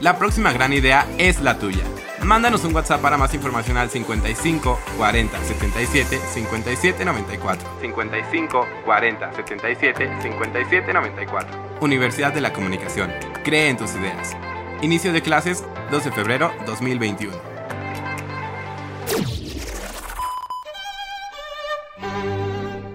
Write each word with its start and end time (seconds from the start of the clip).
La 0.00 0.16
próxima 0.16 0.50
gran 0.50 0.72
idea 0.72 1.06
es 1.18 1.42
la 1.42 1.58
tuya. 1.58 1.84
Mándanos 2.22 2.64
un 2.64 2.74
WhatsApp 2.74 3.02
para 3.02 3.18
más 3.18 3.34
información 3.34 3.76
al 3.76 3.90
55 3.90 4.80
40 4.96 5.44
77 5.44 6.18
57 6.32 7.04
94. 7.04 7.68
55 7.82 8.66
40 8.86 9.32
77 9.34 10.10
57 10.22 10.92
94. 10.94 11.78
Universidad 11.82 12.32
de 12.32 12.40
la 12.40 12.50
Comunicación. 12.54 13.12
Cree 13.44 13.68
en 13.68 13.76
tus 13.76 13.94
ideas. 13.94 14.34
Inicio 14.80 15.12
de 15.12 15.20
clases 15.20 15.64
12 15.90 16.08
de 16.08 16.14
febrero 16.14 16.50
2021. 16.64 17.36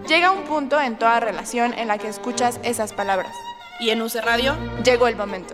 Llega 0.08 0.32
un 0.32 0.44
punto 0.46 0.82
en 0.82 0.98
toda 0.98 1.20
relación 1.20 1.76
en 1.76 1.88
la 1.88 2.00
que 2.00 2.08
escuchas 2.08 2.60
esas 2.64 2.94
palabras. 2.94 3.32
¿Y 3.80 3.92
en 3.92 4.02
UC 4.02 4.16
Radio? 4.24 4.56
Llegó 4.84 5.08
el 5.08 5.16
momento. 5.16 5.54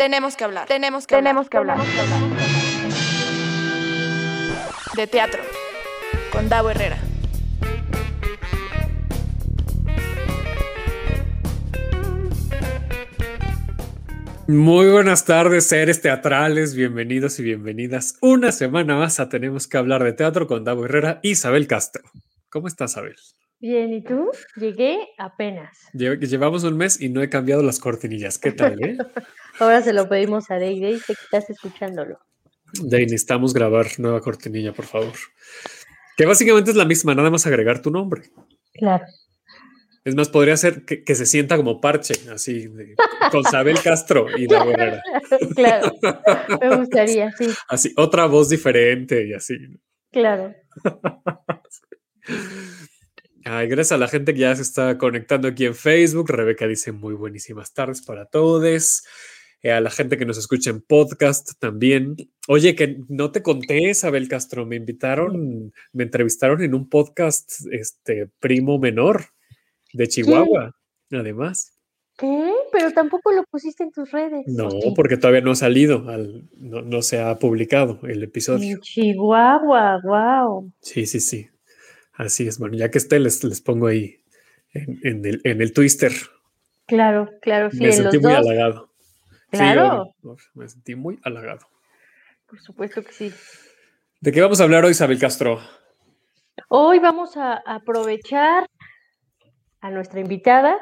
Tenemos 0.00 0.34
que 0.34 0.44
hablar. 0.44 0.66
Tenemos 0.66 1.06
que 1.06 1.14
Tenemos 1.16 1.46
hablar. 1.52 1.76
que 1.76 2.00
hablar. 2.00 2.18
De 4.96 5.06
teatro. 5.06 5.42
Con 6.32 6.48
Davo 6.48 6.70
Herrera. 6.70 6.96
Muy 14.48 14.90
buenas 14.90 15.24
tardes, 15.24 15.66
seres 15.66 16.00
teatrales, 16.00 16.74
bienvenidos 16.74 17.38
y 17.38 17.44
bienvenidas. 17.44 18.16
Una 18.20 18.50
semana 18.52 18.96
más 18.96 19.20
a 19.20 19.28
Tenemos 19.28 19.68
que 19.68 19.76
hablar 19.78 20.02
de 20.02 20.12
teatro 20.12 20.46
con 20.46 20.64
Davo 20.64 20.84
Herrera 20.86 21.20
y 21.22 21.30
Isabel 21.32 21.66
Castro. 21.68 22.02
¿Cómo 22.48 22.66
estás, 22.66 22.92
Isabel? 22.92 23.14
Bien, 23.60 23.92
¿y 23.92 24.02
tú? 24.02 24.30
Llegué 24.56 24.98
apenas. 25.18 25.76
Lle- 25.92 26.18
Llevamos 26.18 26.64
un 26.64 26.76
mes 26.78 27.00
y 27.00 27.10
no 27.10 27.22
he 27.22 27.28
cambiado 27.28 27.62
las 27.62 27.78
cortinillas. 27.78 28.38
¿Qué 28.38 28.52
tal, 28.52 28.82
eh? 28.82 28.96
Ahora 29.60 29.82
se 29.82 29.92
lo 29.92 30.08
pedimos 30.08 30.50
a 30.50 30.58
Day 30.58 30.80
Day, 30.80 30.98
sé 30.98 31.14
que 31.14 31.22
estás 31.22 31.48
escuchándolo. 31.50 32.18
Ahí 32.92 33.04
necesitamos 33.04 33.52
grabar 33.54 33.86
nueva 33.98 34.20
cortinilla, 34.20 34.72
por 34.72 34.86
favor. 34.86 35.12
Que 36.16 36.26
básicamente 36.26 36.70
es 36.70 36.76
la 36.76 36.84
misma, 36.84 37.14
nada 37.14 37.30
más 37.30 37.46
agregar 37.46 37.82
tu 37.82 37.90
nombre. 37.90 38.22
Claro. 38.74 39.04
Es 40.04 40.14
más, 40.14 40.28
podría 40.30 40.56
ser 40.56 40.84
que, 40.86 41.04
que 41.04 41.14
se 41.14 41.26
sienta 41.26 41.56
como 41.58 41.80
parche, 41.80 42.14
así, 42.32 42.68
de- 42.68 42.94
con 43.30 43.40
Isabel 43.40 43.78
Castro 43.82 44.26
y 44.36 44.46
Davo 44.46 44.70
Herrera. 44.70 45.02
claro. 45.54 45.92
Me 46.60 46.76
gustaría, 46.76 47.30
sí, 47.32 47.48
Así, 47.68 47.92
otra 47.96 48.24
voz 48.26 48.48
diferente 48.48 49.26
y 49.26 49.34
así. 49.34 49.56
claro. 50.10 50.54
Ay, 53.44 53.68
gracias 53.68 53.92
a 53.92 53.98
la 53.98 54.06
gente 54.08 54.34
que 54.34 54.40
ya 54.40 54.54
se 54.54 54.62
está 54.62 54.96
conectando 54.98 55.48
aquí 55.48 55.64
en 55.66 55.74
Facebook. 55.74 56.30
Rebeca 56.30 56.66
dice 56.66 56.92
muy 56.92 57.14
buenísimas 57.14 57.72
tardes 57.72 58.02
para 58.02 58.26
todos. 58.26 59.02
Eh, 59.62 59.72
a 59.72 59.80
la 59.80 59.90
gente 59.90 60.16
que 60.16 60.24
nos 60.24 60.38
escucha 60.38 60.70
en 60.70 60.80
podcast 60.80 61.52
también. 61.58 62.16
Oye, 62.48 62.74
que 62.74 62.98
no 63.08 63.30
te 63.30 63.42
conté, 63.42 63.90
Isabel 63.90 64.26
Castro, 64.28 64.64
me 64.64 64.76
invitaron, 64.76 65.72
me 65.92 66.04
entrevistaron 66.04 66.62
en 66.62 66.74
un 66.74 66.88
podcast, 66.88 67.50
este, 67.70 68.28
primo 68.40 68.78
menor 68.78 69.24
de 69.92 70.08
Chihuahua, 70.08 70.74
además. 71.12 71.76
¿Qué? 72.16 72.52
Pero 72.72 72.92
tampoco 72.92 73.32
lo 73.32 73.44
pusiste 73.50 73.82
en 73.82 73.92
tus 73.92 74.10
redes. 74.10 74.46
No, 74.46 74.68
porque 74.94 75.16
todavía 75.16 75.40
no 75.40 75.50
ha 75.52 75.56
salido, 75.56 76.08
al- 76.08 76.48
no, 76.56 76.82
no 76.82 77.02
se 77.02 77.20
ha 77.20 77.38
publicado 77.38 78.00
el 78.04 78.22
episodio. 78.22 78.76
En 78.76 78.80
Chihuahua, 78.80 80.00
wow. 80.02 80.70
Sí, 80.80 81.06
sí, 81.06 81.20
sí. 81.20 81.48
Así 82.14 82.46
es. 82.46 82.58
Bueno, 82.58 82.76
ya 82.76 82.90
que 82.90 82.98
esté, 82.98 83.18
les, 83.20 83.42
les 83.44 83.60
pongo 83.62 83.86
ahí 83.86 84.16
en, 84.74 85.00
en 85.02 85.24
el, 85.24 85.40
en 85.44 85.62
el 85.62 85.72
twister. 85.72 86.12
Claro, 86.86 87.30
claro, 87.40 87.70
sí, 87.70 87.78
me 87.78 87.86
en 87.86 87.92
sentí 87.94 88.18
muy 88.18 88.32
dos. 88.32 88.86
Sí, 89.52 89.56
Claro, 89.58 90.14
yo- 90.22 90.36
me 90.54 90.68
sentí 90.68 90.94
muy 90.94 91.18
halagado. 91.24 91.66
por 92.46 92.60
supuesto 92.60 93.02
que 93.02 93.12
sí. 93.12 93.34
¿De 94.20 94.32
qué 94.32 94.40
vamos 94.40 94.60
a 94.60 94.64
hablar 94.64 94.84
hoy, 94.84 94.90
Isabel 94.92 95.18
Castro? 95.18 95.60
Hoy 96.68 96.98
vamos 96.98 97.36
a 97.36 97.54
aprovechar 97.66 98.66
a 99.80 99.90
nuestra 99.90 100.20
invitada 100.20 100.76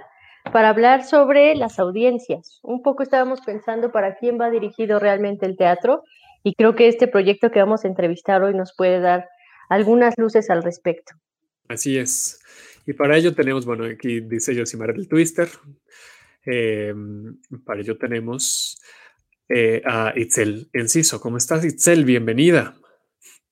para 0.53 0.71
hablar 0.71 1.05
sobre 1.05 1.55
las 1.55 1.79
audiencias. 1.79 2.59
Un 2.63 2.83
poco 2.83 3.03
estábamos 3.03 3.41
pensando 3.43 3.93
para 3.93 4.17
quién 4.17 4.41
va 4.41 4.51
dirigido 4.51 4.99
realmente 4.99 5.47
el 5.47 5.57
teatro 5.57 6.03
y 6.43 6.55
creo 6.55 6.75
que 6.75 6.89
este 6.89 7.07
proyecto 7.07 7.51
que 7.51 7.61
vamos 7.61 7.85
a 7.85 7.89
entrevistar 7.89 8.43
hoy 8.43 8.55
nos 8.55 8.75
puede 8.75 9.01
dar 9.01 9.29
algunas 9.69 10.15
luces 10.17 10.51
al 10.51 10.63
respecto. 10.63 11.13
Así 11.69 11.99
es. 11.99 12.41
Y 12.87 12.95
para 12.95 13.17
ello 13.17 13.35
tenemos, 13.35 13.67
bueno, 13.67 13.85
aquí 13.85 14.21
dice 14.21 14.59
Josimar 14.59 14.95
del 14.95 15.07
Twister. 15.09 15.49
Eh, 16.51 16.95
para 17.65 17.81
ello 17.81 17.99
tenemos 17.99 18.81
eh, 19.49 19.83
a 19.85 20.13
Itzel 20.17 20.71
Enciso. 20.73 21.21
¿Cómo 21.21 21.37
estás, 21.37 21.65
Itzel? 21.65 22.05
Bienvenida. 22.05 22.75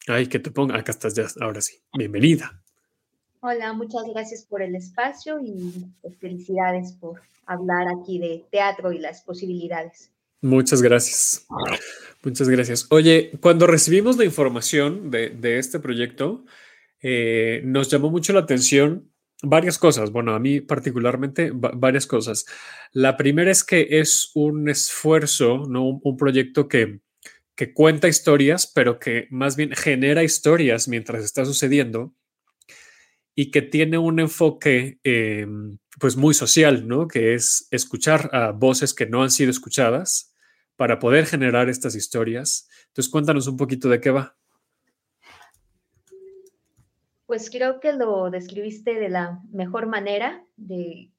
Ay, 0.06 0.28
que 0.28 0.38
te 0.38 0.50
ponga. 0.50 0.76
Acá 0.76 0.92
estás 0.92 1.14
ya, 1.14 1.26
ahora 1.40 1.60
sí. 1.60 1.74
Bienvenida. 1.92 2.62
Hola, 3.40 3.72
muchas 3.74 4.02
gracias 4.12 4.46
por 4.46 4.62
el 4.62 4.74
espacio 4.74 5.38
y 5.40 5.86
pues, 6.00 6.16
felicidades 6.18 6.92
por 6.94 7.20
hablar 7.44 7.86
aquí 7.88 8.18
de 8.18 8.44
teatro 8.50 8.92
y 8.92 8.98
las 8.98 9.22
posibilidades. 9.22 10.10
Muchas 10.40 10.82
gracias. 10.82 11.46
Muchas 12.22 12.48
gracias. 12.48 12.86
Oye, 12.90 13.32
cuando 13.40 13.66
recibimos 13.66 14.16
la 14.16 14.24
información 14.24 15.10
de, 15.10 15.30
de 15.30 15.58
este 15.58 15.80
proyecto, 15.80 16.44
eh, 17.02 17.62
nos 17.64 17.90
llamó 17.90 18.10
mucho 18.10 18.32
la 18.32 18.40
atención 18.40 19.12
varias 19.42 19.78
cosas. 19.78 20.10
Bueno, 20.12 20.34
a 20.34 20.38
mí 20.38 20.60
particularmente 20.60 21.50
va- 21.50 21.72
varias 21.74 22.06
cosas. 22.06 22.47
La 22.92 23.16
primera 23.16 23.50
es 23.50 23.64
que 23.64 23.86
es 24.00 24.30
un 24.34 24.69
esfuerzo, 24.69 25.64
¿no? 25.69 26.00
un, 26.02 26.16
proyecto 26.16 26.69
que, 26.69 27.00
que 27.56 27.72
cuenta 27.74 28.08
historias, 28.08 28.70
pero 28.74 28.98
que 28.98 29.28
más 29.30 29.56
bien 29.56 29.72
genera 29.74 30.24
historias 30.24 30.88
mientras 30.88 31.24
está 31.24 31.44
sucediendo 31.44 32.14
y 33.34 33.50
que 33.50 33.62
tiene 33.62 33.98
un 33.98 34.19
enfoque 34.19 34.98
eh, 35.04 35.47
pues 36.00 36.16
muy 36.16 36.34
social, 36.34 36.88
¿no? 36.88 37.06
Que 37.06 37.34
es 37.34 37.68
escuchar 37.70 38.30
a 38.32 38.53
voces 38.53 38.94
que 38.94 39.06
no 39.06 39.22
han 39.22 39.30
sido 39.30 39.50
escuchadas 39.50 40.32
para 40.76 40.98
poder 40.98 41.26
generar 41.26 41.68
estas 41.68 41.94
historias. 41.94 42.68
Entonces, 42.88 43.10
cuéntanos 43.10 43.47
un 43.47 43.56
poquito 43.56 43.88
de 43.88 44.00
qué 44.00 44.10
va. 44.10 44.36
Pues 47.26 47.50
creo 47.50 47.81
que 47.81 47.92
lo 47.92 48.31
describiste 48.31 48.94
de 48.94 49.09
la 49.09 49.41
mejor 49.50 49.87
manera, 49.87 50.44
de 50.56 51.10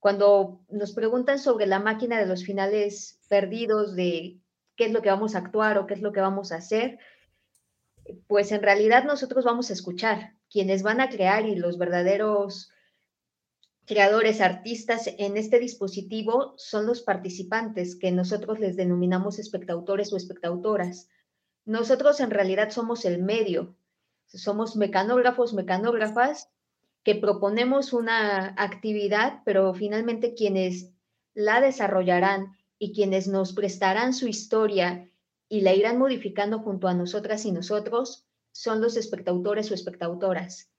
cuando 0.00 0.64
nos 0.68 0.92
preguntan 0.92 1.38
sobre 1.38 1.66
la 1.66 1.78
máquina 1.78 2.18
de 2.18 2.26
los 2.26 2.44
finales 2.44 3.20
perdidos, 3.28 3.94
de 3.94 4.40
qué 4.76 4.86
es 4.86 4.92
lo 4.92 5.02
que 5.02 5.10
vamos 5.10 5.34
a 5.34 5.38
actuar 5.38 5.78
o 5.78 5.86
qué 5.86 5.94
es 5.94 6.02
lo 6.02 6.12
que 6.12 6.20
vamos 6.20 6.50
a 6.50 6.56
hacer, 6.56 6.98
pues 8.26 8.50
en 8.50 8.62
realidad 8.62 9.04
nosotros 9.04 9.44
vamos 9.44 9.70
a 9.70 9.74
escuchar. 9.74 10.34
Quienes 10.50 10.82
van 10.82 11.00
a 11.00 11.08
crear 11.08 11.46
y 11.46 11.54
los 11.54 11.78
verdaderos 11.78 12.72
creadores, 13.86 14.40
artistas 14.40 15.08
en 15.18 15.36
este 15.36 15.58
dispositivo 15.58 16.54
son 16.56 16.86
los 16.86 17.02
participantes, 17.02 17.96
que 17.96 18.10
nosotros 18.10 18.58
les 18.58 18.76
denominamos 18.76 19.38
espectadores 19.38 20.12
o 20.12 20.16
espectadoras. 20.16 21.08
Nosotros 21.64 22.20
en 22.20 22.30
realidad 22.30 22.70
somos 22.70 23.04
el 23.04 23.22
medio, 23.22 23.76
somos 24.34 24.76
mecanógrafos, 24.76 25.54
mecanógrafas, 25.54 26.50
que 27.04 27.14
proponemos 27.16 27.92
una 27.92 28.54
actividad, 28.56 29.42
pero 29.44 29.74
finalmente 29.74 30.34
quienes 30.34 30.92
la 31.34 31.60
desarrollarán 31.60 32.56
y 32.78 32.92
quienes 32.92 33.28
nos 33.28 33.52
prestarán 33.52 34.14
su 34.14 34.28
historia 34.28 35.10
y 35.48 35.60
la 35.62 35.74
irán 35.74 35.98
modificando 35.98 36.60
junto 36.60 36.88
a 36.88 36.94
nosotras 36.94 37.44
y 37.44 37.52
nosotros 37.52 38.26
son 38.52 38.80
los 38.80 38.96
espectadores 38.96 39.70
o 39.70 39.74
espectadoras. 39.74 40.70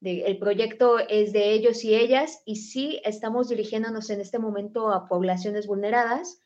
De- 0.00 0.26
el 0.26 0.38
proyecto 0.38 0.98
es 0.98 1.32
de 1.32 1.52
ellos 1.52 1.84
y 1.84 1.94
ellas 1.94 2.42
y 2.44 2.56
sí 2.56 3.00
estamos 3.04 3.48
dirigiéndonos 3.48 4.10
en 4.10 4.20
este 4.20 4.38
momento 4.38 4.90
a 4.92 5.08
poblaciones 5.08 5.66
vulneradas, 5.66 6.40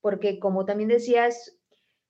porque 0.00 0.38
como 0.38 0.64
también 0.64 0.88
decías, 0.88 1.56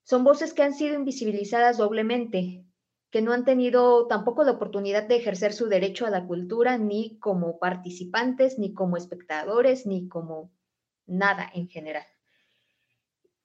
son 0.05 0.25
voces 0.25 0.53
que 0.53 0.63
han 0.63 0.75
sido 0.75 0.95
invisibilizadas 0.95 1.79
doblemente, 1.79 2.65
que 3.13 3.21
no 3.21 3.35
han 3.35 3.45
tenido 3.45 4.07
tampoco 4.07 4.43
la 4.43 4.53
oportunidad 4.53 5.07
de 5.07 5.17
ejercer 5.17 5.53
su 5.53 5.69
derecho 5.69 6.07
a 6.07 6.11
la 6.11 6.27
cultura 6.27 6.79
ni 6.79 7.19
como 7.19 7.59
participantes, 7.59 8.59
ni 8.59 8.73
como 8.73 8.97
espectadores, 8.97 9.87
ni 9.87 10.09
como 10.09 10.51
nada 11.07 11.49
en 11.53 11.69
general. 11.69 12.07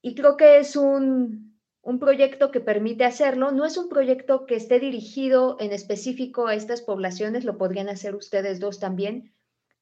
Y 0.01 0.15
creo 0.15 0.37
que 0.37 0.59
es 0.59 0.77
un, 0.77 1.59
un 1.81 1.99
proyecto 1.99 2.49
que 2.49 2.61
permite 2.61 3.03
hacerlo. 3.03 3.51
No 3.51 3.65
es 3.65 3.75
un 3.75 3.89
proyecto 3.89 4.45
que 4.45 4.55
esté 4.55 4.79
dirigido 4.79 5.57
en 5.59 5.73
específico 5.73 6.47
a 6.47 6.55
estas 6.55 6.81
poblaciones, 6.81 7.43
lo 7.43 7.57
podrían 7.57 7.89
hacer 7.89 8.15
ustedes 8.15 8.61
dos 8.61 8.79
también. 8.79 9.33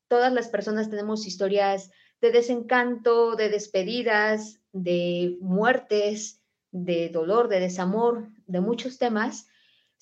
Todas 0.08 0.34
las 0.34 0.50
personas 0.50 0.90
tenemos 0.90 1.28
historias 1.28 1.92
de 2.22 2.32
desencanto, 2.32 3.36
de 3.36 3.50
despedidas, 3.50 4.60
de 4.72 5.38
muertes, 5.42 6.42
de 6.72 7.10
dolor, 7.10 7.50
de 7.50 7.60
desamor, 7.60 8.30
de 8.48 8.62
muchos 8.62 8.98
temas. 8.98 9.48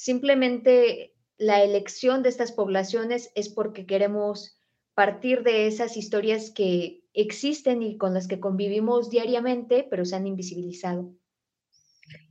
Simplemente 0.03 1.13
la 1.37 1.63
elección 1.63 2.23
de 2.23 2.29
estas 2.29 2.51
poblaciones 2.51 3.31
es 3.35 3.47
porque 3.47 3.85
queremos 3.85 4.59
partir 4.95 5.43
de 5.43 5.65
esas 5.65 5.95
historias 5.95 6.51
que 6.51 7.05
existen 7.13 7.81
y 7.81 7.97
con 7.97 8.13
las 8.13 8.27
que 8.27 8.41
convivimos 8.41 9.09
diariamente, 9.09 9.87
pero 9.89 10.03
se 10.03 10.17
han 10.17 10.27
invisibilizado. 10.27 11.13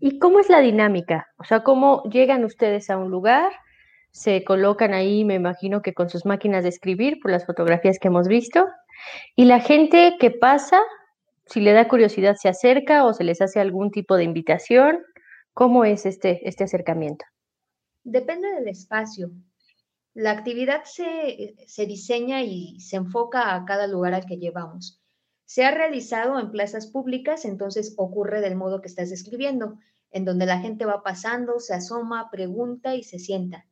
¿Y 0.01 0.19
cómo 0.19 0.39
es 0.39 0.51
la 0.51 0.61
dinámica? 0.61 1.29
O 1.39 1.45
sea, 1.45 1.63
¿cómo 1.63 2.03
llegan 2.11 2.45
ustedes 2.45 2.91
a 2.91 2.99
un 2.99 3.11
lugar? 3.11 3.51
Se 4.11 4.45
colocan 4.45 4.93
ahí, 4.93 5.25
me 5.25 5.37
imagino 5.37 5.81
que 5.81 5.95
con 5.95 6.11
sus 6.11 6.27
máquinas 6.27 6.65
de 6.65 6.69
escribir, 6.69 7.21
por 7.23 7.31
las 7.31 7.47
fotografías 7.47 7.99
que 7.99 8.09
hemos 8.09 8.29
visto. 8.29 8.69
Y 9.35 9.47
la 9.47 9.61
gente 9.61 10.17
que 10.21 10.31
pasa, 10.31 10.79
si 11.47 11.63
le 11.63 11.73
da 11.73 11.89
curiosidad, 11.89 12.37
se 12.37 12.51
acerca 12.51 13.07
o 13.07 13.15
se 13.15 13.25
les 13.25 13.41
hace 13.41 13.61
algún 13.61 13.91
tipo 13.91 14.17
de 14.17 14.25
invitación. 14.25 14.99
¿Cómo 15.55 15.87
es 15.87 16.05
este, 16.05 16.47
este 16.47 16.65
acercamiento? 16.65 17.25
Depende 18.05 18.49
del 18.53 18.69
espacio. 18.69 19.31
La 20.15 20.33
actividad 20.33 20.85
se, 20.85 21.55
se 21.67 21.87
diseña 21.87 22.43
y 22.43 22.81
se 22.81 22.97
enfoca 22.97 23.55
a 23.55 23.65
cada 23.65 23.87
lugar 23.87 24.13
al 24.13 24.27
que 24.27 24.39
llevamos. 24.39 25.01
Se 25.45 25.65
ha 25.65 25.71
realizado 25.71 26.39
en 26.39 26.51
plazas 26.51 26.87
públicas, 26.87 27.45
entonces 27.45 27.95
ocurre 27.97 28.41
del 28.41 28.57
modo 28.57 28.81
que 28.81 28.89
estás 28.89 29.11
describiendo, 29.11 29.79
en 30.11 30.25
donde 30.25 30.47
la 30.47 30.61
gente 30.61 30.85
va 30.85 31.03
pasando, 31.03 31.61
se 31.61 31.75
asoma, 31.75 32.31
pregunta 32.31 32.95
y 32.95 33.03
se 33.03 33.19
sienta. 33.19 33.67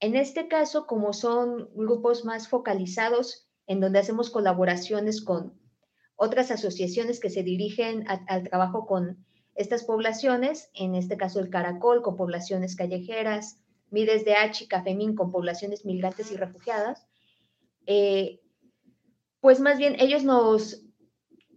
En 0.00 0.14
este 0.14 0.48
caso, 0.48 0.86
como 0.86 1.12
son 1.12 1.70
grupos 1.74 2.24
más 2.24 2.48
focalizados, 2.48 3.48
en 3.66 3.80
donde 3.80 3.98
hacemos 3.98 4.30
colaboraciones 4.30 5.22
con 5.22 5.58
otras 6.14 6.50
asociaciones 6.50 7.20
que 7.20 7.30
se 7.30 7.42
dirigen 7.42 8.04
al 8.08 8.48
trabajo 8.48 8.86
con 8.86 9.26
estas 9.56 9.84
poblaciones, 9.84 10.70
en 10.74 10.94
este 10.94 11.16
caso 11.16 11.40
el 11.40 11.50
Caracol 11.50 12.02
con 12.02 12.16
poblaciones 12.16 12.76
callejeras, 12.76 13.58
Mides 13.90 14.24
de 14.24 14.34
H 14.34 14.64
y 14.64 14.68
Cafemín 14.68 15.14
con 15.14 15.30
poblaciones 15.30 15.84
migrantes 15.84 16.30
y 16.32 16.36
refugiadas, 16.36 17.06
eh, 17.86 18.40
pues 19.40 19.60
más 19.60 19.78
bien 19.78 19.96
ellos 19.98 20.24
nos 20.24 20.82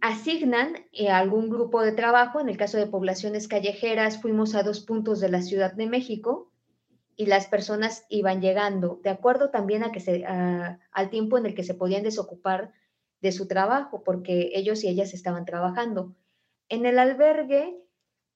asignan 0.00 0.76
eh, 0.92 1.10
algún 1.10 1.50
grupo 1.50 1.82
de 1.82 1.92
trabajo. 1.92 2.40
En 2.40 2.48
el 2.48 2.56
caso 2.56 2.78
de 2.78 2.86
poblaciones 2.86 3.48
callejeras, 3.48 4.20
fuimos 4.20 4.54
a 4.54 4.62
dos 4.62 4.80
puntos 4.80 5.20
de 5.20 5.28
la 5.28 5.42
Ciudad 5.42 5.72
de 5.74 5.86
México 5.86 6.52
y 7.16 7.26
las 7.26 7.46
personas 7.46 8.06
iban 8.08 8.40
llegando, 8.40 9.00
de 9.02 9.10
acuerdo 9.10 9.50
también 9.50 9.84
a 9.84 9.92
que 9.92 10.00
se, 10.00 10.24
al 10.24 11.10
tiempo 11.10 11.36
en 11.36 11.44
el 11.44 11.54
que 11.54 11.64
se 11.64 11.74
podían 11.74 12.02
desocupar 12.02 12.72
de 13.20 13.32
su 13.32 13.46
trabajo, 13.46 14.02
porque 14.02 14.52
ellos 14.54 14.82
y 14.84 14.88
ellas 14.88 15.12
estaban 15.12 15.44
trabajando. 15.44 16.14
En 16.70 16.86
el 16.86 16.98
albergue, 16.98 17.76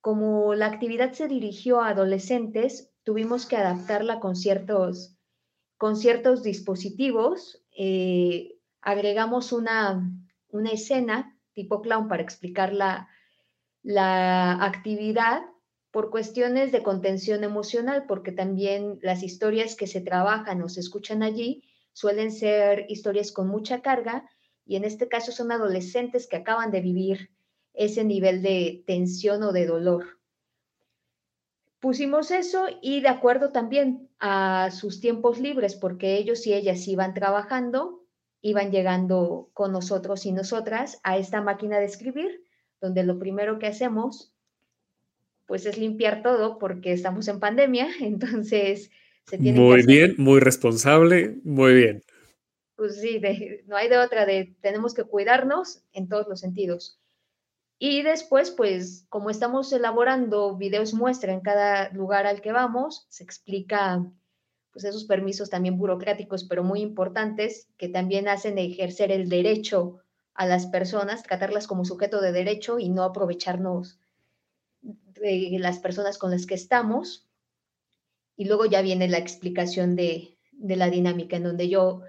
como 0.05 0.53
la 0.53 0.67
actividad 0.67 1.13
se 1.13 1.27
dirigió 1.27 1.81
a 1.81 1.89
adolescentes, 1.89 2.93
tuvimos 3.01 3.47
que 3.47 3.57
adaptarla 3.57 4.19
con 4.19 4.35
ciertos, 4.35 5.17
con 5.77 5.95
ciertos 5.95 6.43
dispositivos. 6.43 7.65
Eh, 7.75 8.59
agregamos 8.81 9.51
una, 9.51 10.07
una 10.49 10.69
escena 10.69 11.35
tipo 11.53 11.81
clown 11.81 12.07
para 12.07 12.21
explicar 12.21 12.71
la, 12.71 13.09
actividad 14.63 15.41
por 15.89 16.11
cuestiones 16.11 16.71
de 16.71 16.83
contención 16.83 17.43
emocional, 17.43 18.05
porque 18.07 18.31
también 18.31 18.99
las 19.01 19.23
historias 19.23 19.75
que 19.75 19.87
se 19.87 20.01
trabajan 20.01 20.61
o 20.61 20.69
se 20.69 20.81
escuchan 20.81 21.23
allí 21.23 21.63
suelen 21.93 22.31
ser 22.31 22.85
historias 22.89 23.31
con 23.31 23.47
mucha 23.47 23.81
carga 23.81 24.29
y 24.67 24.75
en 24.75 24.83
este 24.83 25.07
caso 25.07 25.31
son 25.31 25.51
adolescentes 25.51 26.27
que 26.27 26.35
acaban 26.35 26.69
de 26.69 26.81
vivir 26.81 27.34
ese 27.77 28.03
nivel 28.03 28.41
de 28.41 28.83
tensión 28.85 29.43
o 29.43 29.51
de 29.51 29.65
dolor. 29.65 30.19
Pusimos 31.79 32.31
eso 32.31 32.67
y 32.81 33.01
de 33.01 33.09
acuerdo 33.09 33.51
también 33.51 34.09
a 34.19 34.71
sus 34.71 35.01
tiempos 35.01 35.39
libres, 35.39 35.75
porque 35.75 36.17
ellos 36.17 36.45
y 36.47 36.53
ellas 36.53 36.87
iban 36.87 37.13
trabajando, 37.13 38.03
iban 38.41 38.71
llegando 38.71 39.49
con 39.53 39.71
nosotros 39.71 40.25
y 40.25 40.31
nosotras 40.31 40.99
a 41.03 41.17
esta 41.17 41.41
máquina 41.41 41.79
de 41.79 41.85
escribir, 41.85 42.43
donde 42.81 43.03
lo 43.03 43.19
primero 43.19 43.59
que 43.59 43.67
hacemos 43.67 44.31
pues 45.45 45.65
es 45.65 45.77
limpiar 45.77 46.23
todo 46.23 46.57
porque 46.57 46.91
estamos 46.91 47.27
en 47.27 47.39
pandemia, 47.39 47.87
entonces 48.01 48.89
se 49.25 49.37
tiene 49.37 49.59
Muy 49.59 49.85
bien, 49.85 50.15
muy 50.17 50.39
responsable, 50.39 51.37
muy 51.43 51.73
bien. 51.73 52.03
Pues 52.75 52.99
sí, 52.99 53.21
no 53.67 53.77
hay 53.77 53.89
de 53.89 53.97
otra, 53.97 54.25
de 54.25 54.55
tenemos 54.61 54.93
que 54.93 55.03
cuidarnos 55.03 55.83
en 55.93 56.09
todos 56.09 56.27
los 56.27 56.41
sentidos. 56.41 56.99
Y 57.77 58.03
después, 58.03 58.51
pues 58.51 59.05
como 59.09 59.29
estamos 59.29 59.71
elaborando 59.73 60.55
videos 60.55 60.93
muestra 60.93 61.33
en 61.33 61.41
cada 61.41 61.89
lugar 61.89 62.25
al 62.25 62.41
que 62.41 62.51
vamos, 62.51 63.05
se 63.09 63.23
explica 63.23 64.05
pues 64.71 64.85
esos 64.85 65.05
permisos 65.05 65.49
también 65.49 65.77
burocráticos, 65.77 66.43
pero 66.45 66.63
muy 66.63 66.81
importantes, 66.81 67.69
que 67.77 67.87
también 67.87 68.27
hacen 68.27 68.57
ejercer 68.57 69.11
el 69.11 69.29
derecho 69.29 69.99
a 70.33 70.45
las 70.45 70.67
personas, 70.67 71.23
tratarlas 71.23 71.65
como 71.65 71.85
sujeto 71.85 72.19
de 72.19 72.33
derecho 72.33 72.77
y 72.77 72.89
no 72.89 73.03
aprovecharnos 73.03 73.99
de 74.81 75.55
las 75.59 75.79
personas 75.79 76.17
con 76.17 76.31
las 76.31 76.45
que 76.45 76.55
estamos. 76.55 77.25
Y 78.35 78.45
luego 78.45 78.65
ya 78.65 78.81
viene 78.81 79.07
la 79.07 79.17
explicación 79.17 79.95
de, 79.95 80.37
la 80.59 80.89
dinámica, 80.89 81.37
en 81.37 81.43
donde 81.43 81.69
yo 81.69 82.01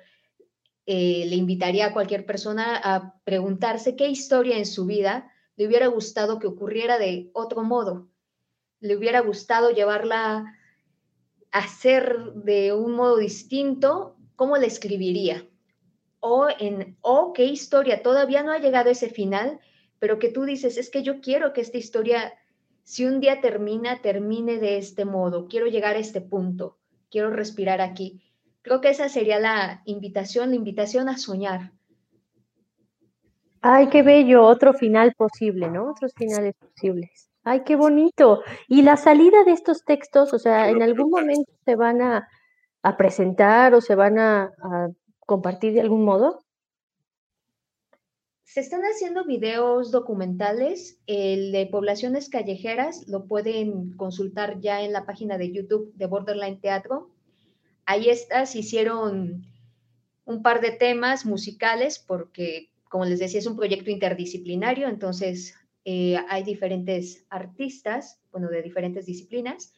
eh, 0.87 1.25
le 1.29 1.37
invitaría 1.37 1.87
a 1.87 1.93
cualquier 1.93 2.27
persona 2.27 2.81
a 2.83 3.15
preguntarse 3.23 3.95
qué 3.95 4.09
historia 4.09 4.59
en 4.59 4.67
su 4.67 4.87
vida 4.87 5.33
le 5.57 5.67
hubiera 5.67 5.89
gustado 5.89 6.39
que 6.39 6.47
ocurriera 6.47 6.99
de 6.99 7.31
otro 7.33 7.63
modo. 7.63 8.09
Le 8.81 8.97
hubiera 8.97 9.21
gustado 9.21 9.71
llevarla 9.71 10.57
hacer 11.51 12.35
de 12.35 12.73
un 12.75 12.93
modo 12.93 13.17
distinto, 13.17 14.17
¿cómo 14.37 14.57
la 14.59 14.67
escribiría? 14.67 15.49
O, 16.21 16.49
en, 16.59 16.97
o 17.01 17.33
qué 17.33 17.45
historia, 17.45 18.03
todavía 18.03 18.43
no 18.43 18.53
ha 18.53 18.59
llegado 18.59 18.89
a 18.89 18.93
ese 18.93 19.09
final, 19.09 19.61
pero 19.99 20.19
que 20.19 20.29
tú 20.29 20.45
dices, 20.45 20.77
es 20.77 20.91
que 20.91 21.03
yo 21.03 21.21
quiero 21.21 21.53
que 21.53 21.63
esta 21.63 21.79
historia, 21.79 22.35
si 22.83 23.07
un 23.07 23.21
día 23.21 23.41
termina, 23.41 24.03
termine 24.03 24.59
de 24.59 24.77
este 24.77 25.05
modo, 25.05 25.49
quiero 25.49 25.67
llegar 25.67 25.97
a 25.97 26.01
este 26.01 26.21
punto, 26.21 26.79
quiero 27.11 27.31
respirar 27.31 27.81
aquí. 27.81 28.23
Creo 28.61 28.81
que 28.81 28.91
esa 28.91 29.09
sería 29.09 29.39
la 29.39 29.83
invitación, 29.87 30.51
la 30.51 30.57
invitación 30.57 31.09
a 31.09 31.17
soñar. 31.17 31.73
Ay, 33.69 33.89
qué 33.89 34.05
bello, 34.05 34.45
otro 34.45 34.75
final 34.75 35.13
posible, 35.17 35.69
¿no? 35.69 35.91
Otros 35.91 36.13
finales 36.15 36.55
posibles. 36.55 37.29
Ay, 37.43 37.65
qué 37.65 37.75
bonito. 37.75 38.43
Y 38.69 38.83
la 38.83 38.97
salida 38.97 39.43
de 39.43 39.51
estos 39.51 39.85
textos, 39.85 40.33
o 40.33 40.39
sea, 40.39 40.71
¿en 40.71 40.83
algún 40.83 41.11
momento 41.11 41.51
se 41.65 41.75
van 41.75 42.01
a, 42.01 42.29
presentar 42.97 43.75
o 43.75 43.81
se 43.81 43.97
van 43.97 44.21
a, 44.21 44.53
compartir 45.19 45.73
de 45.73 45.81
algún 45.81 46.05
modo? 46.05 46.45
Se 48.45 48.61
están 48.61 48.83
haciendo 48.83 49.25
videos 49.25 49.91
documentales. 49.91 51.01
El 51.09 51.51
de 51.51 51.67
poblaciones 51.67 52.29
callejeras 52.29 53.09
lo 53.09 53.27
pueden 53.27 53.97
consultar 53.97 54.61
ya 54.61 54.83
en 54.83 54.93
la 54.93 55.07
página 55.07 55.39
de 55.39 55.51
YouTube 55.51 55.93
de 55.97 56.07
Borderline 56.07 56.61
Teatro. 56.61 57.11
Ahí 57.85 58.11
está, 58.11 58.47
se 58.47 58.61
hicieron 58.61 59.45
un 60.25 60.43
par 60.45 60.61
de 60.61 60.71
temas 60.71 61.27
musicales 61.27 61.99
porque, 61.99 62.71
como 62.89 63.05
les 63.05 63.19
decía, 63.19 63.41
es 63.41 63.47
un 63.47 63.57
proyecto 63.57 63.91
interdisciplinario, 63.91 64.89
entonces 64.89 65.55
eh, 65.85 66.17
hay 66.29 66.43
diferentes 66.43 67.25
artistas, 67.31 68.21
bueno, 68.33 68.49
de 68.49 68.63
diferentes 68.63 69.07
disciplinas. 69.07 69.73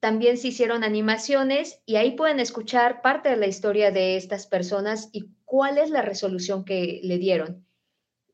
También 0.00 0.36
se 0.36 0.48
hicieron 0.48 0.84
animaciones 0.84 1.80
y 1.86 1.96
ahí 1.96 2.12
pueden 2.12 2.38
escuchar 2.38 3.00
parte 3.00 3.30
de 3.30 3.36
la 3.36 3.46
historia 3.46 3.90
de 3.90 4.16
estas 4.16 4.46
personas 4.46 5.08
y 5.12 5.30
cuál 5.44 5.78
es 5.78 5.88
la 5.88 6.02
resolución 6.02 6.64
que 6.64 7.00
le 7.02 7.16
dieron. 7.16 7.66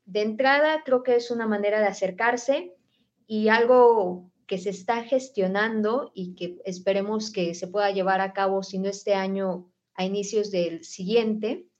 De 0.05 0.21
entrada, 0.21 0.83
creo 0.83 1.03
que 1.03 1.15
es 1.15 1.31
una 1.31 1.47
manera 1.47 1.79
de 1.79 1.87
acercarse 1.87 2.73
y 3.27 3.47
algo 3.47 4.29
que 4.45 4.57
se 4.57 4.71
está 4.71 5.05
gestionando 5.05 6.11
y 6.13 6.35
que 6.35 6.57
esperemos 6.65 7.31
que 7.31 7.55
se 7.55 7.67
pueda 7.67 7.91
llevar 7.91 8.19
a 8.19 8.33
cabo, 8.33 8.63
si 8.63 8.77
no 8.77 8.89
este 8.89 9.13
año, 9.13 9.71
a 9.93 10.03
inicios 10.03 10.51
del 10.51 10.83
siguiente, 10.83 11.70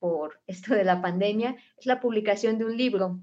por 0.00 0.40
esto 0.48 0.74
de 0.74 0.82
la 0.82 1.00
pandemia, 1.00 1.56
es 1.78 1.86
la 1.86 2.00
publicación 2.00 2.58
de 2.58 2.64
un 2.64 2.76
libro 2.76 3.20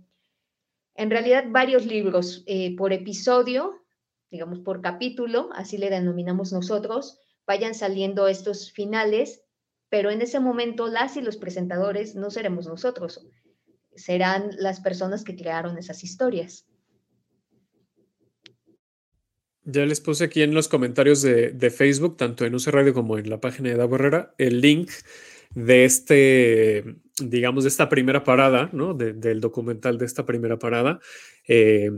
en 0.98 1.12
realidad 1.12 1.46
varios 1.48 1.86
libros 1.86 2.44
eh, 2.48 2.76
por 2.76 2.92
episodio, 2.92 3.86
digamos 4.32 4.60
por 4.60 4.82
capítulo, 4.82 5.50
así 5.54 5.78
le 5.78 5.92
denominamos 5.92 6.52
nosotros, 6.52 7.20
vayan 7.46 7.76
saliendo 7.76 8.28
estos 8.28 8.72
finales, 8.72 9.44
pero 9.90 10.10
en 10.10 10.22
ese 10.22 10.40
momento 10.40 10.88
las 10.88 11.16
y 11.16 11.22
los 11.22 11.38
presentadores 11.38 12.16
no 12.16 12.32
seremos 12.32 12.66
nosotros, 12.66 13.26
serán 13.96 14.50
las 14.58 14.82
personas 14.82 15.24
que 15.24 15.36
crearon 15.36 15.78
esas 15.78 16.04
historias. 16.04 16.66
Ya 19.64 19.86
les 19.86 20.02
puse 20.02 20.24
aquí 20.24 20.42
en 20.42 20.54
los 20.54 20.68
comentarios 20.68 21.22
de, 21.22 21.70
Facebook, 21.70 22.18
tanto 22.18 22.46
en 22.46 22.56
UC 22.56 22.68
Radio 22.68 22.94
como 22.94 23.18
en 23.18 23.30
la 23.30 23.40
página 23.40 23.70
de 23.70 23.76
Davo 23.76 23.96
Herrera, 23.96 24.34
el 24.38 24.62
link 24.62 24.90
de 25.54 25.86
este, 25.86 26.84
digamos, 27.22 27.64
de 27.64 27.70
esta 27.70 27.90
primera 27.90 28.24
parada, 28.24 28.70
¿no? 28.74 28.94
del 28.94 29.42
documental 29.42 29.98
de 29.98 30.06
esta 30.06 30.26
primera 30.26 30.58
parada. 30.60 31.00
Eh, 31.48 31.90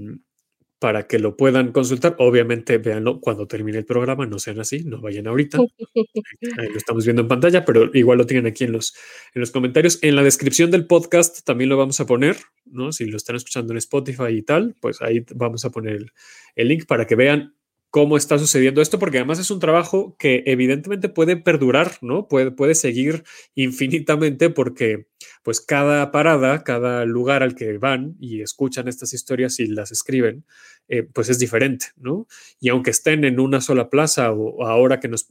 para 0.80 1.08
que 1.08 1.20
lo 1.20 1.36
puedan 1.36 1.72
consultar. 1.72 2.16
Obviamente, 2.20 2.78
véanlo 2.78 3.20
cuando 3.20 3.48
termine 3.48 3.78
el 3.78 3.86
programa, 3.86 4.26
no 4.26 4.40
sean 4.40 4.60
así, 4.60 4.84
no 4.86 5.02
vayan 5.02 5.28
ahorita. 5.28 5.58
Ahí 6.58 6.70
lo 6.70 6.78
estamos 6.78 7.06
viendo 7.06 7.22
en 7.22 7.28
pantalla, 7.28 7.66
pero 7.66 7.92
igual 7.94 8.18
lo 8.18 8.26
tienen 8.26 8.48
aquí 8.48 8.64
en 8.64 8.72
los, 8.72 8.96
en 9.36 9.42
los 9.42 9.52
comentarios. 9.52 10.00
En 10.02 10.16
la 10.16 10.24
descripción 10.24 10.72
del 10.72 10.88
podcast 10.88 11.46
también 11.46 11.70
lo 11.70 11.78
vamos 11.78 12.00
a 12.00 12.06
poner, 12.06 12.38
¿no? 12.66 12.94
Si 12.94 13.06
lo 13.06 13.18
están 13.18 13.36
escuchando 13.36 13.74
en 13.74 13.78
Spotify 13.78 14.30
y 14.32 14.42
tal, 14.42 14.76
pues 14.80 15.02
ahí 15.02 15.26
vamos 15.36 15.66
a 15.66 15.70
poner 15.70 15.96
el, 15.96 16.12
el 16.56 16.68
link 16.70 16.86
para 16.86 17.06
que 17.06 17.16
vean 17.16 17.54
cómo 17.90 18.18
está 18.18 18.38
sucediendo 18.38 18.82
esto, 18.82 19.00
porque 19.00 19.18
además 19.18 19.40
es 19.40 19.50
un 19.52 19.60
trabajo 19.60 20.16
que 20.20 20.44
evidentemente 20.46 21.10
puede 21.10 21.38
perdurar, 21.38 21.98
¿no? 22.02 22.28
Puede, 22.28 22.52
puede 22.52 22.76
seguir 22.76 23.24
infinitamente 23.56 24.50
porque 24.50 25.08
pues 25.44 25.60
cada 25.60 26.12
parada, 26.12 26.64
cada 26.64 27.06
lugar 27.06 27.42
al 27.42 27.56
que 27.56 27.78
van 27.78 28.16
y 28.20 28.42
escuchan 28.42 28.88
estas 28.88 29.14
historias 29.14 29.60
y 29.60 29.68
las 29.68 29.92
escriben, 29.92 30.46
eh, 30.88 31.04
pues 31.04 31.30
es 31.30 31.40
diferente, 31.40 31.88
¿no? 31.98 32.28
Y 32.60 32.70
aunque 32.70 32.92
estén 32.92 33.24
en 33.26 33.40
una 33.40 33.62
sola 33.62 33.90
plaza 33.90 34.32
o, 34.32 34.66
ahora 34.66 35.00
que 35.00 35.08
nos, 35.08 35.28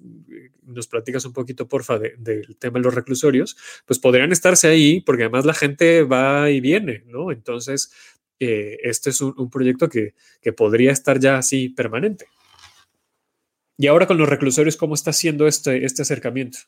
nos 0.64 0.88
platicas 0.88 1.24
un 1.24 1.32
poquito, 1.32 1.68
porfa, 1.68 1.98
del 1.98 2.56
tema 2.58 2.78
de 2.78 2.84
los 2.84 2.94
reclusorios, 2.94 3.56
pues 3.86 3.98
podrían 3.98 4.32
estarse 4.32 4.68
ahí 4.68 5.00
porque 5.00 5.24
además 5.24 5.44
la 5.44 5.54
gente 5.54 6.02
va 6.02 6.50
y 6.50 6.60
viene, 6.60 7.04
¿no? 7.06 7.30
Entonces, 7.30 7.92
eh, 8.40 8.78
este 8.82 9.10
es 9.10 9.20
un, 9.20 9.50
proyecto 9.50 9.88
que, 9.88 10.14
que 10.40 10.52
podría 10.52 10.92
estar 10.92 11.18
ya 11.18 11.38
así 11.38 11.68
permanente. 11.68 12.26
Y 13.80 13.86
ahora 13.86 14.08
con 14.08 14.18
los 14.18 14.28
reclusorios, 14.28 14.76
¿cómo 14.76 14.94
está 14.94 15.12
siendo 15.12 15.46
este, 15.46 15.84
este 15.84 16.02
acercamiento? 16.02 16.58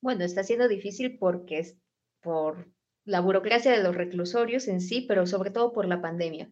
Bueno, 0.00 0.24
está 0.24 0.42
siendo 0.42 0.66
difícil 0.66 1.18
porque 1.18 1.58
es 1.58 1.76
por 2.22 2.72
la 3.04 3.20
burocracia 3.20 3.70
de 3.70 3.82
los 3.82 3.94
reclusorios 3.94 4.66
en 4.66 4.80
sí, 4.80 5.04
pero 5.06 5.26
sobre 5.26 5.50
todo 5.50 5.74
por 5.74 5.86
la 5.86 6.00
pandemia. 6.00 6.50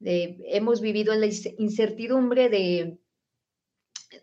hemos 0.00 0.80
vivido 0.80 1.12
en 1.12 1.20
la 1.20 1.26
incertidumbre 1.58 2.48
de, 2.48 2.98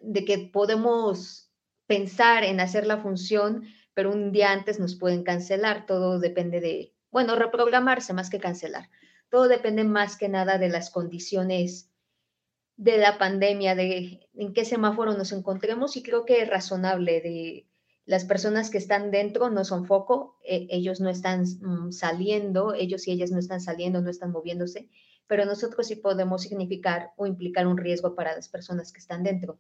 de 0.02 0.26
que 0.26 0.40
podemos 0.52 1.52
pensar 1.86 2.44
en 2.44 2.62
hacer 2.62 2.88
la 2.88 2.98
función, 2.98 3.64
pero 3.94 4.12
un 4.12 4.32
día 4.32 4.52
antes 4.52 4.80
nos 4.80 4.96
pueden 4.96 5.24
cancelar. 5.24 5.86
Todo 5.86 6.20
depende 6.20 6.62
de, 6.62 6.96
bueno, 7.12 7.36
reprogramarse 7.36 8.12
más 8.14 8.32
que 8.32 8.40
cancelar. 8.40 8.90
Todo 9.30 9.48
depende 9.48 9.84
más 9.84 10.18
que 10.18 10.30
nada 10.30 10.58
de 10.58 10.70
las 10.70 10.90
condiciones 10.90 11.93
de 12.78 12.98
la 12.98 13.18
pandemia, 13.18 13.76
de 13.76 14.30
en 14.34 14.54
qué 14.54 14.66
semáforo 14.66 15.14
nos 15.14 15.32
encontremos 15.32 15.96
y 15.96 16.04
creo 16.04 16.26
que 16.26 16.42
es 16.42 16.50
razonable 16.50 17.22
de 17.22 17.68
las 18.06 18.26
personas 18.26 18.70
que 18.70 18.78
están 18.78 19.12
dentro 19.12 19.50
no 19.50 19.64
son 19.64 19.86
foco, 19.86 20.38
e, 20.44 20.68
ellos 20.70 21.00
no 21.00 21.10
están 21.10 21.44
mm, 21.44 21.92
saliendo, 21.92 22.74
ellos 22.74 23.08
y 23.08 23.12
ellas 23.12 23.32
no 23.32 23.40
están 23.40 23.62
saliendo, 23.62 24.02
no 24.02 24.10
están 24.10 24.32
moviéndose, 24.32 24.90
pero 25.28 25.46
nosotros 25.46 25.88
sí 25.88 25.96
podemos 25.96 26.42
significar 26.42 27.12
o 27.16 27.26
implicar 27.26 27.68
un 27.68 27.78
riesgo 27.78 28.16
para 28.16 28.36
las 28.36 28.50
personas 28.50 28.92
que 28.92 29.00
están 29.00 29.24
dentro. 29.24 29.58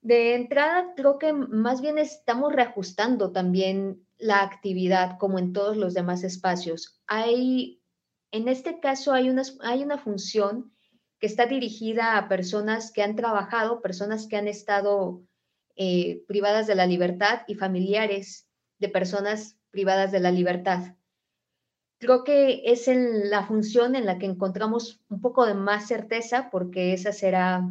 De 0.00 0.36
entrada, 0.36 0.94
creo 0.94 1.18
que 1.18 1.32
más 1.32 1.80
bien 1.80 1.98
estamos 1.98 2.52
reajustando 2.52 3.32
también 3.32 4.06
la 4.16 4.42
actividad 4.42 5.18
como 5.18 5.40
en 5.40 5.52
todos 5.52 5.76
los 5.76 5.92
demás 5.92 6.22
espacios. 6.22 7.00
Hay, 7.08 7.82
en 8.30 8.46
este 8.46 8.78
caso, 8.78 9.12
hay 9.12 9.28
una, 9.28 9.42
hay 9.60 9.82
una 9.82 9.98
función 9.98 10.72
que 11.18 11.26
está 11.26 11.46
dirigida 11.46 12.16
a 12.16 12.28
personas 12.28 12.92
que 12.92 13.02
han 13.02 13.16
trabajado, 13.16 13.82
personas 13.82 14.26
que 14.28 14.36
han 14.36 14.48
estado 14.48 15.22
eh, 15.76 16.22
privadas 16.28 16.66
de 16.66 16.74
la 16.74 16.86
libertad 16.86 17.42
y 17.48 17.54
familiares 17.54 18.48
de 18.78 18.88
personas 18.88 19.56
privadas 19.70 20.12
de 20.12 20.20
la 20.20 20.30
libertad. 20.30 20.94
Creo 21.98 22.22
que 22.22 22.62
es 22.66 22.88
la 22.88 23.44
función 23.44 23.96
en 23.96 24.06
la 24.06 24.18
que 24.18 24.26
encontramos 24.26 25.00
un 25.08 25.20
poco 25.20 25.46
de 25.46 25.54
más 25.54 25.88
certeza, 25.88 26.48
porque 26.50 26.92
esa 26.92 27.12
será 27.12 27.68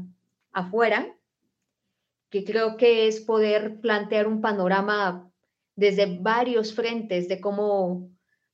afuera, 0.51 1.15
que 2.29 2.43
creo 2.43 2.75
que 2.75 3.07
es 3.07 3.21
poder 3.21 3.79
plantear 3.79 4.27
un 4.27 4.41
panorama 4.41 5.31
desde 5.75 6.17
varios 6.19 6.73
frentes 6.73 7.29
de 7.29 7.39
cómo, 7.39 8.09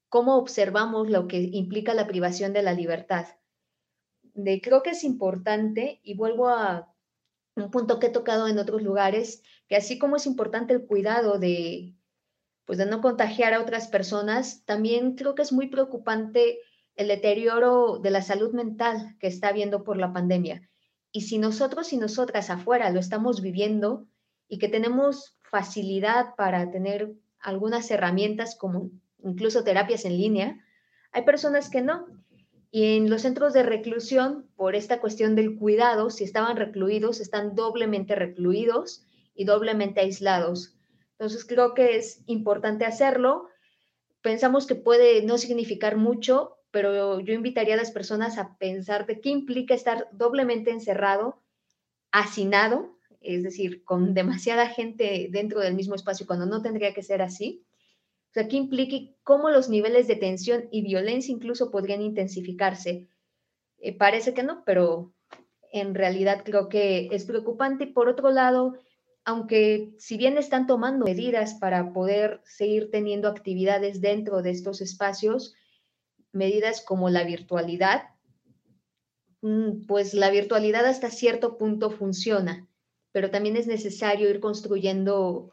cómo 0.10 0.38
observamos 0.38 1.10
lo 1.10 1.28
que 1.28 1.50
implica 1.54 1.96
la 1.96 2.06
privación 2.06 2.54
de 2.54 2.62
la 2.62 2.74
libertad 2.74 3.26
creo 4.62 4.84
que 4.84 4.92
es 4.92 5.04
importante, 5.04 6.00
y 6.04 6.16
vuelvo 6.16 6.50
a 6.50 6.94
un 7.56 7.70
punto 7.72 8.00
que 8.00 8.08
he 8.08 8.12
tocado 8.12 8.48
en 8.48 8.58
otros 8.58 8.82
lugares, 8.82 9.44
que 9.68 9.76
así 9.76 10.00
como 10.00 10.16
es 10.16 10.26
importante 10.26 10.74
el 10.74 10.86
cuidado 10.86 11.40
de, 11.40 11.96
pues 12.66 12.78
de 12.78 12.86
no 12.86 13.02
contagiar 13.02 13.54
a 13.54 13.62
otras 13.62 13.88
personas, 13.88 14.64
también 14.66 15.16
creo 15.16 15.36
que 15.36 15.42
es 15.42 15.52
muy 15.52 15.68
preocupante 15.68 16.60
el 16.96 17.08
deterioro 17.08 18.00
de 18.00 18.12
la 18.12 18.22
salud 18.22 18.54
mental 18.54 19.16
que 19.20 19.28
está 19.28 19.50
habiendo 19.50 19.84
por 19.84 19.98
la 19.98 20.14
pandemia. 20.14 20.70
Y 21.12 21.22
si 21.22 21.38
nosotros 21.38 21.94
y 21.94 21.98
nosotras 21.98 22.50
afuera 22.50 22.90
lo 22.90 23.00
estamos 23.00 23.42
viviendo 23.42 24.08
y 24.48 24.58
que 24.58 24.68
tenemos 24.68 25.38
facilidad 25.42 26.36
para 26.36 26.72
tener 26.72 27.14
algunas 27.40 27.90
herramientas 27.92 28.56
como 28.56 28.90
incluso 29.24 29.64
terapias 29.64 30.06
en 30.06 30.18
línea, 30.18 30.66
hay 31.12 31.24
personas 31.24 31.70
que 31.70 31.82
no. 31.82 32.08
Y 32.76 32.98
en 32.98 33.08
los 33.08 33.22
centros 33.22 33.54
de 33.54 33.62
reclusión, 33.62 34.50
por 34.56 34.74
esta 34.74 35.00
cuestión 35.00 35.36
del 35.36 35.60
cuidado, 35.60 36.10
si 36.10 36.24
estaban 36.24 36.58
recluidos, 36.58 37.20
están 37.20 37.54
doblemente 37.54 38.16
recluidos 38.16 39.06
y 39.36 39.46
doblemente 39.46 40.00
aislados. 40.00 40.76
Entonces 41.12 41.46
creo 41.46 41.76
que 41.76 41.98
es 41.98 42.24
importante 42.26 42.86
hacerlo. 42.86 43.48
Pensamos 44.24 44.66
que 44.66 44.74
puede 44.74 45.22
no 45.22 45.38
significar 45.38 45.98
mucho, 45.98 46.58
pero 46.72 47.20
yo 47.20 47.34
invitaría 47.36 47.76
a 47.76 47.78
las 47.78 47.92
personas 47.92 48.40
a 48.40 48.58
pensar 48.58 49.06
de 49.06 49.22
qué 49.22 49.30
implica 49.30 49.76
estar 49.76 50.08
doblemente 50.12 50.72
encerrado, 50.72 51.44
hacinado, 52.12 52.98
es 53.22 53.44
decir, 53.44 53.84
con 53.84 54.16
demasiada 54.16 54.68
gente 54.68 55.28
dentro 55.30 55.60
del 55.60 55.76
mismo 55.76 55.94
espacio 55.94 56.26
cuando 56.26 56.48
no 56.48 56.64
tendría 56.64 56.92
que 56.96 57.04
ser 57.04 57.22
así 57.22 57.64
o 58.34 58.40
sea, 58.40 58.48
que 58.48 58.58
implique 58.58 59.16
cómo 59.22 59.52
los 59.52 59.70
niveles 59.70 60.08
de 60.08 60.16
tensión 60.16 60.68
y 60.72 60.82
violencia 60.82 61.32
incluso 61.32 61.70
podrían 61.70 62.02
intensificarse. 62.02 63.08
Eh, 63.78 63.96
parece 63.96 64.34
que 64.34 64.42
no, 64.42 64.64
pero 64.66 65.14
en 65.72 65.94
realidad 65.94 66.42
creo 66.44 66.68
que 66.68 67.10
es 67.12 67.26
preocupante. 67.26 67.86
Por 67.86 68.10
otro 68.10 68.32
lado, 68.32 68.74
aunque 69.24 69.94
si 70.00 70.18
bien 70.18 70.40
están 70.40 70.66
tomando 70.66 71.06
medidas 71.06 71.54
para 71.54 71.94
poder 71.94 72.42
seguir 72.44 72.90
teniendo 72.90 73.28
actividades 73.28 74.02
dentro 74.02 74.42
de 74.42 74.50
estos 74.50 74.82
espacios, 74.82 75.54
medidas 76.32 76.82
como 76.82 77.12
la 77.12 77.24
virtualidad, 77.24 78.16
mm, 79.42 79.86
pues 79.86 80.16
la 80.16 80.32
virtualidad 80.32 80.88
hasta 80.88 81.12
cierto 81.12 81.60
punto 81.60 81.92
funciona, 81.92 82.68
pero 83.12 83.30
también 83.30 83.58
es 83.58 83.68
necesario 83.68 84.28
ir 84.28 84.40
construyendo 84.40 85.52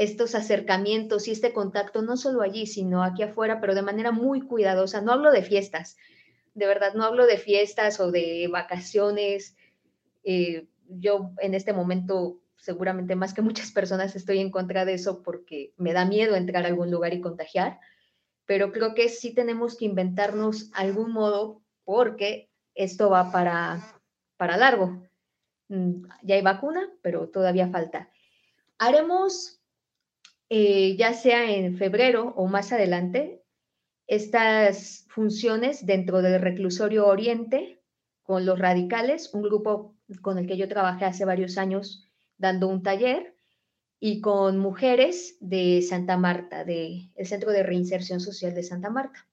estos 0.00 0.34
acercamientos 0.34 1.28
y 1.28 1.32
este 1.32 1.52
contacto, 1.52 2.00
no 2.00 2.16
solo 2.16 2.40
allí, 2.40 2.66
sino 2.66 3.04
aquí 3.04 3.22
afuera, 3.22 3.60
pero 3.60 3.74
de 3.74 3.82
manera 3.82 4.12
muy 4.12 4.40
cuidadosa. 4.40 5.02
No 5.02 5.12
hablo 5.12 5.30
de 5.30 5.42
fiestas, 5.42 5.98
de 6.54 6.66
verdad, 6.66 6.94
no 6.94 7.04
hablo 7.04 7.26
de 7.26 7.36
fiestas 7.36 8.00
o 8.00 8.10
de 8.10 8.48
vacaciones. 8.50 9.58
Eh, 10.24 10.68
yo 10.88 11.32
en 11.42 11.52
este 11.52 11.74
momento, 11.74 12.40
seguramente 12.56 13.14
más 13.14 13.34
que 13.34 13.42
muchas 13.42 13.72
personas, 13.72 14.16
estoy 14.16 14.38
en 14.38 14.50
contra 14.50 14.86
de 14.86 14.94
eso 14.94 15.22
porque 15.22 15.74
me 15.76 15.92
da 15.92 16.06
miedo 16.06 16.34
entrar 16.34 16.64
a 16.64 16.68
algún 16.68 16.90
lugar 16.90 17.12
y 17.12 17.20
contagiar, 17.20 17.78
pero 18.46 18.72
creo 18.72 18.94
que 18.94 19.10
sí 19.10 19.34
tenemos 19.34 19.76
que 19.76 19.84
inventarnos 19.84 20.70
algún 20.72 21.12
modo 21.12 21.60
porque 21.84 22.48
esto 22.74 23.10
va 23.10 23.30
para, 23.30 24.00
para 24.38 24.56
largo. 24.56 25.06
Mm, 25.68 26.06
ya 26.22 26.36
hay 26.36 26.42
vacuna, 26.42 26.88
pero 27.02 27.28
todavía 27.28 27.68
falta. 27.68 28.08
Haremos 28.78 29.59
eh, 30.50 30.96
ya 30.96 31.14
sea 31.14 31.48
en 31.48 31.76
febrero 31.78 32.34
o 32.36 32.48
más 32.48 32.72
adelante, 32.72 33.44
estas 34.08 35.06
funciones 35.08 35.86
dentro 35.86 36.22
del 36.22 36.40
reclusorio 36.40 37.06
Oriente 37.06 37.80
con 38.24 38.44
los 38.44 38.58
radicales, 38.58 39.32
un 39.32 39.42
grupo 39.42 39.94
con 40.22 40.38
el 40.38 40.48
que 40.48 40.56
yo 40.56 40.68
trabajé 40.68 41.04
hace 41.04 41.24
varios 41.24 41.56
años 41.56 42.10
dando 42.36 42.66
un 42.66 42.82
taller, 42.82 43.36
y 44.00 44.20
con 44.22 44.58
mujeres 44.58 45.36
de 45.40 45.82
Santa 45.82 46.16
Marta, 46.16 46.64
del 46.64 47.10
Centro 47.22 47.52
de 47.52 47.62
Reinserción 47.62 48.18
Social 48.18 48.54
de 48.54 48.62
Santa 48.62 48.88
Marta. 48.88 49.28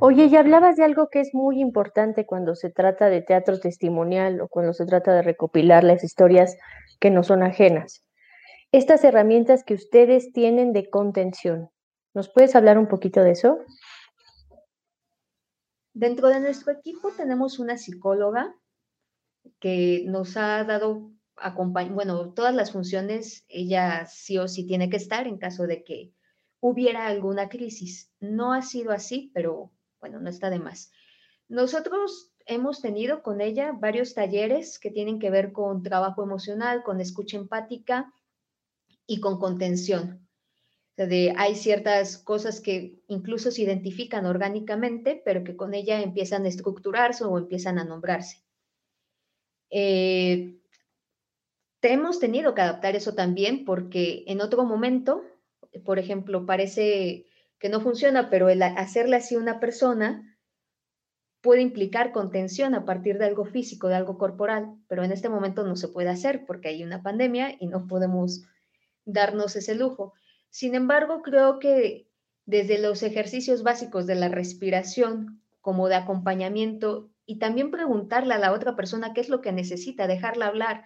Oye, 0.00 0.26
y 0.26 0.36
hablabas 0.36 0.76
de 0.76 0.84
algo 0.84 1.08
que 1.08 1.20
es 1.20 1.32
muy 1.32 1.60
importante 1.60 2.26
cuando 2.26 2.56
se 2.56 2.68
trata 2.68 3.08
de 3.08 3.22
teatro 3.22 3.60
testimonial 3.60 4.40
o 4.40 4.48
cuando 4.48 4.74
se 4.74 4.86
trata 4.86 5.14
de 5.14 5.22
recopilar 5.22 5.84
las 5.84 6.02
historias 6.02 6.58
que 6.98 7.10
no 7.10 7.22
son 7.22 7.44
ajenas 7.44 8.04
estas 8.76 9.04
herramientas 9.04 9.62
que 9.62 9.74
ustedes 9.74 10.32
tienen 10.32 10.72
de 10.72 10.90
contención. 10.90 11.70
¿Nos 12.12 12.28
puedes 12.28 12.56
hablar 12.56 12.76
un 12.76 12.88
poquito 12.88 13.22
de 13.22 13.30
eso? 13.30 13.58
Dentro 15.92 16.26
de 16.26 16.40
nuestro 16.40 16.72
equipo 16.72 17.12
tenemos 17.12 17.60
una 17.60 17.78
psicóloga 17.78 18.52
que 19.60 20.02
nos 20.08 20.36
ha 20.36 20.64
dado 20.64 21.12
bueno, 21.90 22.32
todas 22.34 22.52
las 22.52 22.72
funciones, 22.72 23.44
ella 23.46 24.06
sí 24.06 24.38
o 24.38 24.48
sí 24.48 24.66
tiene 24.66 24.90
que 24.90 24.96
estar 24.96 25.28
en 25.28 25.38
caso 25.38 25.68
de 25.68 25.84
que 25.84 26.12
hubiera 26.58 27.06
alguna 27.06 27.48
crisis. 27.48 28.12
No 28.18 28.52
ha 28.52 28.62
sido 28.62 28.90
así, 28.90 29.30
pero 29.34 29.70
bueno, 30.00 30.18
no 30.18 30.28
está 30.28 30.50
de 30.50 30.58
más. 30.58 30.90
Nosotros 31.46 32.32
hemos 32.44 32.80
tenido 32.80 33.22
con 33.22 33.40
ella 33.40 33.70
varios 33.70 34.14
talleres 34.14 34.80
que 34.80 34.90
tienen 34.90 35.20
que 35.20 35.30
ver 35.30 35.52
con 35.52 35.84
trabajo 35.84 36.24
emocional, 36.24 36.82
con 36.82 37.00
escucha 37.00 37.36
empática 37.36 38.12
y 39.06 39.20
con 39.20 39.38
contención. 39.38 40.26
de, 40.96 41.34
hay 41.36 41.56
ciertas 41.56 42.18
cosas 42.18 42.60
que 42.60 43.02
incluso 43.08 43.50
se 43.50 43.62
identifican 43.62 44.26
orgánicamente, 44.26 45.20
pero 45.24 45.42
que 45.42 45.56
con 45.56 45.74
ella 45.74 46.00
empiezan 46.00 46.44
a 46.44 46.48
estructurarse 46.48 47.24
o 47.24 47.36
empiezan 47.36 47.78
a 47.78 47.84
nombrarse. 47.84 48.44
Eh, 49.70 50.60
hemos 51.82 52.18
tenido 52.18 52.54
que 52.54 52.62
adaptar 52.62 52.96
eso 52.96 53.14
también 53.14 53.64
porque 53.64 54.24
en 54.26 54.40
otro 54.40 54.64
momento, 54.64 55.22
por 55.84 55.98
ejemplo, 55.98 56.46
parece 56.46 57.26
que 57.58 57.68
no 57.68 57.80
funciona, 57.80 58.30
pero 58.30 58.48
el 58.48 58.62
hacerle 58.62 59.16
así 59.16 59.34
a 59.34 59.38
una 59.38 59.60
persona 59.60 60.38
puede 61.40 61.60
implicar 61.60 62.12
contención 62.12 62.74
a 62.74 62.84
partir 62.84 63.18
de 63.18 63.26
algo 63.26 63.44
físico, 63.44 63.88
de 63.88 63.96
algo 63.96 64.16
corporal, 64.16 64.76
pero 64.88 65.04
en 65.04 65.12
este 65.12 65.28
momento 65.28 65.62
no 65.64 65.76
se 65.76 65.88
puede 65.88 66.08
hacer 66.08 66.46
porque 66.46 66.68
hay 66.68 66.82
una 66.82 67.02
pandemia 67.02 67.56
y 67.60 67.66
no 67.66 67.86
podemos 67.86 68.46
darnos 69.04 69.56
ese 69.56 69.74
lujo. 69.74 70.14
Sin 70.50 70.74
embargo, 70.74 71.22
creo 71.22 71.58
que 71.58 72.08
desde 72.46 72.78
los 72.78 73.02
ejercicios 73.02 73.62
básicos 73.62 74.06
de 74.06 74.14
la 74.14 74.28
respiración, 74.28 75.42
como 75.60 75.88
de 75.88 75.96
acompañamiento, 75.96 77.10
y 77.26 77.38
también 77.38 77.70
preguntarle 77.70 78.34
a 78.34 78.38
la 78.38 78.52
otra 78.52 78.76
persona 78.76 79.14
qué 79.14 79.20
es 79.20 79.28
lo 79.28 79.40
que 79.40 79.52
necesita, 79.52 80.06
dejarla 80.06 80.46
hablar, 80.46 80.84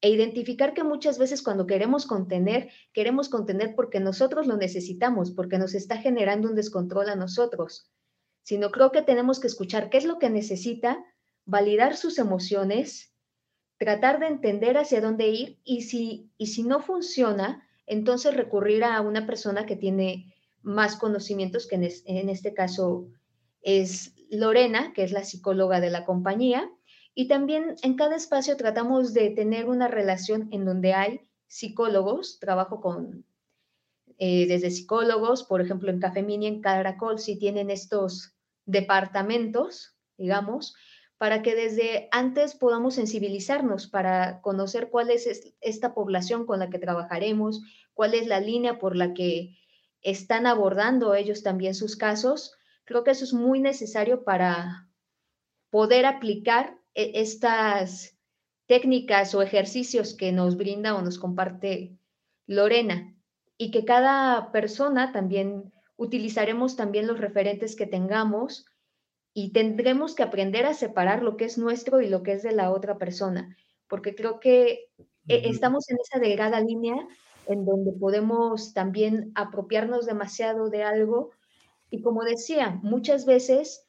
e 0.00 0.10
identificar 0.10 0.74
que 0.74 0.84
muchas 0.84 1.18
veces 1.18 1.42
cuando 1.42 1.66
queremos 1.66 2.06
contener, 2.06 2.70
queremos 2.92 3.30
contener 3.30 3.74
porque 3.74 4.00
nosotros 4.00 4.46
lo 4.46 4.56
necesitamos, 4.56 5.30
porque 5.30 5.56
nos 5.56 5.74
está 5.74 5.96
generando 5.96 6.48
un 6.48 6.54
descontrol 6.54 7.08
a 7.08 7.16
nosotros, 7.16 7.90
sino 8.42 8.70
creo 8.70 8.92
que 8.92 9.00
tenemos 9.00 9.40
que 9.40 9.46
escuchar 9.46 9.88
qué 9.88 9.96
es 9.96 10.04
lo 10.04 10.18
que 10.18 10.28
necesita, 10.28 11.02
validar 11.46 11.96
sus 11.96 12.18
emociones, 12.18 13.13
tratar 13.84 14.18
de 14.18 14.28
entender 14.28 14.78
hacia 14.78 15.02
dónde 15.02 15.28
ir 15.28 15.60
y 15.62 15.82
si, 15.82 16.30
y 16.38 16.46
si 16.46 16.62
no 16.62 16.80
funciona, 16.80 17.68
entonces 17.86 18.34
recurrir 18.34 18.82
a 18.82 19.02
una 19.02 19.26
persona 19.26 19.66
que 19.66 19.76
tiene 19.76 20.34
más 20.62 20.96
conocimientos, 20.96 21.66
que 21.66 21.74
en, 21.74 21.84
en 22.06 22.28
este 22.30 22.54
caso 22.54 23.08
es 23.60 24.14
Lorena, 24.30 24.94
que 24.94 25.04
es 25.04 25.12
la 25.12 25.22
psicóloga 25.22 25.80
de 25.80 25.90
la 25.90 26.06
compañía, 26.06 26.70
y 27.14 27.28
también 27.28 27.76
en 27.82 27.94
cada 27.94 28.16
espacio 28.16 28.56
tratamos 28.56 29.12
de 29.12 29.28
tener 29.30 29.66
una 29.66 29.86
relación 29.86 30.48
en 30.50 30.64
donde 30.64 30.94
hay 30.94 31.20
psicólogos, 31.46 32.38
trabajo 32.40 32.80
con 32.80 33.26
eh, 34.16 34.46
desde 34.46 34.70
psicólogos, 34.70 35.42
por 35.44 35.60
ejemplo, 35.60 35.90
en 35.90 36.00
Café 36.00 36.22
Mini, 36.22 36.46
en 36.46 36.62
Caracol, 36.62 37.18
si 37.18 37.38
tienen 37.38 37.68
estos 37.68 38.34
departamentos, 38.64 39.94
digamos, 40.16 40.74
para 41.18 41.42
que 41.42 41.54
desde 41.54 42.08
antes 42.10 42.54
podamos 42.54 42.94
sensibilizarnos 42.94 43.86
para 43.86 44.40
conocer 44.40 44.90
cuál 44.90 45.10
es 45.10 45.54
esta 45.60 45.94
población 45.94 46.44
con 46.46 46.58
la 46.58 46.70
que 46.70 46.78
trabajaremos, 46.78 47.62
cuál 47.94 48.14
es 48.14 48.26
la 48.26 48.40
línea 48.40 48.78
por 48.78 48.96
la 48.96 49.14
que 49.14 49.56
están 50.02 50.46
abordando 50.46 51.14
ellos 51.14 51.42
también 51.42 51.74
sus 51.74 51.96
casos. 51.96 52.54
Creo 52.84 53.04
que 53.04 53.12
eso 53.12 53.24
es 53.24 53.32
muy 53.32 53.60
necesario 53.60 54.24
para 54.24 54.88
poder 55.70 56.04
aplicar 56.06 56.78
e-, 56.94 57.12
estas 57.14 58.16
técnicas 58.66 59.34
o 59.34 59.42
ejercicios 59.42 60.14
que 60.14 60.32
nos 60.32 60.56
brinda 60.56 60.94
o 60.94 61.02
nos 61.02 61.18
comparte 61.18 61.96
Lorena 62.46 63.14
y 63.56 63.70
que 63.70 63.84
cada 63.84 64.52
persona 64.52 65.12
también 65.12 65.72
utilizaremos 65.96 66.76
también 66.76 67.06
los 67.06 67.18
referentes 67.18 67.76
que 67.76 67.86
tengamos 67.86 68.66
y 69.34 69.50
tendremos 69.50 70.14
que 70.14 70.22
aprender 70.22 70.64
a 70.64 70.74
separar 70.74 71.22
lo 71.22 71.36
que 71.36 71.44
es 71.44 71.58
nuestro 71.58 72.00
y 72.00 72.08
lo 72.08 72.22
que 72.22 72.32
es 72.32 72.42
de 72.44 72.52
la 72.52 72.70
otra 72.70 72.96
persona, 72.98 73.56
porque 73.88 74.14
creo 74.14 74.38
que 74.38 74.86
e-, 75.28 75.48
estamos 75.48 75.90
en 75.90 75.98
esa 76.00 76.20
delgada 76.20 76.60
línea 76.60 76.96
en 77.46 77.66
donde 77.66 77.92
podemos 77.92 78.72
también 78.72 79.32
apropiarnos 79.34 80.06
demasiado 80.06 80.70
de 80.70 80.84
algo 80.84 81.32
y 81.90 82.00
como 82.00 82.22
decía, 82.22 82.78
muchas 82.82 83.26
veces 83.26 83.86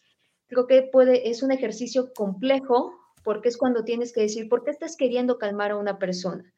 creo 0.47 0.67
que 0.67 0.81
puede, 0.81 1.29
es 1.29 1.43
un 1.43 1.51
ejercicio 1.51 2.11
complejo 2.13 2.93
porque 3.23 3.49
es 3.49 3.57
cuando 3.57 3.83
tienes 3.83 4.13
que 4.13 4.21
decir, 4.21 4.49
¿por 4.49 4.63
qué 4.63 4.71
estás 4.71 4.97
queriendo 4.97 5.37
calmar 5.37 5.71
a 5.71 5.77
una 5.77 5.99
persona? 5.99 6.53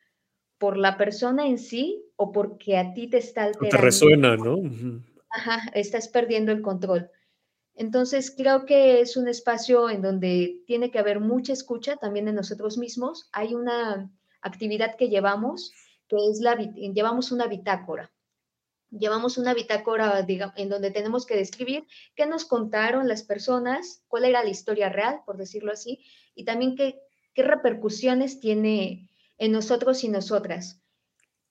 ¿Por 0.57 0.77
la 0.77 0.97
persona 0.97 1.45
en 1.45 1.59
sí 1.59 2.03
o 2.15 2.31
porque 2.31 2.77
a 2.77 2.93
ti 2.93 3.09
te 3.09 3.17
está 3.17 3.43
alterando? 3.43 3.77
Te 3.77 3.81
resuena, 3.81 4.35
¿no? 4.37 4.57
Ajá, 5.29 5.59
estás 5.73 6.07
perdiendo 6.07 6.51
el 6.51 6.61
control. 6.61 7.11
Entonces, 7.77 8.33
creo 8.35 8.65
que 8.65 9.01
es 9.01 9.17
un 9.17 9.27
espacio 9.27 9.87
en 9.91 10.01
donde 10.01 10.63
tiene 10.65 10.89
que 10.89 10.97
haber 10.97 11.19
mucha 11.19 11.53
escucha 11.53 11.95
también 11.95 12.25
de 12.25 12.33
nosotros 12.33 12.79
mismos. 12.79 13.29
Hay 13.31 13.53
una 13.53 14.11
actividad 14.41 14.95
que 14.95 15.09
llevamos, 15.09 15.71
que 16.07 16.15
es 16.27 16.39
la, 16.41 16.55
llevamos 16.55 17.31
una 17.31 17.45
bitácora. 17.45 18.11
Llevamos 18.89 19.37
una 19.37 19.53
bitácora 19.53 20.25
en 20.55 20.69
donde 20.69 20.89
tenemos 20.89 21.27
que 21.27 21.35
describir 21.35 21.85
qué 22.15 22.25
nos 22.25 22.45
contaron 22.45 23.07
las 23.07 23.21
personas, 23.21 24.01
cuál 24.07 24.25
era 24.25 24.43
la 24.43 24.49
historia 24.49 24.89
real, 24.89 25.21
por 25.23 25.37
decirlo 25.37 25.71
así, 25.71 26.03
y 26.33 26.45
también 26.45 26.75
qué, 26.75 26.99
qué 27.35 27.43
repercusiones 27.43 28.39
tiene 28.39 29.11
en 29.37 29.51
nosotros 29.51 30.03
y 30.03 30.09
nosotras, 30.09 30.81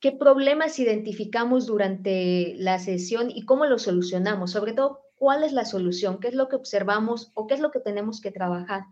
qué 0.01 0.11
problemas 0.11 0.81
identificamos 0.81 1.67
durante 1.67 2.55
la 2.57 2.81
sesión 2.81 3.31
y 3.31 3.45
cómo 3.45 3.67
los 3.67 3.83
solucionamos, 3.83 4.51
sobre 4.51 4.73
todo 4.73 5.06
cuál 5.17 5.43
es 5.43 5.53
la 5.53 5.65
solución, 5.65 6.21
qué 6.21 6.29
es 6.29 6.35
lo 6.35 6.49
que 6.49 6.57
observamos 6.57 7.33
o 7.35 7.47
qué 7.47 7.55
es 7.55 7.61
lo 7.61 7.71
que 7.71 7.81
tenemos 7.81 8.21
que 8.21 8.31
trabajar. 8.31 8.85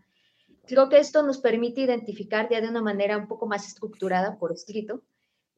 Creo 0.67 0.89
que 0.89 0.99
esto 0.99 1.23
nos 1.23 1.39
permite 1.39 1.83
identificar 1.83 2.49
ya 2.51 2.61
de 2.61 2.69
una 2.69 2.83
manera 2.83 3.19
un 3.19 3.29
poco 3.29 3.47
más 3.47 3.69
estructurada 3.69 4.39
por 4.39 4.51
escrito 4.53 5.03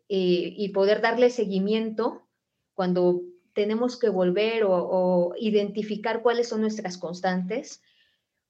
eh, 0.08 0.52
y 0.56 0.68
poder 0.70 1.00
darle 1.00 1.30
seguimiento 1.30 2.26
cuando 2.74 3.22
tenemos 3.52 3.98
que 3.98 4.10
volver 4.10 4.64
o, 4.66 5.32
identificar 5.38 6.22
cuáles 6.22 6.48
son 6.48 6.60
nuestras 6.60 6.98
constantes 6.98 7.82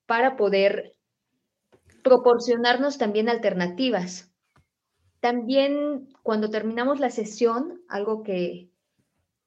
para 0.04 0.36
poder 0.36 0.96
proporcionarnos 2.02 2.98
también 2.98 3.28
alternativas. 3.28 4.32
También 5.20 6.08
cuando 6.22 6.50
terminamos 6.50 6.98
la 6.98 7.10
sesión, 7.10 7.82
algo 7.88 8.22
que, 8.22 8.68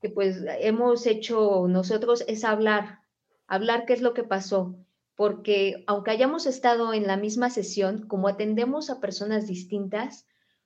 que, 0.01 0.09
pues 0.09 0.43
hemos 0.59 1.05
hecho 1.05 1.67
nosotros 1.67 2.23
es 2.27 2.43
hablar, 2.43 2.99
hablar 3.47 3.85
qué 3.85 3.93
es 3.93 4.01
lo 4.01 4.13
que 4.13 4.23
pasó, 4.23 4.75
porque 5.15 5.83
aunque 5.87 6.11
hayamos 6.11 6.45
estado 6.45 6.93
en 6.93 7.05
la 7.05 7.17
misma 7.17 7.49
sesión, 7.49 8.07
como 8.07 8.27
atendemos 8.27 8.89
a 8.89 8.99
personas 8.99 9.47
distintas, 9.47 10.25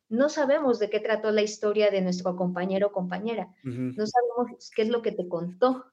no 0.09 0.29
sabemos 0.29 0.77
de 0.77 0.89
qué 0.89 0.99
trató 0.99 1.31
la 1.31 1.41
historia 1.41 1.89
de 1.89 2.01
nuestro 2.01 2.35
compañero 2.35 2.87
o 2.87 2.91
compañera, 2.91 3.55
no 3.63 4.05
sabemos 4.05 4.71
qué 4.75 4.83
es 4.83 4.89
lo 4.89 5.01
que 5.01 5.11
te 5.11 5.27
contó. 5.27 5.85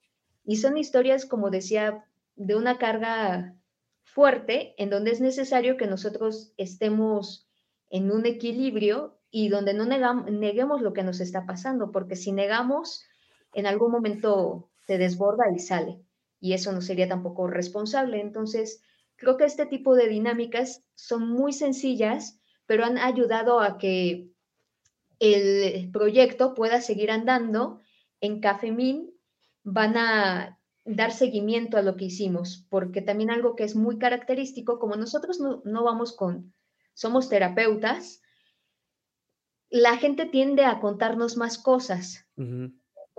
Y 0.44 0.56
son 0.56 0.76
historias, 0.76 1.24
como 1.24 1.48
decía, 1.48 2.04
de 2.36 2.56
una 2.56 2.76
carga 2.76 3.56
fuerte, 4.02 4.74
en 4.76 4.90
donde 4.90 5.12
es 5.12 5.20
necesario 5.20 5.76
que 5.76 5.86
nosotros 5.86 6.52
estemos 6.56 7.48
en 7.88 8.10
un 8.10 8.26
equilibrio 8.26 9.18
y 9.30 9.48
donde 9.48 9.74
no 9.74 9.84
neguemos 9.84 10.82
lo 10.82 10.92
que 10.92 11.02
nos 11.02 11.20
está 11.20 11.46
pasando, 11.46 11.92
porque 11.92 12.16
si 12.16 12.32
negamos, 12.32 13.04
en 13.52 13.66
algún 13.66 13.90
momento 13.90 14.70
se 14.86 14.98
desborda 14.98 15.44
y 15.54 15.58
sale, 15.58 16.00
y 16.40 16.52
eso 16.52 16.72
no 16.72 16.80
sería 16.80 17.08
tampoco 17.08 17.46
responsable. 17.46 18.20
Entonces, 18.20 18.82
creo 19.16 19.36
que 19.36 19.44
este 19.44 19.66
tipo 19.66 19.94
de 19.94 20.08
dinámicas 20.08 20.84
son 20.94 21.28
muy 21.28 21.52
sencillas, 21.52 22.40
pero 22.66 22.84
han 22.84 22.98
ayudado 22.98 23.60
a 23.60 23.78
que 23.78 24.30
el 25.18 25.90
proyecto 25.92 26.54
pueda 26.54 26.80
seguir 26.80 27.10
andando. 27.10 27.80
En 28.20 28.40
Cafemín 28.40 29.10
van 29.62 29.96
a 29.96 30.58
dar 30.84 31.12
seguimiento 31.12 31.76
a 31.76 31.82
lo 31.82 31.96
que 31.96 32.06
hicimos, 32.06 32.66
porque 32.70 33.02
también 33.02 33.30
algo 33.30 33.54
que 33.54 33.64
es 33.64 33.76
muy 33.76 33.98
característico, 33.98 34.78
como 34.78 34.96
nosotros 34.96 35.40
no, 35.40 35.84
vamos 35.84 36.16
con, 36.16 36.54
somos 36.94 37.28
terapeutas, 37.28 38.22
la 39.68 39.96
gente 39.98 40.26
tiende 40.26 40.64
a 40.64 40.80
contarnos 40.80 41.36
más 41.36 41.58
cosas, 41.58 42.26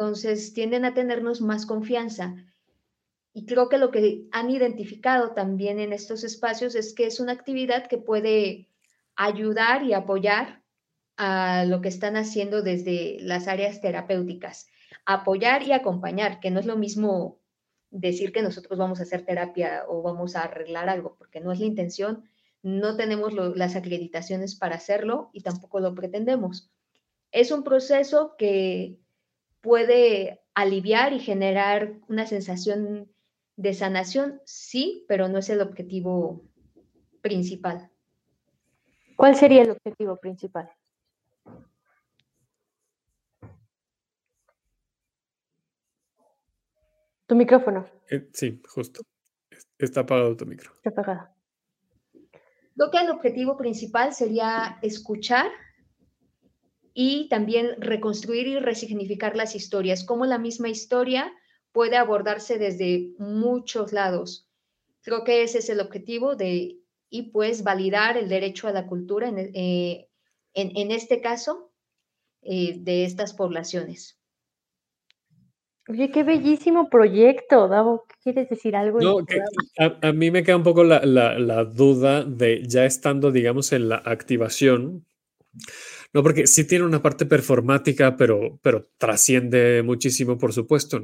entonces 0.01 0.53
tienden 0.53 0.83
a 0.83 0.95
tenernos 0.95 1.41
más 1.41 1.67
confianza. 1.67 2.33
Y 3.33 3.45
creo 3.45 3.69
que 3.69 3.77
lo 3.77 3.91
que 3.91 4.25
han 4.31 4.49
identificado 4.49 5.33
también 5.33 5.79
en 5.79 5.93
estos 5.93 6.23
espacios 6.23 6.73
es 6.73 6.95
que 6.95 7.05
es 7.05 7.19
una 7.19 7.33
actividad 7.33 7.85
que 7.85 7.99
puede 7.99 8.67
ayudar 9.15 9.83
y 9.83 9.93
apoyar 9.93 10.63
a 11.17 11.65
lo 11.65 11.81
que 11.81 11.89
están 11.89 12.17
haciendo 12.17 12.63
desde 12.63 13.17
las 13.21 13.47
áreas 13.47 13.79
terapéuticas. 13.79 14.69
Apoyar 15.05 15.61
y 15.67 15.71
acompañar, 15.71 16.39
que 16.39 16.49
no 16.49 16.59
es 16.59 16.65
lo 16.65 16.77
mismo 16.77 17.39
decir 17.91 18.31
que 18.31 18.41
nosotros 18.41 18.79
vamos 18.79 18.99
a 18.99 19.03
hacer 19.03 19.23
terapia 19.23 19.83
o 19.87 20.01
vamos 20.01 20.35
a 20.35 20.45
arreglar 20.45 20.89
algo, 20.89 21.15
porque 21.19 21.41
no 21.41 21.51
es 21.51 21.59
la 21.59 21.67
intención, 21.67 22.23
no 22.63 22.97
tenemos 22.97 23.33
las 23.55 23.75
acreditaciones 23.75 24.55
para 24.55 24.77
hacerlo 24.77 25.29
y 25.31 25.41
tampoco 25.41 25.79
lo 25.79 25.93
pretendemos. 25.93 26.71
Es 27.31 27.51
un 27.51 27.63
proceso 27.63 28.33
que 28.35 29.00
puede 29.61 30.41
aliviar 30.53 31.13
y 31.13 31.19
generar 31.19 31.93
una 32.07 32.25
sensación 32.25 33.11
de 33.55 33.73
sanación, 33.73 34.41
sí, 34.45 35.05
pero 35.07 35.27
no 35.27 35.39
es 35.39 35.49
el 35.49 35.61
objetivo 35.61 36.43
principal. 37.21 37.91
¿Cuál 39.15 39.35
sería 39.35 39.61
el 39.61 39.71
objetivo 39.71 40.17
principal? 40.17 40.71
Tu 47.27 47.35
micrófono. 47.35 47.87
Eh, 48.09 48.27
sí, 48.33 48.61
justo. 48.67 49.03
Está 49.77 50.01
apagado 50.01 50.35
tu 50.35 50.45
micro. 50.45 50.71
Está 50.83 50.89
apagado. 50.89 51.29
Creo 52.75 52.91
que 52.91 52.97
el 52.97 53.09
objetivo 53.11 53.57
principal 53.57 54.13
sería 54.13 54.79
escuchar 54.81 55.51
y 56.93 57.27
también 57.29 57.75
reconstruir 57.79 58.47
y 58.47 58.59
resignificar 58.59 59.35
las 59.35 59.55
historias, 59.55 60.03
como 60.03 60.25
la 60.25 60.37
misma 60.37 60.69
historia 60.69 61.31
puede 61.71 61.97
abordarse 61.97 62.57
desde 62.57 63.13
muchos 63.17 63.93
lados. 63.93 64.47
Creo 65.01 65.23
que 65.23 65.43
ese 65.43 65.59
es 65.59 65.69
el 65.69 65.79
objetivo 65.79 66.35
de, 66.35 66.77
y 67.09 67.31
pues 67.31 67.63
validar 67.63 68.17
el 68.17 68.29
derecho 68.29 68.67
a 68.67 68.71
la 68.71 68.87
cultura 68.87 69.29
en, 69.29 69.37
eh, 69.53 70.07
en, 70.53 70.91
este 70.91 71.21
caso 71.21 71.71
eh, 72.41 72.75
de 72.79 73.05
estas 73.05 73.33
poblaciones. 73.33 74.19
Oye, 75.87 76.11
qué 76.11 76.23
bellísimo 76.23 76.89
proyecto, 76.89 77.67
Davo. 77.67 78.05
¿Quieres 78.23 78.49
decir 78.49 78.75
algo? 78.75 78.99
a, 79.77 80.11
mí 80.11 80.29
me 80.29 80.43
queda 80.43 80.57
un 80.57 80.63
poco 80.63 80.83
la, 80.83 81.03
la, 81.05 81.65
duda 81.65 82.23
de 82.23 82.63
ya 82.67 82.85
estando, 82.85 83.31
digamos, 83.31 83.73
en 83.73 83.89
la 83.89 83.95
activación. 83.95 85.05
No, 86.13 86.23
porque 86.23 86.45
sí 86.47 86.65
tiene 86.65 86.85
una 86.85 87.01
parte 87.01 87.25
performática, 87.25 88.17
pero, 88.17 88.59
pero 88.61 88.89
trasciende 88.97 89.81
muchísimo, 89.83 90.37
por 90.37 90.51
supuesto. 90.51 91.01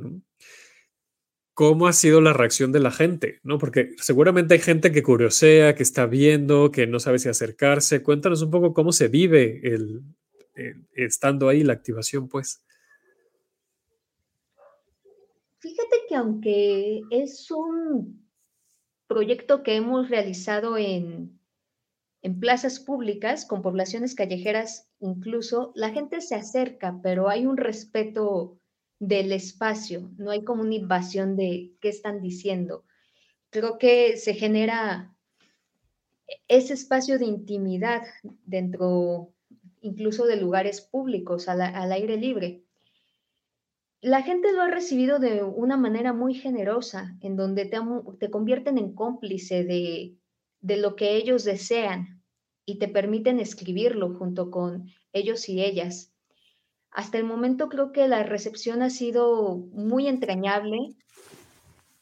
¿Cómo 1.54 1.88
ha 1.88 1.93
sido 1.93 2.22
la 2.22 2.34
reacción 2.34 2.72
de 2.72 2.82
la 2.82 2.91
gente? 2.91 3.39
¿no? 3.43 3.58
Porque 3.58 3.91
seguramente 3.98 4.54
hay 4.54 4.60
gente 4.60 4.91
que 4.91 5.04
curiosea, 5.04 5.76
que 5.76 5.84
está 5.84 6.06
viendo, 6.06 6.72
que 6.72 6.88
no 6.88 7.00
sabe 7.00 7.20
si 7.20 7.30
acercarse. 7.30 8.04
Cuéntanos 8.04 8.41
un 8.41 8.52
poco 8.52 8.74
cómo 8.74 8.91
se 8.91 9.08
vive 9.08 9.62
el 9.63 10.04
estando 10.93 11.50
ahí 11.50 11.63
la 11.63 11.74
activación, 11.74 12.28
pues. 12.28 12.63
Fíjate 15.60 15.98
que 16.08 16.15
aunque 16.15 17.02
es 17.10 17.50
un 17.52 18.28
proyecto 19.08 19.63
que 19.63 19.76
hemos 19.76 20.10
realizado 20.10 20.78
en, 20.78 21.39
en 22.22 22.39
plazas 22.39 22.80
públicas, 22.80 23.46
con 23.46 23.62
poblaciones 23.62 24.15
callejeras 24.15 24.87
incluso, 24.99 25.71
la 25.75 25.91
gente 25.91 26.21
se 26.21 26.36
acerca, 26.36 26.99
pero 27.01 27.29
hay 27.29 27.45
un 27.45 27.57
respeto 27.57 28.60
del 28.99 29.31
espacio, 29.31 30.12
no 30.17 30.31
hay 30.31 30.43
como 30.43 30.63
una 30.63 30.75
invasión 30.75 31.36
de 31.36 31.73
qué 31.81 31.89
están 31.89 32.21
diciendo. 32.21 32.83
Creo 33.49 33.77
que 33.77 34.17
se 34.17 34.33
genera 34.33 35.15
ese 36.47 36.73
espacio 36.73 37.19
de 37.19 37.25
intimidad 37.25 38.03
dentro 38.43 39.33
incluso 39.81 40.25
de 40.25 40.38
lugares 40.38 40.81
públicos, 40.81 41.47
al, 41.47 41.62
al 41.62 41.91
aire 41.91 42.17
libre 42.17 42.63
la 44.01 44.21
gente 44.21 44.51
lo 44.51 44.62
ha 44.62 44.69
recibido 44.69 45.19
de 45.19 45.43
una 45.43 45.77
manera 45.77 46.13
muy 46.13 46.33
generosa, 46.33 47.17
en 47.21 47.36
donde 47.36 47.65
te, 47.65 47.77
te 48.19 48.29
convierten 48.29 48.77
en 48.77 48.93
cómplice 48.93 49.63
de, 49.63 50.15
de, 50.62 50.77
lo 50.77 50.95
que 50.95 51.15
ellos 51.15 51.43
desean 51.43 52.16
y 52.67 52.80
te 52.80 52.89
permiten 52.89 53.39
escribirlo 53.39 54.13
junto 54.13 54.51
con 54.51 54.91
ellos 55.13 55.47
y 55.47 55.63
ellas. 55.63 56.12
Hasta 56.91 57.17
el 57.17 57.23
momento 57.23 57.69
creo 57.69 57.93
que 57.93 58.08
la 58.10 58.23
recepción 58.23 58.82
ha 58.82 58.89
sido 58.89 59.56
muy 59.71 60.08
entrañable, 60.08 60.77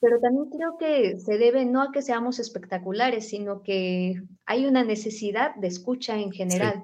pero 0.02 0.20
también 0.20 0.50
creo 0.50 0.78
que 0.80 1.18
se 1.20 1.38
debe 1.38 1.66
no 1.66 1.84
a 1.84 1.92
que 1.92 2.02
seamos 2.02 2.40
espectaculares, 2.40 3.30
sino 3.30 3.62
que 3.62 4.24
hay 4.48 4.66
una 4.66 4.84
necesidad 4.84 5.54
de 5.56 5.68
escucha 5.68 6.18
en 6.18 6.32
general, 6.32 6.84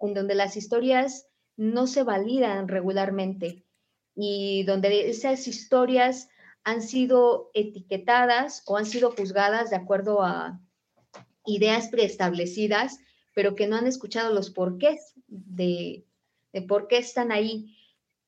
en 0.00 0.14
donde 0.14 0.34
las 0.34 0.56
historias 0.56 1.26
no 1.56 1.86
se 1.86 2.04
validan 2.04 2.66
regularmente 2.66 3.66
y 4.14 4.64
donde 4.64 5.10
esas 5.10 5.46
historias 5.46 6.30
han 6.64 6.80
sido 6.80 7.50
etiquetadas 7.52 8.62
o 8.66 8.78
han 8.78 8.86
sido 8.86 9.10
juzgadas 9.10 9.68
de 9.68 9.76
acuerdo 9.76 10.22
a 10.22 10.60
ideas 11.44 11.88
preestablecidas, 11.88 13.00
pero 13.38 13.54
que 13.54 13.68
no 13.68 13.76
han 13.76 13.86
escuchado 13.86 14.34
los 14.34 14.50
porqués 14.50 15.14
de, 15.28 16.04
de 16.52 16.62
por 16.62 16.88
qué 16.88 16.98
están 16.98 17.30
ahí. 17.30 17.72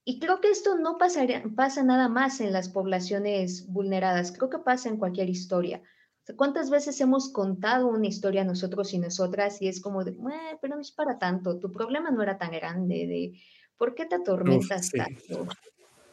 Y 0.05 0.21
creo 0.21 0.41
que 0.41 0.51
esto 0.51 0.79
no 0.79 0.99
pasa 0.99 1.83
nada 1.83 2.09
más 2.09 2.41
en 2.41 2.53
las 2.53 2.69
poblaciones 2.69 3.67
vulneradas, 3.67 4.31
creo 4.31 4.49
que 4.49 4.61
pasa 4.61 4.89
en 4.89 4.99
cualquier 4.99 5.29
historia. 5.29 5.83
¿Cuántas 6.37 6.71
veces 6.71 7.01
hemos 7.01 7.33
contado 7.33 7.89
una 7.89 8.07
historia 8.07 8.45
nosotros 8.45 8.95
y 8.95 9.01
nosotras 9.01 9.61
y 9.61 9.67
es 9.67 9.81
como 9.81 10.05
de, 10.05 10.17
pero 10.63 10.77
no 10.77 10.81
es 10.81 10.93
para 10.93 11.19
tanto, 11.19 11.59
tu 11.59 11.73
problema 11.73 12.13
no 12.13 12.23
era 12.23 12.39
tan 12.39 12.53
grande, 12.53 13.09
de, 13.09 13.33
¿por 13.77 13.97
qué 13.97 14.07
te 14.07 14.15
atormentas 14.15 14.91
tanto? 14.91 15.49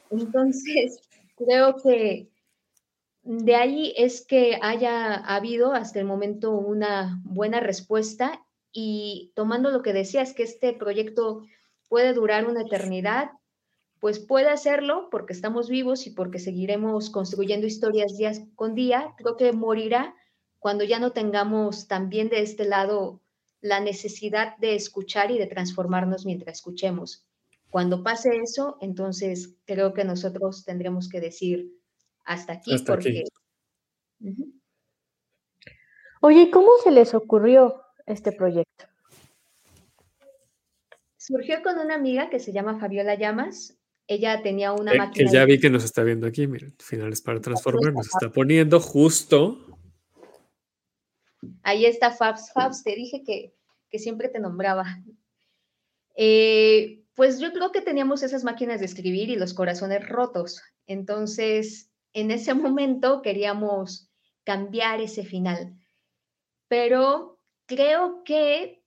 Entonces, 0.10 1.08
creo 1.38 1.76
que 1.76 2.32
de 3.22 3.56
ahí 3.56 3.94
es 3.96 4.26
que 4.26 4.58
haya 4.60 5.18
habido 5.18 5.74
hasta 5.74 6.00
el 6.00 6.06
momento 6.06 6.54
una 6.54 7.22
buena 7.26 7.60
respuesta 7.60 8.42
y 8.72 9.32
tomando 9.36 9.72
lo 9.72 9.82
que 9.82 9.94
decías, 9.94 10.34
que 10.34 10.44
este 10.44 10.74
proyecto 10.74 11.44
puede 11.90 12.14
durar 12.14 12.48
una 12.48 12.62
eternidad, 12.62 13.32
pues 14.00 14.20
puede 14.20 14.50
hacerlo 14.50 15.10
porque 15.10 15.34
estamos 15.34 15.70
vivos 15.70 16.06
y 16.06 16.12
porque 16.12 16.40
seguiremos 16.40 17.10
construyendo 17.10 17.66
historias 17.66 18.18
día 18.18 18.32
con 18.56 18.76
día. 18.76 19.14
Creo 19.18 19.38
que 19.38 19.52
morirá 19.54 20.16
cuando 20.60 20.84
ya 20.84 21.00
no 21.00 21.12
tengamos 21.12 21.88
también 21.88 22.30
de 22.30 22.42
este 22.42 22.66
lado 22.66 23.22
la 23.62 23.80
necesidad 23.80 24.56
de 24.58 24.76
escuchar 24.76 25.32
y 25.32 25.38
de 25.38 25.48
transformarnos 25.48 26.26
mientras 26.26 26.58
escuchemos. 26.58 27.26
Cuando 27.70 28.04
pase 28.04 28.30
eso, 28.38 28.78
entonces 28.82 29.56
creo 29.66 29.94
que 29.94 30.04
nosotros 30.04 30.64
tendremos 30.64 31.10
que 31.10 31.20
decir 31.20 31.74
hasta 32.24 32.54
aquí 32.54 32.76
porque... 32.86 33.24
Oye, 36.22 36.50
¿cómo 36.50 36.70
se 36.84 36.92
les 36.92 37.14
ocurrió 37.14 37.82
este 38.08 38.32
proyecto? 38.32 38.86
Surgió 41.18 41.62
con 41.62 41.78
una 41.78 41.96
amiga 41.96 42.30
que 42.30 42.40
se 42.40 42.54
llama 42.54 42.80
Fabiola 42.80 43.16
Llamas. 43.16 43.78
Ella 44.08 44.42
tenía 44.42 44.72
una 44.72 44.94
eh, 44.94 44.98
máquina. 44.98 45.26
Que 45.30 45.32
ya 45.32 45.46
vi 45.46 45.60
que 45.60 45.70
nos 45.70 45.84
está 45.84 46.04
viendo 46.04 46.26
aquí, 46.26 46.48
miren, 46.48 46.74
finales 46.80 47.22
para 47.22 47.42
transformar, 47.42 47.94
nos 47.94 48.08
está 48.08 48.32
poniendo 48.32 48.80
justo. 48.80 49.78
Ahí 51.64 51.86
está 51.86 52.12
Fabs. 52.12 52.52
Fabs, 52.54 52.84
te 52.84 52.96
dije 52.96 53.24
que, 53.26 53.54
que 53.90 54.00
siempre 54.00 54.30
te 54.30 54.40
nombraba. 54.40 54.86
Eh, 56.16 57.04
pues 57.14 57.40
yo 57.40 57.52
creo 57.52 57.72
que 57.72 57.82
teníamos 57.82 58.24
esas 58.24 58.44
máquinas 58.44 58.80
de 58.80 58.86
escribir 58.86 59.30
y 59.30 59.36
los 59.36 59.54
corazones 59.54 60.08
rotos. 60.08 60.62
Entonces, 60.86 61.92
en 62.14 62.32
ese 62.32 62.54
momento 62.54 63.22
queríamos 63.22 64.10
cambiar 64.46 65.02
ese 65.02 65.26
final. 65.26 65.76
Pero 66.70 67.37
creo 67.68 68.24
que 68.24 68.84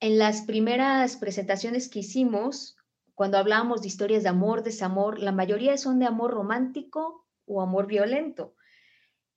en 0.00 0.18
las 0.18 0.42
primeras 0.42 1.16
presentaciones 1.16 1.88
que 1.88 2.00
hicimos, 2.00 2.76
cuando 3.14 3.38
hablábamos 3.38 3.82
de 3.82 3.88
historias 3.88 4.24
de 4.24 4.30
amor, 4.30 4.64
desamor, 4.64 5.20
la 5.20 5.30
mayoría 5.30 5.76
son 5.76 6.00
de 6.00 6.06
amor 6.06 6.32
romántico 6.32 7.26
o 7.46 7.62
amor 7.62 7.86
violento. 7.86 8.54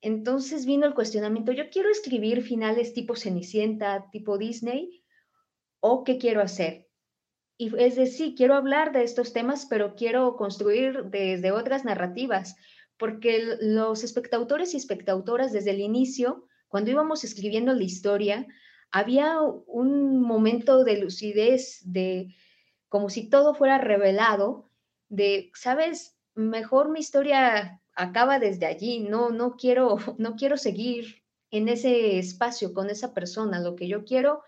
Entonces 0.00 0.66
vino 0.66 0.86
el 0.86 0.94
cuestionamiento, 0.94 1.52
yo 1.52 1.70
quiero 1.70 1.90
escribir 1.90 2.42
finales 2.42 2.92
tipo 2.94 3.14
Cenicienta, 3.14 4.08
tipo 4.10 4.38
Disney, 4.38 5.04
o 5.80 6.04
qué 6.04 6.18
quiero 6.18 6.40
hacer. 6.40 6.88
Y 7.56 7.76
es 7.78 7.96
decir, 7.96 8.34
quiero 8.36 8.54
hablar 8.54 8.92
de 8.92 9.02
estos 9.02 9.32
temas, 9.32 9.66
pero 9.66 9.96
quiero 9.96 10.36
construir 10.36 11.04
desde 11.04 11.50
otras 11.50 11.84
narrativas, 11.84 12.56
porque 12.96 13.56
los 13.60 14.04
espectadores 14.04 14.74
y 14.74 14.76
espectadoras 14.76 15.52
desde 15.52 15.70
el 15.70 15.80
inicio, 15.80 16.46
cuando 16.68 16.90
íbamos 16.90 17.24
escribiendo 17.24 17.72
la 17.74 17.82
historia, 17.82 18.46
había 18.90 19.40
un 19.40 20.20
momento 20.20 20.84
de 20.84 20.98
lucidez, 20.98 21.80
de 21.84 22.34
como 22.88 23.10
si 23.10 23.28
todo 23.28 23.54
fuera 23.54 23.78
revelado, 23.78 24.70
de, 25.08 25.50
sabes, 25.54 26.16
mejor 26.34 26.90
mi 26.90 27.00
historia 27.00 27.80
acaba 27.94 28.38
desde 28.38 28.66
allí, 28.66 29.00
no, 29.00 29.30
no 29.30 29.56
quiero, 29.56 29.96
no 30.18 30.36
quiero 30.36 30.56
seguir 30.56 31.22
en 31.50 31.68
ese 31.68 32.18
espacio 32.18 32.72
con 32.74 32.90
esa 32.90 33.14
persona, 33.14 33.60
lo 33.60 33.74
que 33.74 33.88
yo 33.88 34.04
quiero 34.04 34.42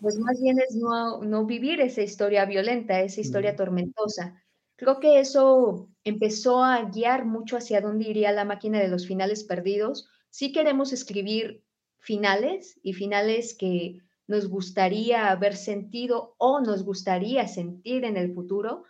pues 0.00 0.18
más 0.18 0.40
bien 0.40 0.58
es 0.60 0.76
no, 0.76 1.22
no 1.22 1.44
vivir 1.44 1.80
esa 1.80 2.02
historia 2.02 2.44
violenta, 2.44 3.00
esa 3.00 3.20
historia 3.20 3.56
tormentosa. 3.56 4.42
Creo 4.76 5.00
que 5.00 5.18
eso 5.18 5.88
empezó 6.04 6.62
a 6.62 6.84
guiar 6.84 7.24
mucho 7.24 7.56
hacia 7.56 7.80
dónde 7.80 8.08
iría 8.08 8.30
la 8.32 8.44
máquina 8.44 8.78
de 8.78 8.88
los 8.88 9.06
finales 9.06 9.42
perdidos. 9.44 10.08
Sí 10.30 10.52
queremos 10.52 10.92
escribir 10.92 11.64
finales 11.98 12.78
y 12.82 12.94
finales 12.94 13.56
que 13.58 13.98
nos 14.26 14.48
gustaría 14.48 15.30
haber 15.30 15.56
sentido 15.56 16.34
o 16.38 16.60
nos 16.60 16.84
gustaría 16.84 17.48
sentir 17.48 18.04
en 18.04 18.16
el 18.16 18.34
futuro, 18.34 18.84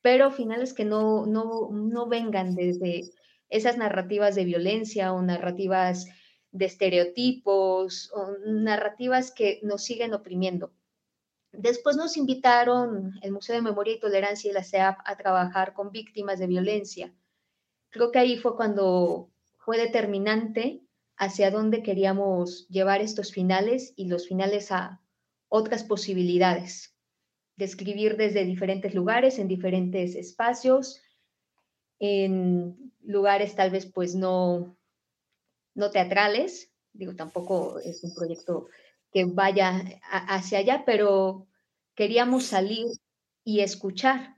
pero 0.00 0.30
finales 0.30 0.72
que 0.72 0.84
no, 0.84 1.26
no, 1.26 1.70
no 1.72 2.08
vengan 2.08 2.54
desde 2.54 3.10
esas 3.48 3.76
narrativas 3.76 4.34
de 4.34 4.44
violencia 4.44 5.12
o 5.12 5.22
narrativas 5.22 6.06
de 6.52 6.64
estereotipos 6.64 8.10
o 8.14 8.32
narrativas 8.46 9.30
que 9.30 9.60
nos 9.62 9.84
siguen 9.84 10.14
oprimiendo. 10.14 10.72
Después 11.52 11.96
nos 11.96 12.16
invitaron 12.16 13.12
el 13.22 13.32
Museo 13.32 13.56
de 13.56 13.62
Memoria 13.62 13.94
y 13.94 14.00
Tolerancia 14.00 14.50
y 14.50 14.54
la 14.54 14.64
CEAP 14.64 14.98
a 15.04 15.16
trabajar 15.16 15.74
con 15.74 15.90
víctimas 15.90 16.38
de 16.38 16.46
violencia. 16.46 17.14
Creo 17.90 18.10
que 18.10 18.18
ahí 18.18 18.36
fue 18.36 18.56
cuando 18.56 19.30
fue 19.58 19.78
determinante 19.78 20.85
hacia 21.16 21.50
dónde 21.50 21.82
queríamos 21.82 22.68
llevar 22.68 23.00
estos 23.00 23.32
finales 23.32 23.92
y 23.96 24.06
los 24.06 24.28
finales 24.28 24.70
a 24.72 25.00
otras 25.48 25.84
posibilidades. 25.84 26.94
Describir 27.56 28.16
desde 28.16 28.44
diferentes 28.44 28.94
lugares, 28.94 29.38
en 29.38 29.48
diferentes 29.48 30.14
espacios, 30.14 31.00
en 31.98 32.92
lugares 33.02 33.54
tal 33.54 33.70
vez 33.70 33.86
pues 33.86 34.14
no, 34.14 34.76
no 35.74 35.90
teatrales, 35.90 36.72
digo, 36.92 37.14
tampoco 37.14 37.78
es 37.78 38.04
un 38.04 38.14
proyecto 38.14 38.68
que 39.12 39.24
vaya 39.24 39.82
hacia 40.10 40.58
allá, 40.58 40.82
pero 40.84 41.46
queríamos 41.94 42.44
salir 42.44 42.86
y 43.44 43.60
escuchar. 43.60 44.36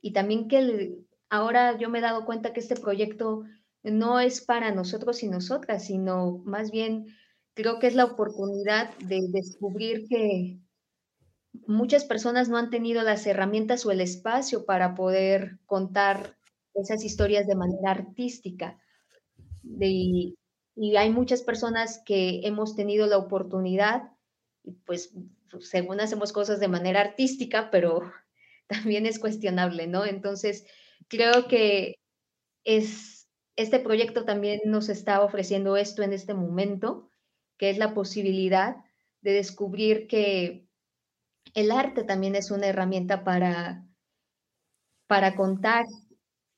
Y 0.00 0.12
también 0.12 0.48
que 0.48 0.98
ahora 1.28 1.78
yo 1.78 1.90
me 1.90 1.98
he 1.98 2.02
dado 2.02 2.24
cuenta 2.24 2.52
que 2.52 2.60
este 2.60 2.76
proyecto 2.76 3.44
no 3.90 4.20
es 4.20 4.40
para 4.40 4.72
nosotros 4.72 5.22
y 5.22 5.28
nosotras, 5.28 5.86
sino 5.86 6.38
más 6.44 6.70
bien 6.70 7.06
creo 7.54 7.78
que 7.78 7.86
es 7.86 7.94
la 7.94 8.04
oportunidad 8.04 8.94
de 8.98 9.20
descubrir 9.28 10.06
que 10.08 10.60
muchas 11.66 12.04
personas 12.04 12.48
no 12.48 12.58
han 12.58 12.70
tenido 12.70 13.02
las 13.02 13.26
herramientas 13.26 13.86
o 13.86 13.90
el 13.90 14.00
espacio 14.00 14.66
para 14.66 14.94
poder 14.94 15.58
contar 15.66 16.36
esas 16.74 17.04
historias 17.04 17.46
de 17.46 17.54
manera 17.54 17.90
artística. 17.90 18.78
y 19.78 20.36
hay 20.96 21.10
muchas 21.10 21.42
personas 21.42 22.02
que 22.04 22.40
hemos 22.44 22.76
tenido 22.76 23.06
la 23.06 23.16
oportunidad, 23.16 24.12
pues 24.84 25.14
según 25.60 26.00
hacemos 26.00 26.32
cosas 26.32 26.60
de 26.60 26.68
manera 26.68 27.00
artística, 27.00 27.70
pero 27.70 28.00
también 28.68 29.06
es 29.06 29.18
cuestionable, 29.18 29.86
¿no? 29.86 30.04
Entonces, 30.04 30.66
creo 31.08 31.48
que 31.48 31.96
es 32.64 33.15
este 33.56 33.80
proyecto 33.80 34.24
también 34.24 34.60
nos 34.66 34.88
está 34.88 35.22
ofreciendo 35.22 35.76
esto 35.76 36.02
en 36.02 36.12
este 36.12 36.34
momento, 36.34 37.08
que 37.56 37.70
es 37.70 37.78
la 37.78 37.94
posibilidad 37.94 38.76
de 39.22 39.32
descubrir 39.32 40.06
que 40.06 40.66
el 41.54 41.70
arte 41.70 42.04
también 42.04 42.36
es 42.36 42.50
una 42.50 42.66
herramienta 42.66 43.24
para, 43.24 43.86
para 45.06 45.34
contar 45.34 45.86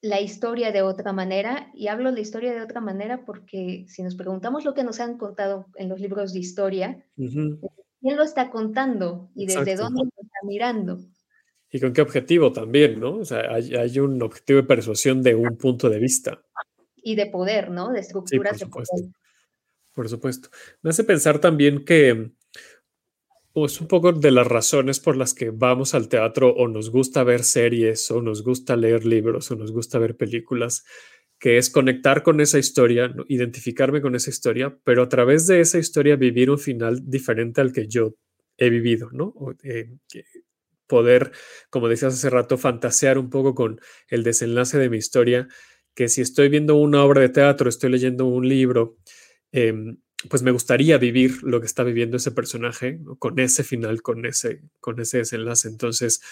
la 0.01 0.21
historia 0.21 0.73
de 0.73 0.83
otra 0.83 1.13
manera. 1.13 1.71
Y 1.73 1.87
hablo 1.87 2.13
de 2.13 2.21
historia 2.21 2.53
de 2.53 2.63
otra 2.63 2.81
manera 2.81 3.25
porque 3.25 3.85
si 3.89 4.03
nos 4.03 4.17
preguntamos 4.17 4.65
lo 4.65 4.75
que 4.75 4.85
nos 4.85 4.99
han 4.99 5.19
contado 5.19 5.67
en 5.77 5.89
los 5.89 6.01
libros 6.01 6.33
de 6.33 6.41
historia, 6.41 7.05
¿quién 7.15 8.17
lo 8.17 8.25
está 8.25 8.51
contando 8.51 9.31
y 9.37 9.47
desde 9.47 9.77
dónde 9.77 10.03
lo 10.03 10.23
está 10.23 10.39
mirando? 10.45 10.99
¿Y 11.71 11.81
con 11.81 11.93
qué 11.93 12.01
objetivo 12.01 12.51
también, 12.51 12.99
no? 12.99 13.17
O 13.19 13.25
sea, 13.25 13.43
hay, 13.53 13.75
hay 13.75 13.99
un 14.01 14.21
objetivo 14.23 14.63
de 14.63 14.67
persuasión 14.67 15.23
de 15.23 15.35
un 15.35 15.57
punto 15.57 15.91
de 15.91 15.99
vista 15.99 16.43
y 17.03 17.15
de 17.15 17.27
poder, 17.27 17.71
¿no? 17.71 17.93
De 17.93 18.01
estructuras 18.01 18.59
de 18.59 18.67
poder. 18.67 18.87
Por 19.95 20.09
supuesto. 20.09 20.49
Me 20.83 20.91
hace 20.91 21.05
pensar 21.05 21.41
también 21.41 21.85
que 21.85 22.31
pues 23.53 23.81
un 23.81 23.89
poco 23.89 24.13
de 24.13 24.31
las 24.31 24.47
razones 24.47 25.01
por 25.01 25.17
las 25.17 25.35
que 25.35 25.51
vamos 25.51 25.95
al 25.95 26.09
teatro 26.09 26.55
o 26.55 26.69
nos 26.69 26.91
gusta 26.91 27.25
ver 27.25 27.43
series 27.43 28.09
o 28.11 28.23
nos 28.23 28.45
gusta 28.45 28.77
leer 28.77 29.05
libros 29.05 29.51
o 29.51 29.57
nos 29.57 29.73
gusta 29.73 29.99
ver 29.99 30.17
películas, 30.17 30.85
que 31.41 31.59
es 31.59 31.71
conectar 31.71 32.23
con 32.23 32.41
esa 32.41 32.61
historia, 32.61 33.13
identificarme 33.27 34.01
con 34.01 34.15
esa 34.15 34.31
historia, 34.31 34.79
pero 34.85 35.03
a 35.03 35.09
través 35.09 35.49
de 35.49 35.61
esa 35.61 35.79
historia 35.79 36.15
vivir 36.15 36.51
un 36.51 36.59
final 36.59 37.01
diferente 37.05 37.61
al 37.61 37.73
que 37.73 37.89
yo 37.89 38.15
he 38.57 38.71
vivido, 38.71 39.09
¿no? 39.11 39.35
Eh, 39.65 39.91
poder, 40.87 41.33
como 41.71 41.89
decías 41.89 42.15
hace 42.15 42.31
rato, 42.31 42.59
fantasear 42.59 43.19
un 43.19 43.31
poco 43.31 43.55
con 43.55 43.81
el 44.09 44.23
desenlace 44.23 44.79
de 44.79 44.91
mi 44.91 44.99
historia 44.99 45.49
que 45.99 46.09
si 46.09 46.21
estoy 46.21 46.49
viendo 46.49 46.77
una 46.77 47.03
obra 47.03 47.23
de 47.23 47.29
teatro, 47.29 47.69
estoy 47.69 47.91
leyendo 47.91 48.25
un 48.25 48.49
libro, 48.49 48.99
em, 49.51 49.99
pues 50.29 50.45
me 50.45 50.53
gustaría 50.53 50.97
vivir 50.97 51.43
lo 51.43 51.59
que 51.59 51.67
está 51.67 51.83
viviendo 51.83 52.17
ese 52.17 52.31
personaje 52.31 53.01
con 53.19 53.41
ese 53.41 53.65
final, 53.65 54.01
con 54.01 54.25
ese, 54.25 54.63
con 54.79 55.01
ese 55.01 55.19
desenlace. 55.19 55.67
Entonces, 55.67 56.23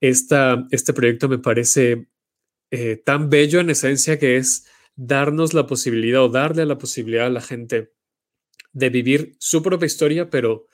esta, 0.00 0.66
este 0.70 0.94
proyecto 0.94 1.28
me 1.28 1.36
parece 1.36 2.08
eh, 2.70 2.96
tan 2.96 3.28
bello 3.28 3.60
en 3.60 3.68
esencia 3.68 4.18
que 4.18 4.38
es 4.38 4.66
darnos 4.96 5.52
la 5.52 5.66
posibilidad 5.66 6.22
o 6.22 6.30
darle 6.30 6.64
la 6.64 6.78
posibilidad 6.78 7.26
a 7.26 7.30
la 7.30 7.42
gente 7.42 7.92
de 8.72 8.88
vivir 8.88 9.34
su 9.38 9.62
propia 9.62 9.84
historia, 9.84 10.30
pero 10.30 10.66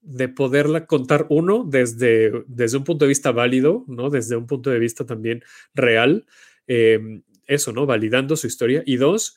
de 0.00 0.28
poderla 0.28 0.86
contar 0.86 1.26
uno 1.28 1.64
desde, 1.68 2.44
desde 2.46 2.76
un 2.76 2.84
punto 2.84 3.04
de 3.04 3.08
vista 3.08 3.32
válido, 3.32 3.84
¿no? 3.88 4.10
Desde 4.10 4.36
un 4.36 4.46
punto 4.46 4.70
de 4.70 4.78
vista 4.78 5.04
también 5.04 5.42
real, 5.74 6.24
em, 6.68 7.24
eso, 7.48 7.72
¿no? 7.72 7.86
Validando 7.86 8.36
su 8.36 8.46
historia. 8.46 8.82
Y 8.86 8.96
dos, 8.96 9.36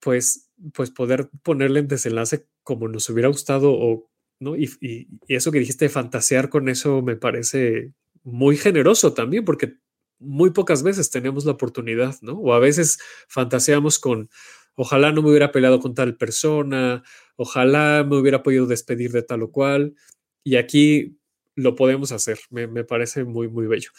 pues, 0.00 0.50
pues 0.74 0.90
poder 0.90 1.30
ponerle 1.42 1.80
en 1.80 1.88
desenlace 1.88 2.46
como 2.62 2.88
nos 2.88 3.08
hubiera 3.08 3.28
gustado 3.28 3.72
o, 3.72 4.10
¿no? 4.40 4.56
Y, 4.56 5.08
eso 5.28 5.50
que 5.52 5.60
dijiste 5.60 5.88
fantasear 5.88 6.50
con 6.50 6.68
eso 6.68 7.02
me 7.02 7.16
parece 7.16 7.92
muy 8.22 8.56
generoso 8.56 9.14
también, 9.14 9.44
porque 9.44 9.76
muy 10.18 10.50
pocas 10.50 10.82
veces 10.82 11.10
tenemos 11.10 11.44
la 11.44 11.52
oportunidad, 11.52 12.16
¿no? 12.22 12.32
O 12.34 12.52
a 12.52 12.58
veces 12.58 12.98
fantaseamos 13.28 13.98
con, 13.98 14.28
ojalá 14.74 15.12
no 15.12 15.22
me 15.22 15.30
hubiera 15.30 15.52
peleado 15.52 15.80
con 15.80 15.94
tal 15.94 16.16
persona, 16.16 17.02
ojalá 17.36 18.04
me 18.08 18.16
hubiera 18.16 18.42
podido 18.42 18.66
despedir 18.66 19.12
de 19.12 19.22
tal 19.22 19.42
o 19.42 19.50
cual, 19.50 19.94
y 20.42 20.56
aquí 20.56 21.18
lo 21.54 21.74
podemos 21.74 22.12
hacer, 22.12 22.38
me, 22.50 22.84
parece 22.84 23.24
muy, 23.24 23.48
muy 23.48 23.66
bello. 23.66 23.90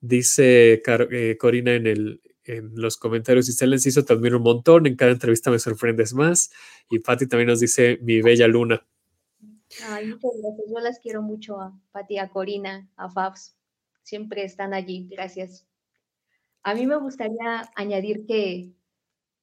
Dice 0.00 0.82
eh, 0.84 1.36
Corina 1.38 1.74
en 1.74 1.86
el, 1.86 2.20
en 2.46 2.72
los 2.74 2.96
comentarios. 2.96 3.46
Dice, 3.46 3.64
Enciso, 3.64 4.04
te 4.04 4.12
admiro 4.12 4.38
un 4.38 4.44
montón. 4.44 4.86
En 4.86 4.96
cada 4.96 5.12
entrevista 5.12 5.50
me 5.50 5.58
sorprendes 5.58 6.14
más. 6.14 6.50
Y 6.90 7.00
Patti 7.00 7.26
también 7.26 7.48
nos 7.48 7.60
dice, 7.60 7.98
mi 8.02 8.22
bella 8.22 8.46
luna. 8.46 8.86
Ay, 9.88 10.06
muchas 10.06 10.30
gracias. 10.40 10.66
Yo 10.68 10.80
las 10.80 10.98
quiero 11.00 11.22
mucho 11.22 11.60
a 11.60 11.78
Patti, 11.92 12.18
a 12.18 12.28
Corina, 12.28 12.88
a 12.96 13.10
Fabs. 13.10 13.56
Siempre 14.02 14.44
están 14.44 14.74
allí. 14.74 15.08
Gracias. 15.10 15.66
A 16.62 16.74
mí 16.74 16.86
me 16.86 16.96
gustaría 16.96 17.70
añadir 17.74 18.26
que 18.26 18.72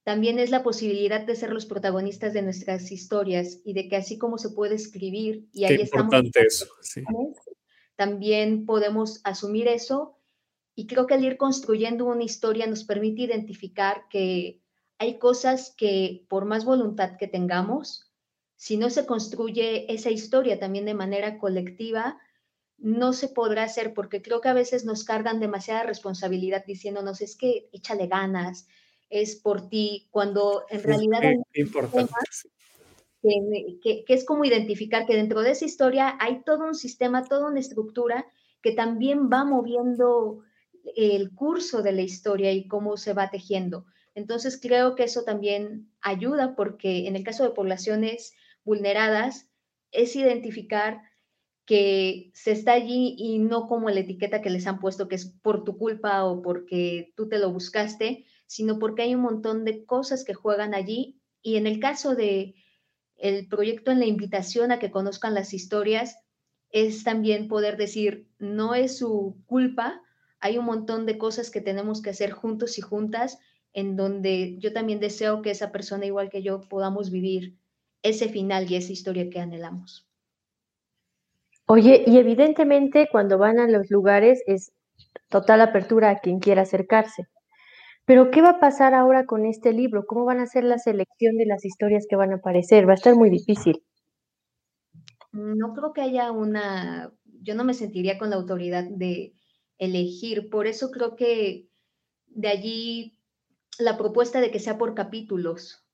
también 0.02 0.38
es 0.38 0.50
la 0.50 0.62
posibilidad 0.62 1.22
de 1.24 1.34
ser 1.34 1.50
los 1.50 1.64
protagonistas 1.64 2.34
de 2.34 2.42
nuestras 2.42 2.92
historias 2.92 3.60
y 3.64 3.72
de 3.72 3.88
que 3.88 3.96
así 3.96 4.18
como 4.18 4.36
se 4.36 4.50
puede 4.50 4.74
escribir 4.74 5.48
y 5.52 5.64
ahí 5.64 5.80
estamos. 5.80 6.14
Eso, 6.34 6.66
También 7.96 8.66
podemos 8.66 9.20
asumir 9.24 9.68
eso 9.68 10.18
y 10.74 10.86
creo 10.86 11.06
que 11.06 11.14
al 11.14 11.24
ir 11.24 11.36
construyendo 11.36 12.06
una 12.06 12.24
historia 12.24 12.66
nos 12.66 12.84
permite 12.84 13.22
identificar 13.22 14.02
que 14.10 14.60
hay 14.98 15.18
cosas 15.18 15.74
que 15.76 16.24
por 16.28 16.44
más 16.44 16.64
voluntad 16.64 17.16
que 17.16 17.28
tengamos, 17.28 18.10
si 18.56 18.76
no 18.76 18.90
se 18.90 19.06
construye 19.06 19.92
esa 19.92 20.10
historia 20.10 20.58
también 20.58 20.84
de 20.84 20.94
manera 20.94 21.38
colectiva, 21.38 22.18
no 22.78 23.12
se 23.12 23.28
podrá 23.28 23.64
hacer 23.64 23.94
porque 23.94 24.22
creo 24.22 24.40
que 24.40 24.48
a 24.48 24.54
veces 24.54 24.84
nos 24.84 25.04
cargan 25.04 25.40
demasiada 25.40 25.84
responsabilidad 25.84 26.64
diciéndonos 26.66 27.20
es 27.20 27.36
que 27.36 27.68
échale 27.72 28.06
ganas, 28.06 28.66
es 29.10 29.36
por 29.36 29.68
ti, 29.68 30.08
cuando 30.10 30.64
en 30.70 30.82
realidad 30.82 31.20
hay 31.22 31.36
que, 31.54 31.70
que, 33.82 34.04
que 34.04 34.14
es 34.14 34.24
como 34.24 34.44
identificar 34.44 35.06
que 35.06 35.16
dentro 35.16 35.42
de 35.42 35.52
esa 35.52 35.64
historia 35.64 36.16
hay 36.20 36.42
todo 36.42 36.64
un 36.64 36.74
sistema, 36.74 37.24
toda 37.24 37.46
una 37.46 37.60
estructura 37.60 38.26
que 38.60 38.72
también 38.72 39.30
va 39.30 39.44
moviendo 39.44 40.42
el 40.96 41.34
curso 41.34 41.82
de 41.82 41.92
la 41.92 42.02
historia 42.02 42.52
y 42.52 42.68
cómo 42.68 42.96
se 42.96 43.12
va 43.12 43.30
tejiendo. 43.30 43.86
Entonces 44.14 44.58
creo 44.60 44.94
que 44.94 45.04
eso 45.04 45.24
también 45.24 45.90
ayuda 46.00 46.54
porque 46.54 47.08
en 47.08 47.16
el 47.16 47.24
caso 47.24 47.44
de 47.44 47.50
poblaciones 47.50 48.34
vulneradas 48.64 49.48
es 49.90 50.14
identificar 50.16 51.02
que 51.66 52.30
se 52.34 52.52
está 52.52 52.72
allí 52.72 53.14
y 53.18 53.38
no 53.38 53.66
como 53.66 53.88
la 53.88 54.00
etiqueta 54.00 54.42
que 54.42 54.50
les 54.50 54.66
han 54.66 54.78
puesto 54.78 55.08
que 55.08 55.14
es 55.14 55.26
por 55.42 55.64
tu 55.64 55.78
culpa 55.78 56.24
o 56.24 56.42
porque 56.42 57.12
tú 57.16 57.28
te 57.28 57.38
lo 57.38 57.50
buscaste, 57.52 58.26
sino 58.46 58.78
porque 58.78 59.02
hay 59.02 59.14
un 59.14 59.22
montón 59.22 59.64
de 59.64 59.84
cosas 59.84 60.24
que 60.24 60.34
juegan 60.34 60.74
allí 60.74 61.20
y 61.42 61.56
en 61.56 61.66
el 61.66 61.80
caso 61.80 62.14
de 62.14 62.54
el 63.16 63.48
proyecto 63.48 63.90
en 63.90 64.00
la 64.00 64.06
invitación 64.06 64.72
a 64.72 64.78
que 64.78 64.90
conozcan 64.90 65.34
las 65.34 65.54
historias 65.54 66.18
es 66.70 67.04
también 67.04 67.48
poder 67.48 67.76
decir 67.76 68.28
no 68.38 68.74
es 68.74 68.98
su 68.98 69.42
culpa 69.46 70.02
hay 70.44 70.58
un 70.58 70.66
montón 70.66 71.06
de 71.06 71.16
cosas 71.16 71.50
que 71.50 71.62
tenemos 71.62 72.02
que 72.02 72.10
hacer 72.10 72.32
juntos 72.32 72.76
y 72.76 72.82
juntas, 72.82 73.38
en 73.72 73.96
donde 73.96 74.58
yo 74.58 74.74
también 74.74 75.00
deseo 75.00 75.40
que 75.40 75.50
esa 75.50 75.72
persona, 75.72 76.04
igual 76.04 76.28
que 76.28 76.42
yo, 76.42 76.60
podamos 76.68 77.10
vivir 77.10 77.56
ese 78.02 78.28
final 78.28 78.70
y 78.70 78.76
esa 78.76 78.92
historia 78.92 79.30
que 79.30 79.40
anhelamos. 79.40 80.06
Oye, 81.64 82.04
y 82.06 82.18
evidentemente 82.18 83.08
cuando 83.10 83.38
van 83.38 83.58
a 83.58 83.66
los 83.66 83.90
lugares 83.90 84.42
es 84.46 84.74
total 85.30 85.62
apertura 85.62 86.10
a 86.10 86.18
quien 86.18 86.40
quiera 86.40 86.60
acercarse. 86.60 87.26
Pero 88.04 88.30
¿qué 88.30 88.42
va 88.42 88.50
a 88.50 88.60
pasar 88.60 88.92
ahora 88.92 89.24
con 89.24 89.46
este 89.46 89.72
libro? 89.72 90.04
¿Cómo 90.04 90.26
van 90.26 90.40
a 90.40 90.42
hacer 90.42 90.64
la 90.64 90.76
selección 90.76 91.38
de 91.38 91.46
las 91.46 91.64
historias 91.64 92.04
que 92.06 92.16
van 92.16 92.32
a 92.32 92.36
aparecer? 92.36 92.86
Va 92.86 92.92
a 92.92 92.96
estar 92.96 93.14
muy 93.14 93.30
difícil. 93.30 93.82
No 95.32 95.72
creo 95.72 95.94
que 95.94 96.02
haya 96.02 96.32
una, 96.32 97.14
yo 97.24 97.54
no 97.54 97.64
me 97.64 97.72
sentiría 97.72 98.18
con 98.18 98.28
la 98.28 98.36
autoridad 98.36 98.84
de 98.84 99.32
elegir, 99.78 100.50
por 100.50 100.66
eso 100.66 100.90
creo 100.90 101.16
que 101.16 101.68
de 102.26 102.48
allí 102.48 103.18
la 103.78 103.96
propuesta 103.96 104.40
de 104.40 104.50
que 104.50 104.60
sea 104.60 104.78
por 104.78 104.94
capítulos, 104.94 105.84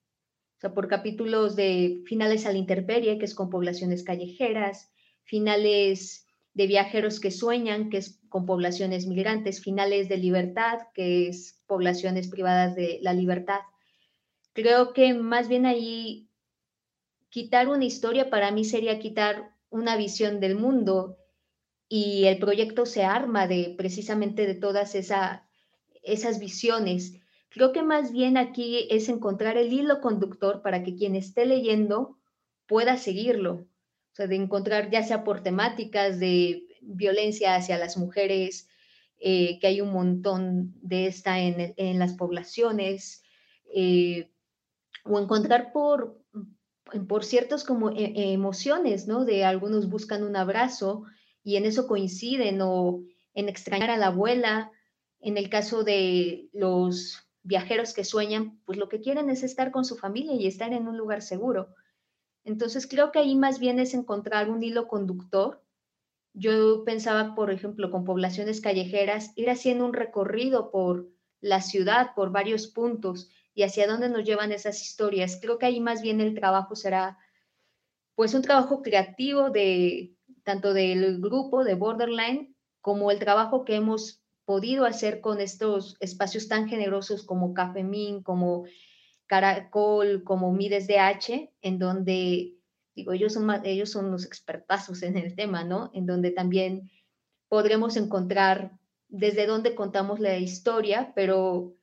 o 0.57 0.61
sea, 0.61 0.73
por 0.73 0.87
capítulos 0.87 1.55
de 1.55 2.03
finales 2.05 2.45
a 2.45 2.51
la 2.51 2.59
intemperie, 2.59 3.17
que 3.17 3.25
es 3.25 3.33
con 3.33 3.49
poblaciones 3.49 4.03
callejeras, 4.03 4.91
finales 5.23 6.27
de 6.53 6.67
viajeros 6.67 7.19
que 7.19 7.31
sueñan, 7.31 7.89
que 7.89 7.97
es 7.97 8.19
con 8.29 8.45
poblaciones 8.45 9.07
migrantes, 9.07 9.61
finales 9.61 10.09
de 10.09 10.17
libertad, 10.17 10.79
que 10.93 11.29
es 11.29 11.61
poblaciones 11.65 12.27
privadas 12.27 12.75
de 12.75 12.99
la 13.01 13.13
libertad. 13.13 13.59
Creo 14.53 14.93
que 14.93 15.13
más 15.13 15.47
bien 15.47 15.65
ahí 15.65 16.29
quitar 17.29 17.69
una 17.69 17.85
historia 17.85 18.29
para 18.29 18.51
mí 18.51 18.65
sería 18.65 18.99
quitar 18.99 19.55
una 19.69 19.95
visión 19.95 20.39
del 20.39 20.55
mundo 20.55 21.17
y 21.93 22.23
el 22.27 22.39
proyecto 22.39 22.85
se 22.85 23.03
arma 23.03 23.47
de 23.47 23.75
precisamente 23.77 24.47
de 24.47 24.55
todas 24.55 24.95
esa, 24.95 25.45
esas 26.03 26.39
visiones. 26.39 27.19
Creo 27.49 27.73
que 27.73 27.83
más 27.83 28.13
bien 28.13 28.37
aquí 28.37 28.87
es 28.89 29.09
encontrar 29.09 29.57
el 29.57 29.73
hilo 29.73 29.99
conductor 29.99 30.61
para 30.61 30.83
que 30.83 30.95
quien 30.95 31.17
esté 31.17 31.45
leyendo 31.45 32.17
pueda 32.65 32.95
seguirlo 32.95 33.67
o 34.13 34.15
sea, 34.15 34.27
de 34.27 34.37
encontrar 34.37 34.89
ya 34.89 35.03
sea 35.03 35.25
por 35.25 35.43
temáticas 35.43 36.17
de 36.17 36.65
violencia 36.79 37.55
hacia 37.55 37.77
las 37.77 37.97
mujeres, 37.97 38.69
eh, 39.19 39.59
que 39.59 39.67
hay 39.67 39.81
un 39.81 39.91
montón 39.91 40.73
de 40.81 41.07
esta 41.07 41.41
en, 41.41 41.73
en 41.75 41.99
las 41.99 42.13
poblaciones, 42.13 43.21
eh, 43.75 44.31
o 45.03 45.19
encontrar 45.19 45.73
por, 45.73 46.23
por 47.09 47.25
ciertos 47.25 47.65
como 47.65 47.89
e, 47.89 48.31
emociones, 48.31 49.07
¿no? 49.07 49.25
De 49.25 49.43
algunos 49.43 49.89
buscan 49.89 50.23
un 50.23 50.37
abrazo 50.37 51.03
y 51.43 51.55
en 51.55 51.65
eso 51.65 51.87
coinciden, 51.87 52.59
o 52.61 53.03
en 53.33 53.49
extrañar 53.49 53.89
a 53.89 53.97
la 53.97 54.07
abuela, 54.07 54.71
en 55.19 55.37
el 55.37 55.49
caso 55.49 55.83
de 55.83 56.49
los 56.53 57.19
viajeros 57.43 57.93
que 57.93 58.03
sueñan, 58.03 58.59
pues 58.65 58.77
lo 58.77 58.89
que 58.89 59.01
quieren 59.01 59.29
es 59.29 59.43
estar 59.43 59.71
con 59.71 59.85
su 59.85 59.95
familia 59.95 60.33
y 60.35 60.47
estar 60.47 60.73
en 60.73 60.87
un 60.87 60.97
lugar 60.97 61.21
seguro. 61.21 61.73
Entonces 62.43 62.87
creo 62.87 63.11
que 63.11 63.19
ahí 63.19 63.35
más 63.35 63.59
bien 63.59 63.79
es 63.79 63.93
encontrar 63.93 64.49
un 64.49 64.63
hilo 64.63 64.87
conductor. 64.87 65.63
Yo 66.33 66.83
pensaba, 66.85 67.35
por 67.35 67.51
ejemplo, 67.51 67.91
con 67.91 68.03
poblaciones 68.03 68.61
callejeras, 68.61 69.31
ir 69.35 69.49
haciendo 69.49 69.85
un 69.85 69.93
recorrido 69.93 70.71
por 70.71 71.09
la 71.39 71.61
ciudad, 71.61 72.13
por 72.15 72.31
varios 72.31 72.67
puntos 72.67 73.29
y 73.53 73.63
hacia 73.63 73.87
dónde 73.87 74.09
nos 74.09 74.23
llevan 74.23 74.51
esas 74.51 74.81
historias. 74.81 75.39
Creo 75.41 75.57
que 75.57 75.65
ahí 75.65 75.79
más 75.79 76.01
bien 76.01 76.21
el 76.21 76.33
trabajo 76.33 76.75
será 76.75 77.17
pues 78.15 78.33
un 78.33 78.41
trabajo 78.41 78.81
creativo 78.81 79.49
de 79.49 80.15
tanto 80.43 80.73
del 80.73 81.19
grupo 81.19 81.63
de 81.63 81.75
Borderline 81.75 82.55
como 82.81 83.11
el 83.11 83.19
trabajo 83.19 83.63
que 83.63 83.75
hemos 83.75 84.21
podido 84.45 84.85
hacer 84.85 85.21
con 85.21 85.39
estos 85.39 85.95
espacios 85.99 86.47
tan 86.47 86.67
generosos 86.67 87.23
como 87.23 87.53
Café 87.53 87.83
Min, 87.83 88.21
como 88.23 88.65
Caracol, 89.27 90.23
como 90.23 90.51
Mides 90.51 90.89
H, 90.89 91.53
en 91.61 91.79
donde, 91.79 92.55
digo, 92.95 93.13
ellos 93.13 93.33
son, 93.33 93.49
ellos 93.63 93.89
son 93.89 94.11
los 94.11 94.25
expertazos 94.25 95.03
en 95.03 95.15
el 95.15 95.35
tema, 95.35 95.63
¿no? 95.63 95.89
En 95.93 96.05
donde 96.05 96.31
también 96.31 96.91
podremos 97.47 97.95
encontrar 97.95 98.77
desde 99.07 99.45
dónde 99.45 99.75
contamos 99.75 100.19
la 100.19 100.37
historia, 100.37 101.13
pero 101.15 101.75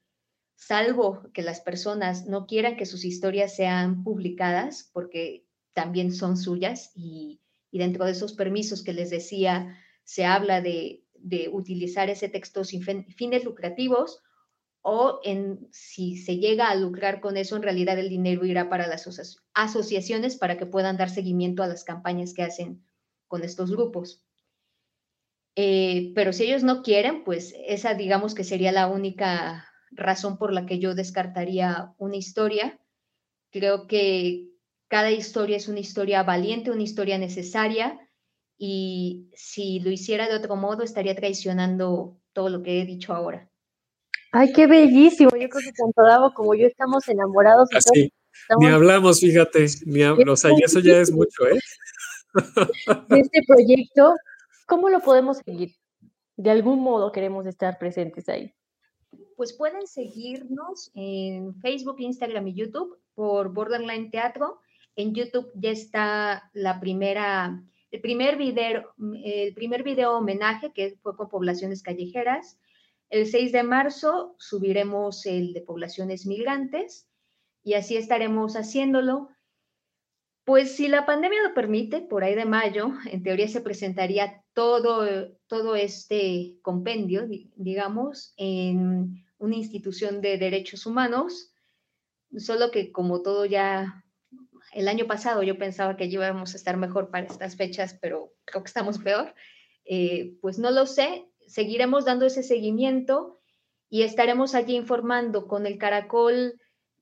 salvo 0.57 1.23
que 1.33 1.42
las 1.42 1.61
personas 1.61 2.27
no 2.27 2.47
quieran 2.47 2.77
que 2.77 2.87
sus 2.87 3.05
historias 3.05 3.55
sean 3.55 4.03
publicadas, 4.03 4.90
porque 4.92 5.47
también 5.73 6.12
son 6.12 6.37
suyas, 6.37 6.90
y, 6.94 7.40
dentro 7.70 8.07
de 8.07 8.12
esos 8.12 8.33
permisos 8.33 8.83
que 8.83 8.94
les 8.94 9.11
decía, 9.11 9.76
se 10.04 10.24
habla 10.24 10.62
de, 10.62 11.04
de 11.12 11.50
utilizar 11.52 12.09
ese 12.09 12.31
texto 12.31 12.64
sin 12.64 12.83
fines 12.83 13.44
lucrativos 13.44 14.22
o 14.81 15.20
en, 15.22 15.68
si 15.70 16.16
se 16.16 16.38
llega 16.38 16.70
a 16.70 16.74
lucrar 16.74 17.20
con 17.20 17.37
eso, 17.37 17.57
en 17.57 17.62
realidad 17.62 17.98
el 17.98 18.09
dinero 18.09 18.46
irá 18.46 18.70
para 18.70 18.87
las 18.87 19.07
asociaciones 19.52 20.37
para 20.37 20.57
que 20.57 20.66
puedan 20.66 20.96
dar 20.96 21.11
seguimiento 21.11 21.62
a 21.62 21.66
las 21.66 21.85
campañas 21.85 22.33
que 22.33 22.42
hacen 22.42 22.83
con 23.26 23.44
estos 23.44 23.70
grupos. 23.70 24.24
Eh, 25.57 26.12
pero 26.14 26.33
si 26.33 26.44
ellos 26.44 26.62
no 26.62 26.83
quieren, 26.83 27.24
pues 27.24 27.54
esa 27.66 27.94
digamos 27.94 28.35
que 28.35 28.44
sería 28.44 28.72
la 28.72 28.87
única 28.87 29.68
razón 29.90 30.38
por 30.38 30.52
la 30.52 30.66
que 30.66 30.78
yo 30.78 30.94
descartaría 30.94 31.94
una 31.98 32.16
historia. 32.16 32.81
Creo 33.50 33.87
que 33.88 34.48
cada 34.88 35.11
historia 35.11 35.57
es 35.57 35.68
una 35.68 35.81
historia 35.81 36.22
valiente, 36.22 36.70
una 36.70 36.83
historia 36.83 37.18
necesaria 37.18 37.98
y 38.59 39.31
si 39.35 39.81
lo 39.81 39.90
hiciera 39.90 40.29
de 40.29 40.37
otro 40.37 40.57
modo 40.57 40.83
estaría 40.83 41.14
traicionando 41.14 42.20
todo 42.33 42.48
lo 42.48 42.62
que 42.62 42.81
he 42.81 42.85
dicho 42.85 43.14
ahora. 43.14 43.48
Ay, 44.33 44.53
qué 44.53 44.66
bellísimo. 44.66 45.31
Yo 45.31 45.48
creo 45.48 45.62
que 45.64 45.72
tanto 45.72 46.03
Davo 46.03 46.35
como 46.35 46.55
yo 46.55 46.66
estamos 46.66 47.09
enamorados. 47.09 47.68
Así. 47.74 48.12
Ni 48.61 48.66
hablamos, 48.66 49.20
fíjate, 49.20 49.66
ni 49.87 50.03
o 50.03 50.37
sea, 50.37 50.51
y 50.57 50.62
eso 50.62 50.81
ya 50.81 51.01
es 51.01 51.11
mucho, 51.11 51.46
¿eh? 51.46 51.59
De 53.09 53.20
este 53.20 53.42
proyecto, 53.46 54.14
¿cómo 54.66 54.88
lo 54.90 55.01
podemos 55.01 55.38
seguir? 55.38 55.74
De 56.37 56.51
algún 56.51 56.81
modo 56.81 57.11
queremos 57.11 57.46
estar 57.46 57.79
presentes 57.79 58.29
ahí. 58.29 58.55
Pues 59.37 59.53
pueden 59.53 59.87
seguirnos 59.87 60.90
en 60.94 61.55
Facebook, 61.61 61.96
Instagram 61.98 62.48
y 62.48 62.55
YouTube 62.55 62.98
por 63.14 63.53
Borderline 63.53 64.11
Teatro. 64.11 64.61
En 64.98 65.14
YouTube 65.14 65.52
ya 65.54 65.70
está 65.70 66.50
la 66.54 66.80
primera, 66.80 67.62
el 67.92 68.00
primer 68.00 68.37
video, 68.37 68.96
el 69.22 69.54
primer 69.54 69.84
video 69.84 70.18
homenaje 70.18 70.72
que 70.72 70.96
fue 71.00 71.16
con 71.16 71.28
poblaciones 71.28 71.84
callejeras. 71.84 72.58
El 73.08 73.28
6 73.28 73.52
de 73.52 73.62
marzo 73.62 74.34
subiremos 74.38 75.24
el 75.24 75.52
de 75.52 75.61
poblaciones 75.61 76.26
migrantes 76.26 77.08
y 77.62 77.74
así 77.74 77.96
estaremos 77.96 78.56
haciéndolo. 78.56 79.28
Pues 80.42 80.74
si 80.74 80.88
la 80.88 81.06
pandemia 81.06 81.44
lo 81.44 81.54
permite, 81.54 82.00
por 82.00 82.24
ahí 82.24 82.34
de 82.34 82.44
mayo, 82.44 82.90
en 83.08 83.22
teoría 83.22 83.46
se 83.46 83.61
presentaría 83.61 84.42
todo, 84.52 85.06
todo 85.46 85.76
este 85.76 86.58
compendio, 86.61 87.28
digamos, 87.54 88.34
en 88.37 89.24
una 89.38 89.54
institución 89.54 90.20
de 90.20 90.38
derechos 90.38 90.87
humanos, 90.87 91.52
solo 92.37 92.72
que 92.72 92.90
como 92.90 93.22
todo 93.22 93.44
ya, 93.44 94.04
el 94.72 94.88
año 94.88 95.07
pasado 95.07 95.42
yo 95.42 95.59
pensaba 95.59 95.96
que 95.96 96.07
íbamos 96.07 96.54
a 96.54 96.57
estar 96.57 96.76
mejor 96.76 97.11
para 97.11 97.26
estas 97.26 97.57
fechas, 97.57 97.96
pero 98.00 98.33
creo 98.44 98.62
que 98.62 98.68
estamos 98.68 98.98
peor. 98.98 99.35
Eh, 99.85 100.37
pues 100.42 100.59
no 100.59 100.70
lo 100.70 100.87
sé, 100.87 101.26
seguiremos 101.46 102.04
dando 102.04 102.26
ese 102.26 102.42
seguimiento 102.42 103.40
y 103.88 104.02
estaremos 104.02 104.54
allí 104.54 104.76
informando 104.76 105.46
con 105.46 105.66
el 105.66 105.78
Caracol. 105.78 106.61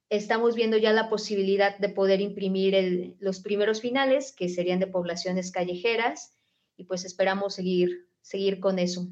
Estamos 0.09 0.55
viendo 0.55 0.76
ya 0.76 0.92
la 0.92 1.09
posibilidad 1.09 1.76
de 1.79 1.88
poder 1.88 2.20
imprimir 2.20 3.16
los 3.18 3.40
primeros 3.40 3.81
finales, 3.81 4.33
que 4.33 4.48
serían 4.48 4.79
de 4.79 4.87
poblaciones 4.87 5.50
callejeras, 5.50 6.37
y 6.76 6.85
pues 6.85 7.05
esperamos 7.05 7.55
seguir, 7.55 8.07
seguir 8.20 8.61
con 8.61 8.79
eso. 8.79 9.09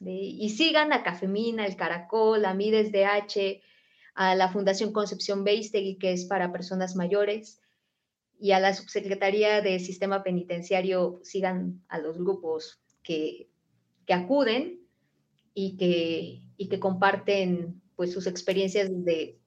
y 0.00 0.50
sigan 0.50 0.92
a 0.92 1.02
Cafemina, 1.02 1.66
el 1.66 1.74
Caracol, 1.74 2.44
a 2.44 2.54
Mides 2.54 2.92
H, 2.94 3.60
a 4.14 4.36
la 4.36 4.48
Fundación 4.48 4.92
Concepción 4.92 5.42
Beistegui, 5.42 5.98
que 5.98 6.12
es 6.12 6.26
para 6.26 6.52
personas 6.52 6.94
mayores, 6.94 7.60
y 8.38 8.52
a 8.52 8.60
la 8.60 8.74
Subsecretaría 8.74 9.60
de 9.60 9.78
Sistema 9.78 10.22
Penitenciario, 10.22 11.20
sigan 11.22 11.82
a 11.88 11.98
los 11.98 12.18
grupos 12.18 12.80
que 13.02 13.48
que 14.08 14.14
acuden 14.14 14.80
y 15.52 15.76
que, 15.76 16.40
y 16.56 16.68
que 16.68 16.80
comparten 16.80 17.82
pues 17.94 18.12
sus 18.12 18.26
experiencias 18.26 18.88
de 18.90 19.38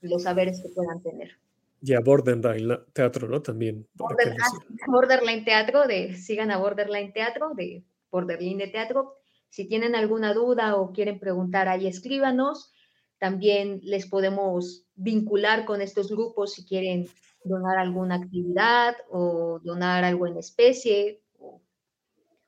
los 0.00 0.24
saberes 0.24 0.60
que 0.60 0.70
puedan 0.74 1.00
tener. 1.02 1.38
Y 1.80 1.94
a 1.94 2.00
Borderline 2.00 2.80
Teatro, 2.92 3.28
¿no? 3.28 3.40
También. 3.40 3.86
Borderline 3.94 5.44
Teatro, 5.44 5.86
de, 5.86 6.14
sigan 6.16 6.50
a 6.50 6.58
Borderline 6.58 7.12
Teatro, 7.12 7.52
de 7.54 7.84
Borderline 8.10 8.72
Teatro. 8.72 9.14
Si 9.50 9.68
tienen 9.68 9.94
alguna 9.94 10.34
duda 10.34 10.74
o 10.74 10.92
quieren 10.92 11.20
preguntar 11.20 11.68
ahí, 11.68 11.86
escríbanos. 11.86 12.72
También 13.18 13.78
les 13.84 14.08
podemos 14.08 14.84
vincular 14.96 15.64
con 15.64 15.80
estos 15.80 16.10
grupos 16.10 16.54
si 16.54 16.66
quieren 16.66 17.06
donar 17.48 17.78
alguna 17.78 18.16
actividad 18.16 18.96
o 19.10 19.60
donar 19.62 20.04
algo 20.04 20.26
en 20.26 20.36
especie 20.36 21.22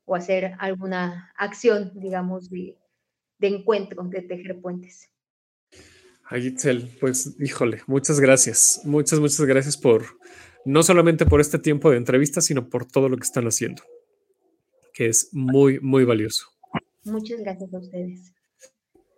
o 0.05 0.15
hacer 0.15 0.55
alguna 0.59 1.33
acción, 1.37 1.93
digamos, 1.95 2.51
de, 2.51 2.77
de 3.39 3.49
encuentro, 3.49 4.03
de 4.05 4.23
tejer 4.23 4.61
puentes. 4.61 5.09
Itzel, 6.37 6.97
pues 7.01 7.37
híjole, 7.41 7.83
muchas 7.87 8.21
gracias. 8.21 8.83
Muchas, 8.85 9.19
muchas 9.19 9.45
gracias 9.47 9.77
por 9.77 10.05
no 10.65 10.83
solamente 10.83 11.27
por 11.27 11.41
este 11.41 11.59
tiempo 11.59 11.91
de 11.91 11.97
entrevista, 11.97 12.41
sino 12.41 12.69
por 12.69 12.87
todo 12.87 13.09
lo 13.09 13.17
que 13.17 13.25
están 13.25 13.47
haciendo, 13.47 13.83
que 14.93 15.07
es 15.07 15.31
muy, 15.33 15.81
muy 15.81 16.05
valioso. 16.05 16.47
Muchas 17.05 17.41
gracias 17.41 17.73
a 17.73 17.79
ustedes. 17.79 18.33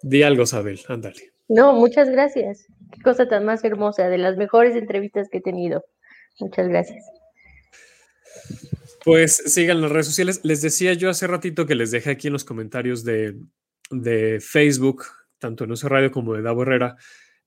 Di 0.02 0.22
algo, 0.22 0.46
Sabel, 0.46 0.80
ándale. 0.88 1.31
No, 1.52 1.74
muchas 1.74 2.08
gracias. 2.08 2.66
Qué 2.92 3.02
cosa 3.02 3.28
tan 3.28 3.44
más 3.44 3.62
hermosa, 3.62 4.08
de 4.08 4.16
las 4.16 4.36
mejores 4.38 4.74
entrevistas 4.74 5.28
que 5.30 5.38
he 5.38 5.42
tenido. 5.42 5.84
Muchas 6.40 6.66
gracias. 6.66 7.04
Pues 9.04 9.36
sigan 9.36 9.82
las 9.82 9.90
redes 9.90 10.06
sociales. 10.06 10.40
Les 10.44 10.62
decía 10.62 10.94
yo 10.94 11.10
hace 11.10 11.26
ratito 11.26 11.66
que 11.66 11.74
les 11.74 11.90
dejé 11.90 12.10
aquí 12.10 12.28
en 12.28 12.32
los 12.32 12.44
comentarios 12.44 13.04
de, 13.04 13.36
de 13.90 14.40
Facebook, 14.40 15.04
tanto 15.38 15.64
en 15.64 15.72
Uso 15.72 15.88
Radio 15.88 16.10
como 16.10 16.34
de 16.34 16.42
Davo 16.42 16.62
Herrera, 16.62 16.96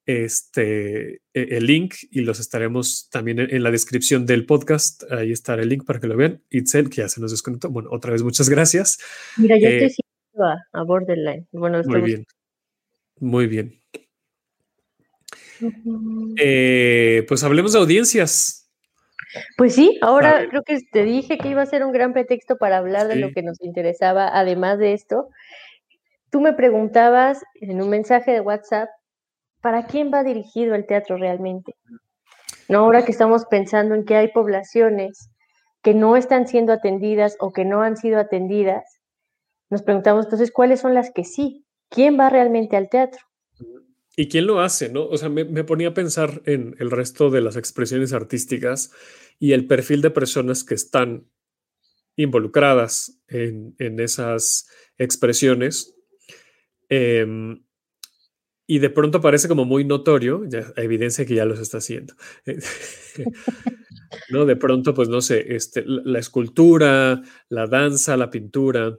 este, 0.05 1.15
e, 1.15 1.21
el 1.33 1.65
link 1.65 1.95
y 2.11 2.21
los 2.21 2.39
estaremos 2.39 3.09
también 3.09 3.39
en, 3.39 3.63
la 3.63 3.71
descripción 3.71 4.27
del 4.27 4.45
podcast. 4.45 5.03
Ahí 5.11 5.31
estará 5.31 5.63
el 5.63 5.69
link 5.69 5.83
para 5.83 5.99
que 5.99 6.07
lo 6.07 6.15
vean. 6.15 6.43
Itzel, 6.51 6.91
que 6.91 6.97
ya 6.97 7.09
se 7.09 7.21
nos 7.21 7.31
desconectó. 7.31 7.69
Bueno, 7.71 7.89
otra 7.91 8.11
vez 8.11 8.21
muchas 8.21 8.49
gracias. 8.49 8.99
Mira, 9.37 9.57
yo 9.57 9.67
estoy 9.67 9.87
eh, 9.87 10.41
a, 10.73 10.83
Borderline. 10.83 11.47
Bueno, 11.51 11.81
muy 11.85 12.01
bien. 12.01 12.25
Muy 13.19 13.47
bien. 13.47 13.81
Eh, 16.37 17.25
pues 17.27 17.43
hablemos 17.43 17.73
de 17.73 17.79
audiencias. 17.79 18.69
Pues 19.57 19.75
sí, 19.75 19.97
ahora 20.01 20.47
creo 20.49 20.63
que 20.63 20.79
te 20.91 21.03
dije 21.03 21.37
que 21.37 21.49
iba 21.49 21.61
a 21.61 21.65
ser 21.65 21.83
un 21.83 21.91
gran 21.91 22.13
pretexto 22.13 22.57
para 22.57 22.77
hablar 22.77 23.07
de 23.07 23.17
lo 23.17 23.31
que 23.31 23.43
nos 23.43 23.61
interesaba, 23.61 24.29
además 24.31 24.79
de 24.79 24.93
esto. 24.93 25.29
Tú 26.29 26.41
me 26.41 26.53
preguntabas 26.53 27.43
en 27.55 27.81
un 27.81 27.89
mensaje 27.89 28.31
de 28.31 28.41
WhatsApp, 28.41 28.89
¿para 29.61 29.85
quién 29.87 30.11
va 30.13 30.23
dirigido 30.23 30.75
el 30.75 30.85
teatro 30.85 31.17
realmente? 31.17 31.75
No, 32.69 32.79
ahora 32.79 33.03
que 33.03 33.11
estamos 33.11 33.45
pensando 33.45 33.95
en 33.95 34.05
que 34.05 34.15
hay 34.15 34.29
poblaciones 34.29 35.29
que 35.81 35.93
no 35.93 36.17
están 36.17 36.47
siendo 36.47 36.73
atendidas 36.73 37.35
o 37.39 37.51
que 37.51 37.65
no 37.65 37.81
han 37.81 37.95
sido 37.97 38.19
atendidas, 38.19 38.83
nos 39.69 39.83
preguntamos 39.83 40.25
entonces 40.25 40.51
cuáles 40.51 40.79
son 40.79 40.93
las 40.93 41.11
que 41.11 41.23
sí. 41.23 41.65
¿Quién 41.89 42.19
va 42.19 42.29
realmente 42.29 42.75
al 42.75 42.89
teatro? 42.89 43.21
¿Y 44.17 44.29
quién 44.29 44.47
lo 44.47 44.61
hace? 44.61 44.89
¿no? 44.89 45.05
O 45.05 45.17
sea, 45.17 45.29
me, 45.29 45.45
ponía 45.63 45.89
a 45.89 45.93
pensar 45.93 46.41
en 46.45 46.75
el 46.79 46.91
resto 46.91 47.29
de 47.29 47.41
las 47.41 47.57
expresiones 47.57 48.13
artísticas 48.13 48.91
y 49.39 49.51
el 49.51 49.67
perfil 49.67 50.01
de 50.01 50.11
personas 50.11 50.63
que 50.63 50.75
están 50.75 51.27
involucradas 52.15 53.21
en, 53.27 53.75
esas 53.99 54.69
expresiones. 54.97 55.95
Em, 56.87 57.65
y 58.67 58.79
de 58.79 58.89
pronto 58.89 59.21
parece 59.21 59.47
como 59.47 59.65
muy 59.65 59.83
notorio, 59.83 60.43
evidencia 60.77 61.25
que 61.25 61.35
ya 61.35 61.45
los 61.45 61.59
está 61.59 61.79
haciendo. 61.79 62.15
¿No? 64.29 64.45
De 64.45 64.55
pronto, 64.55 64.93
pues 64.93 65.09
no 65.09 65.19
sé, 65.19 65.55
este, 65.55 65.83
la 65.85 66.19
escultura, 66.19 67.21
la 67.49 67.67
danza, 67.67 68.15
la 68.15 68.29
pintura. 68.29 68.97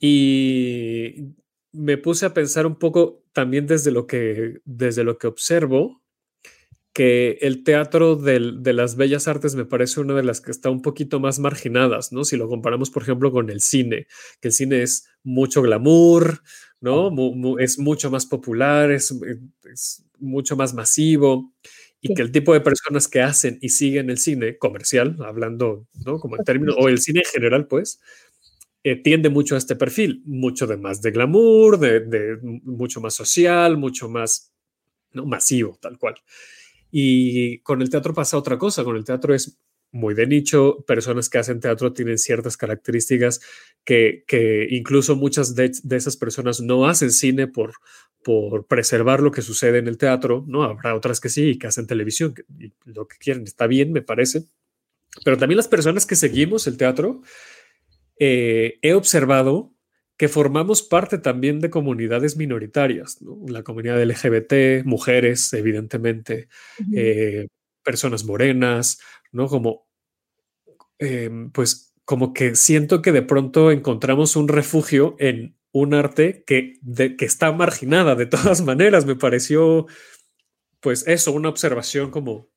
Y 0.00 1.34
me 1.72 1.98
puse 1.98 2.26
a 2.26 2.34
pensar 2.34 2.66
un 2.66 2.76
poco 2.78 3.24
también 3.32 3.66
desde 3.66 3.90
lo 3.90 4.06
que, 4.06 4.60
desde 4.64 5.04
lo 5.04 5.18
que 5.18 5.26
observo, 5.26 6.02
que 6.92 7.38
el 7.42 7.62
teatro 7.62 8.16
de 8.16 8.72
las 8.72 8.96
bellas 8.96 9.28
artes 9.28 9.54
me 9.54 9.64
parece 9.64 10.00
una 10.00 10.14
de 10.14 10.24
las 10.24 10.40
que 10.40 10.50
está 10.50 10.68
un 10.68 10.82
poquito 10.82 11.20
más 11.20 11.38
marginadas, 11.38 12.10
¿no? 12.10 12.24
Si 12.24 12.36
lo 12.36 12.48
comparamos, 12.48 12.90
por 12.90 13.04
ejemplo, 13.04 13.30
con 13.30 13.50
el 13.50 13.60
cine, 13.60 14.08
que 14.40 14.48
el 14.48 14.52
cine 14.52 14.82
es 14.82 15.06
mucho 15.22 15.62
glamour, 15.62 16.42
¿no? 16.80 17.12
es 17.60 17.78
mucho 17.78 18.10
más 18.10 18.26
popular, 18.26 18.90
es, 18.90 19.14
mucho 20.18 20.56
más 20.56 20.74
masivo, 20.74 21.54
y 22.00 22.14
que 22.14 22.22
el 22.22 22.32
tipo 22.32 22.52
de 22.52 22.60
personas 22.60 23.06
que 23.06 23.20
hacen 23.22 23.58
y 23.60 23.68
siguen 23.68 24.10
el 24.10 24.18
cine 24.18 24.58
comercial, 24.58 25.16
hablando, 25.24 25.86
¿no? 26.04 26.18
Como 26.18 26.36
en 26.36 26.44
términos, 26.44 26.76
o 26.78 26.88
el 26.88 26.98
cine 26.98 27.20
en 27.20 27.30
general, 27.30 27.68
pues, 27.68 28.00
eh, 28.84 28.96
tiende 28.96 29.28
mucho 29.28 29.54
a 29.54 29.58
este 29.58 29.76
perfil, 29.76 30.22
mucho 30.24 30.66
de 30.66 30.76
más 30.76 31.02
de 31.02 31.10
glamour, 31.10 31.78
de, 31.78 32.38
mucho 32.42 33.00
más 33.00 33.14
social, 33.14 33.76
mucho 33.76 34.08
más 34.08 34.52
¿no? 35.12 35.26
masivo, 35.26 35.78
tal 35.80 35.98
cual. 35.98 36.14
Y 36.90 37.58
con 37.60 37.82
el 37.82 37.90
teatro 37.90 38.14
pasa 38.14 38.38
otra 38.38 38.56
cosa, 38.56 38.84
con 38.84 38.96
el 38.96 39.04
teatro 39.04 39.34
es 39.34 39.58
muy 39.90 40.14
de 40.14 40.26
nicho, 40.26 40.84
personas 40.86 41.28
que 41.28 41.38
hacen 41.38 41.60
teatro 41.60 41.92
tienen 41.92 42.18
ciertas 42.18 42.56
características 42.56 43.40
que, 43.84 44.24
incluso 44.70 45.16
muchas 45.16 45.54
de, 45.54 45.72
esas 45.90 46.16
personas 46.16 46.60
no 46.60 46.86
hacen 46.86 47.10
cine 47.10 47.46
por, 47.46 47.72
por 48.22 48.66
preservar 48.66 49.20
lo 49.20 49.30
que 49.30 49.42
sucede 49.42 49.78
en 49.78 49.88
el 49.88 49.96
teatro, 49.96 50.44
¿no? 50.46 50.62
Habrá 50.62 50.94
otras 50.94 51.20
que 51.20 51.30
sí, 51.30 51.58
que 51.58 51.66
hacen 51.66 51.86
televisión, 51.86 52.34
y 52.58 52.72
lo 52.84 53.08
que 53.08 53.16
quieren, 53.16 53.44
está 53.44 53.66
bien, 53.66 53.92
me 53.92 54.02
parece. 54.02 54.44
Pero 55.24 55.38
también 55.38 55.56
las 55.56 55.68
personas 55.68 56.04
que 56.04 56.16
seguimos 56.16 56.66
el 56.66 56.76
teatro, 56.76 57.22
eh, 58.18 58.78
he 58.82 58.94
observado 58.94 59.74
que 60.18 60.28
formamos 60.28 60.82
parte 60.82 61.18
también 61.18 61.60
de 61.60 61.70
comunidades 61.70 62.36
minoritarias, 62.36 63.18
la 63.46 63.62
comunidad 63.62 64.02
LGBT, 64.02 64.84
mujeres, 64.84 65.52
evidentemente, 65.52 66.48
eh, 66.92 67.46
personas 67.84 68.24
morenas, 68.24 68.98
¿no? 69.30 69.46
Como, 69.46 69.86
em, 70.98 71.52
pues, 71.52 71.94
como 72.04 72.32
que 72.32 72.56
siento 72.56 73.00
que 73.00 73.12
de 73.12 73.22
pronto 73.22 73.70
encontramos 73.70 74.34
un 74.34 74.48
refugio 74.48 75.14
en 75.20 75.56
un 75.72 75.94
arte 75.94 76.42
que, 76.46 76.80
que 77.16 77.24
está 77.24 77.52
marginada 77.52 78.16
de 78.16 78.26
todas 78.26 78.60
maneras. 78.64 79.06
Me 79.06 79.14
pareció, 79.14 79.86
pues, 80.80 81.06
eso, 81.06 81.32
una 81.32 81.48
observación 81.48 82.10
como, 82.10 82.48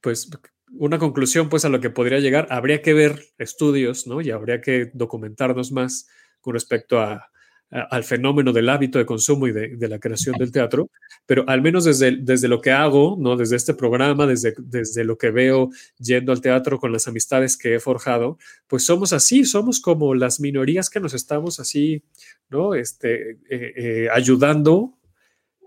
pues, 0.00 0.30
una 0.72 0.98
conclusión 0.98 1.48
pues 1.48 1.64
a 1.64 1.68
lo 1.68 1.80
que 1.80 1.90
podría 1.90 2.20
llegar, 2.20 2.46
habría 2.50 2.82
que 2.82 2.94
ver 2.94 3.24
estudios, 3.38 4.06
¿no? 4.06 4.20
Y 4.20 4.30
habría 4.30 4.60
que 4.60 4.90
documentarnos 4.94 5.72
más 5.72 6.08
con 6.40 6.54
respecto 6.54 7.00
a, 7.00 7.30
al 7.70 8.02
fenómeno 8.04 8.52
del 8.52 8.68
hábito 8.68 8.98
de 8.98 9.04
consumo 9.06 9.46
y 9.46 9.52
de, 9.52 9.88
la 9.88 9.98
creación 9.98 10.36
del 10.38 10.50
teatro, 10.50 10.90
pero 11.26 11.44
al 11.48 11.60
menos 11.60 11.84
desde, 11.84 12.16
desde 12.16 12.48
lo 12.48 12.60
que 12.60 12.70
hago, 12.70 13.16
¿no? 13.18 13.36
Desde 13.36 13.56
este 13.56 13.74
programa, 13.74 14.26
desde, 14.26 14.54
desde 14.58 15.04
lo 15.04 15.18
que 15.18 15.30
veo 15.30 15.70
yendo 15.98 16.32
al 16.32 16.40
teatro 16.40 16.78
con 16.78 16.92
las 16.92 17.08
amistades 17.08 17.56
que 17.56 17.74
he 17.74 17.80
forjado, 17.80 18.38
pues 18.66 18.84
somos 18.84 19.12
así, 19.12 19.44
somos 19.44 19.80
como 19.80 20.14
las 20.14 20.40
minorías 20.40 20.88
que 20.88 21.00
nos 21.00 21.12
estamos 21.12 21.60
así, 21.60 22.02
¿no? 22.48 22.74
Este, 22.74 23.32
eh, 23.32 23.38
eh, 23.50 24.08
ayudando 24.12 24.94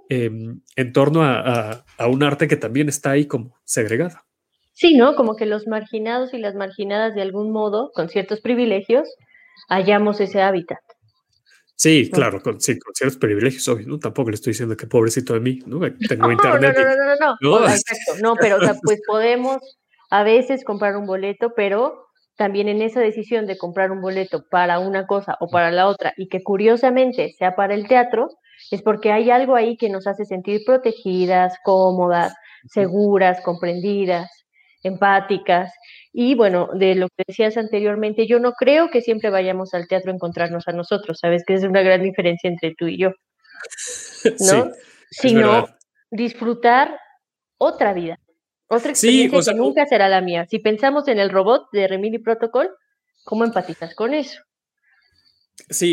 em, 0.10 0.62
en 0.76 0.94
torno 0.94 1.24
a 1.24 1.84
un 2.10 2.24
arte 2.24 2.48
que 2.48 2.58
también 2.58 2.90
está 2.90 3.12
ahí 3.12 3.26
como 3.26 3.60
segregada. 3.64 4.26
Sí, 4.74 4.96
¿no? 4.96 5.16
Como 5.16 5.36
que 5.36 5.46
los 5.46 5.68
marginados 5.68 6.34
y 6.34 6.38
las 6.38 6.56
marginadas 6.56 7.14
de 7.16 7.22
algún 7.22 7.52
modo, 7.52 7.92
con 7.94 8.10
ciertos 8.10 8.42
privilegios, 8.42 9.08
hallamos 9.70 10.20
ese 10.20 10.42
hábitat. 10.42 10.80
Sí, 11.76 12.10
claro, 12.12 12.42
con, 12.42 12.62
sí, 12.62 12.78
con 12.78 12.94
ciertos 12.94 13.18
privilegios, 13.18 13.68
obvio, 13.68 13.88
¿no? 13.88 13.98
Tampoco 13.98 14.30
le 14.30 14.36
estoy 14.36 14.52
diciendo 14.52 14.78
que 14.78 14.86
pobrecito 14.86 15.34
de 15.34 15.40
mí, 15.40 15.60
¿no? 15.66 15.80
Tengo 16.08 16.28
no, 16.28 16.32
internet. 16.32 16.76
No, 16.78 16.84
no, 16.84 16.96
no, 16.96 17.16
no, 17.16 17.38
no, 17.42 17.60
no. 17.60 17.66
exacto. 17.66 18.22
No, 18.22 18.36
pero 18.36 18.60
pues 18.84 19.02
podemos 19.08 19.58
a 20.12 20.24
veces 20.24 20.64
comprar 20.64 20.96
un 20.96 21.08
boleto, 21.08 21.54
pero 21.56 22.06
también 22.38 22.70
en 22.70 22.82
esa 22.82 23.00
decisión 23.00 23.48
de 23.48 23.58
comprar 23.58 23.92
un 23.92 24.02
boleto 24.02 24.46
para 24.50 24.80
una 24.80 25.08
cosa 25.08 25.38
o 25.40 25.48
para 25.48 25.72
la 25.72 25.88
otra 25.88 26.14
y 26.18 26.28
que 26.28 26.44
curiosamente 26.44 27.34
sea 27.38 27.56
para 27.56 27.74
el 27.74 27.88
teatro, 27.88 28.30
es 28.70 28.82
porque 28.84 29.12
hay 29.12 29.32
algo 29.32 29.56
ahí 29.56 29.76
que 29.76 29.90
nos 29.90 30.06
hace 30.06 30.26
sentir 30.26 30.62
protegidas, 30.66 31.58
cómodas, 31.64 32.36
seguras, 32.68 33.42
comprendidas 33.42 34.30
empáticas. 34.84 35.74
Y 36.14 36.36
bueno, 36.36 36.70
de 36.74 36.96
lo 36.96 37.08
que 37.10 37.24
decías 37.28 37.58
anteriormente, 37.58 38.28
yo 38.28 38.40
no 38.40 38.54
creo 38.54 38.90
que 38.90 39.02
siempre 39.02 39.30
vayamos 39.30 39.74
al 39.74 39.88
teatro 39.88 40.12
a 40.12 40.16
encontrarnos 40.16 40.68
a 40.68 40.74
nosotros, 40.74 41.20
¿sabes? 41.20 41.44
Que 41.46 41.54
es 41.54 41.64
una 41.64 41.82
gran 41.82 42.02
diferencia 42.02 42.50
entre 42.50 42.74
tú 42.76 42.88
y 42.88 42.98
yo. 42.98 43.12
¿No? 44.40 44.72
Sino 45.10 45.68
disfrutar 46.10 47.00
otra 47.58 47.94
vida, 47.94 48.20
otra 48.68 48.92
experiencia 48.92 49.54
que 49.54 49.58
nunca 49.58 49.86
será 49.86 50.10
la 50.10 50.22
mía. 50.22 50.46
Si 50.50 50.60
pensamos 50.60 51.08
en 51.08 51.20
el 51.20 51.30
robot 51.30 51.70
de 51.72 51.88
Remini 51.88 52.20
Protocol, 52.20 52.70
¿cómo 53.24 53.46
empatizas 53.46 53.96
con 53.96 54.14
eso? 54.14 54.42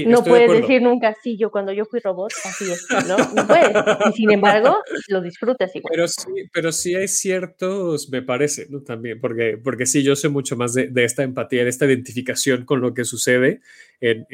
No 0.06 0.24
puedes 0.24 0.50
decir 0.60 0.82
nunca, 0.82 1.14
sí, 1.22 1.36
yo 1.36 1.50
cuando 1.50 1.72
yo 1.72 1.84
fui 1.84 2.00
robot, 2.00 2.32
así 2.44 2.70
es, 2.70 2.86
¿no? 3.06 3.16
No 3.34 3.46
puedes. 3.46 3.70
Y 4.10 4.12
sin 4.12 4.30
embargo, 4.30 4.76
lo 5.08 5.20
disfrutas 5.20 5.74
igual. 5.74 5.90
Pero 5.90 6.08
sí, 6.08 6.48
pero 6.52 6.72
sí 6.72 6.94
hay 6.94 7.08
ciertos, 7.08 8.08
me 8.10 8.22
parece, 8.22 8.66
¿no? 8.70 8.82
También, 8.82 9.20
porque, 9.20 9.58
porque 9.62 9.86
sí, 9.86 10.02
yo 10.02 10.16
sé 10.16 10.28
mucho 10.28 10.56
más 10.56 10.74
de, 10.74 10.90
esta 10.96 11.22
empatía, 11.22 11.64
de 11.64 11.70
esta 11.70 11.86
identificación 11.86 12.64
con 12.64 12.80
lo 12.80 12.94
que 12.94 13.04
sucede 13.04 13.60
en, 14.00 14.26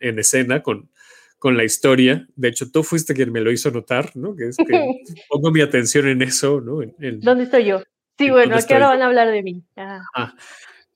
en, 0.00 0.18
escena, 0.18 0.62
con, 0.62 0.90
con 1.38 1.56
la 1.56 1.64
historia. 1.64 2.26
De 2.36 2.48
hecho, 2.48 2.70
tú 2.70 2.82
fuiste 2.82 3.14
quien 3.14 3.32
me 3.32 3.40
lo 3.40 3.52
hizo 3.52 3.70
notar, 3.70 4.10
¿no? 4.16 4.34
Que 4.34 4.48
es 4.48 4.56
que 4.56 4.64
pongo 5.28 5.50
mi 5.50 5.60
atención 5.60 6.08
en 6.08 6.22
eso, 6.22 6.60
¿no? 6.60 6.80
¿Dónde 6.98 7.44
estoy 7.44 7.64
yo? 7.64 7.82
Sí, 8.18 8.30
bueno, 8.30 8.56
aquí 8.56 8.72
ahora 8.72 8.88
van 8.88 9.02
a 9.02 9.06
hablar 9.06 9.30
de 9.30 9.42
mí. 9.42 9.62
Ah. 9.76 10.34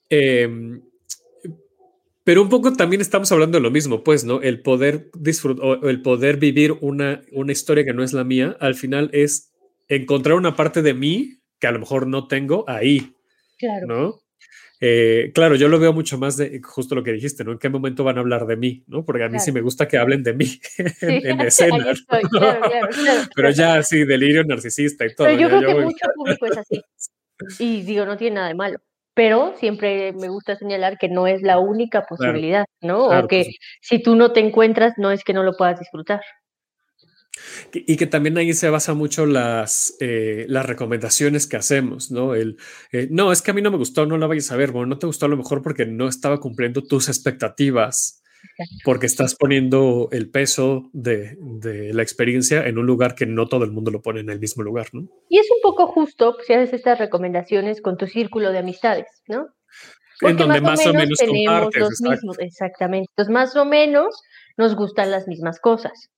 Em, 0.09 0.81
Pero 2.25 2.43
un 2.43 2.49
poco 2.49 2.73
también 2.75 3.01
estamos 3.01 3.33
hablando 3.33 3.59
de 3.59 3.63
lo 3.63 3.71
mismo, 3.71 4.05
pues, 4.05 4.25
¿no? 4.25 4.43
El 4.43 4.61
poder 4.61 5.11
disfrutar 5.15 5.65
o 5.65 5.89
el 5.89 6.03
poder 6.03 6.37
vivir 6.37 6.77
una, 6.81 7.23
una 7.33 7.53
historia 7.53 7.85
que 7.85 7.95
no 7.95 8.03
es 8.03 8.13
la 8.13 8.25
mía, 8.25 8.57
al 8.61 8.75
final 8.75 9.11
es 9.13 9.53
encontrar 9.89 10.37
una 10.37 10.55
parte 10.55 10.83
de 10.83 10.95
mí 10.95 11.41
que 11.59 11.67
a 11.67 11.73
lo 11.73 11.79
mejor 11.79 12.07
no 12.07 12.29
tengo 12.29 12.65
ahí. 12.69 13.15
Claro. 13.59 13.87
¿No? 13.87 14.21
Eh, 14.83 15.31
claro, 15.35 15.57
yo 15.57 15.69
lo 15.69 15.79
veo 15.79 15.93
mucho 15.93 16.17
más 16.17 16.39
de 16.39 16.59
justo 16.63 16.95
lo 16.95 17.05
que 17.05 17.13
dijiste, 17.13 17.45
¿no? 17.45 17.53
¿En 17.53 17.59
qué 17.59 17.69
momento 17.69 18.03
van 18.03 18.17
a 18.17 18.21
hablar 18.21 18.47
de 18.47 18.57
mí? 18.57 18.83
¿no? 18.87 19.05
Porque 19.05 19.25
a 19.25 19.29
mí 19.29 19.39
sí 19.39 19.53
me 19.53 19.61
gusta 19.61 19.87
que 19.87 19.99
hablen 19.99 20.23
de 20.23 20.33
mí 20.33 20.59
en, 21.03 21.27
en, 21.27 21.41
escena. 21.47 21.91
Estoy, 21.91 22.23
claro, 22.23 22.63
claro, 22.63 23.29
Pero 23.35 23.51
ya 23.51 23.83
sí, 23.83 24.05
delirio 24.05 24.43
narcisista 24.45 25.05
y 25.05 25.15
todo. 25.15 25.27
Pero 25.27 25.39
yo 25.39 25.49
ya, 25.49 25.59
creo 25.59 25.69
que 25.69 25.75
voy. 25.75 25.85
mucho 25.85 26.07
público 26.15 26.47
es 26.47 26.59
así. 26.59 26.83
Y 27.59 27.83
digo, 27.85 28.05
no 28.05 28.19
tiene 28.19 28.35
nada 28.35 28.49
de 28.49 28.55
malo. 28.55 28.79
Pero 29.21 29.53
siempre 29.59 30.15
me 30.15 30.31
gusta 30.31 30.57
señalar 30.57 30.97
que 30.97 31.11
no 31.11 31.27
es 31.27 31.43
la 31.43 31.59
única 31.59 32.07
posibilidad, 32.07 32.65
¿no? 32.81 33.09
claro, 33.09 33.27
o 33.27 33.29
que 33.29 33.43
pues. 33.43 33.57
si 33.83 34.03
tú 34.03 34.17
no 34.17 34.33
te 34.33 34.41
encuentras, 34.41 34.95
no 34.97 35.11
es 35.11 35.25
que 35.25 35.35
no 35.35 35.43
lo 35.43 35.59
puedas 35.59 35.79
disfrutar. 35.79 36.23
Y 37.71 37.99
que 37.99 38.07
también 38.07 38.39
ahí 38.39 38.55
se 38.55 38.71
basa 38.71 38.95
mucho 38.95 39.27
las, 39.27 39.95
eh, 40.01 40.47
las 40.49 40.65
recomendaciones 40.65 41.47
que 41.47 41.59
hacemos, 41.59 42.11
¿no? 42.11 42.35
El, 42.35 42.57
eh, 42.93 43.09
no, 43.11 43.31
es 43.31 43.43
que 43.43 43.51
a 43.51 43.55
mí 43.55 43.61
no 43.61 43.71
me 43.71 43.77
gustó, 43.77 44.07
no 44.07 44.17
la 44.17 44.27
vayas 44.27 44.53
a 44.53 44.57
ver, 44.57 44.73
bueno, 44.73 44.87
no 44.87 44.99
te 44.99 45.07
gustó 45.07 45.27
a 45.27 45.29
lo 45.29 45.37
mejor 45.37 45.61
porque 45.61 45.85
no 45.85 46.09
estaba 46.09 46.41
cumpliendo 46.41 46.83
tus 46.83 47.11
expectativas, 47.11 48.23
porque 48.85 49.07
estás 49.07 49.35
poniendo 49.35 50.09
el 50.13 50.31
peso 50.31 50.91
de, 50.93 51.37
de, 51.41 51.93
la 51.93 52.03
experiencia 52.03 52.67
en 52.67 52.79
un 52.79 52.87
lugar 52.87 53.15
que 53.15 53.27
no 53.27 53.49
todo 53.49 53.65
el 53.65 53.73
mundo 53.73 53.91
lo 53.91 54.03
pone 54.03 54.21
en 54.21 54.31
el 54.31 54.39
mismo 54.39 54.63
lugar, 54.63 54.89
¿no? 54.93 55.09
Y 55.29 55.39
es 55.39 55.49
un 55.51 55.59
poco 55.63 55.87
justo 55.87 56.37
si 56.47 56.53
haces 56.53 56.73
estas 56.75 56.99
recomendaciones 56.99 57.81
con 57.81 57.97
tu 57.97 58.07
círculo 58.07 58.53
de 58.53 58.59
amistades, 58.59 59.07
¿no? 59.29 59.49
Porque 60.21 60.33
en 60.33 60.39
donde 60.39 60.61
más 60.61 60.85
o 60.87 60.93
menos, 60.93 61.03
menos 61.03 61.19
tenemos 61.19 61.77
los 61.77 62.01
mismos, 62.01 62.39
exactamente. 62.39 63.09
Entonces, 63.13 63.33
más 63.33 63.57
o 63.57 63.65
menos 63.65 64.23
nos 64.57 64.77
gustan 64.77 65.11
las 65.11 65.27
mismas 65.27 65.59
cosas. 65.61 66.11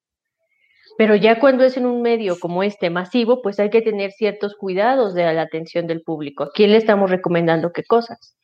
Pero 0.98 1.14
ya 1.14 1.38
cuando 1.38 1.64
es 1.64 1.76
en 1.76 1.86
un 1.86 2.02
medio 2.02 2.38
como 2.38 2.62
este 2.62 2.90
masivo, 2.90 3.40
pues 3.42 3.58
hay 3.60 3.70
que 3.70 3.80
tener 3.80 4.10
ciertos 4.10 4.54
cuidados 4.56 5.14
de 5.14 5.32
la 5.32 5.42
atención 5.42 5.86
del 5.86 6.02
público. 6.02 6.44
¿A 6.44 6.50
quién 6.52 6.72
le 6.72 6.76
estamos 6.76 7.10
recomendando 7.10 7.72
qué 7.72 7.84
cosas? 7.84 8.36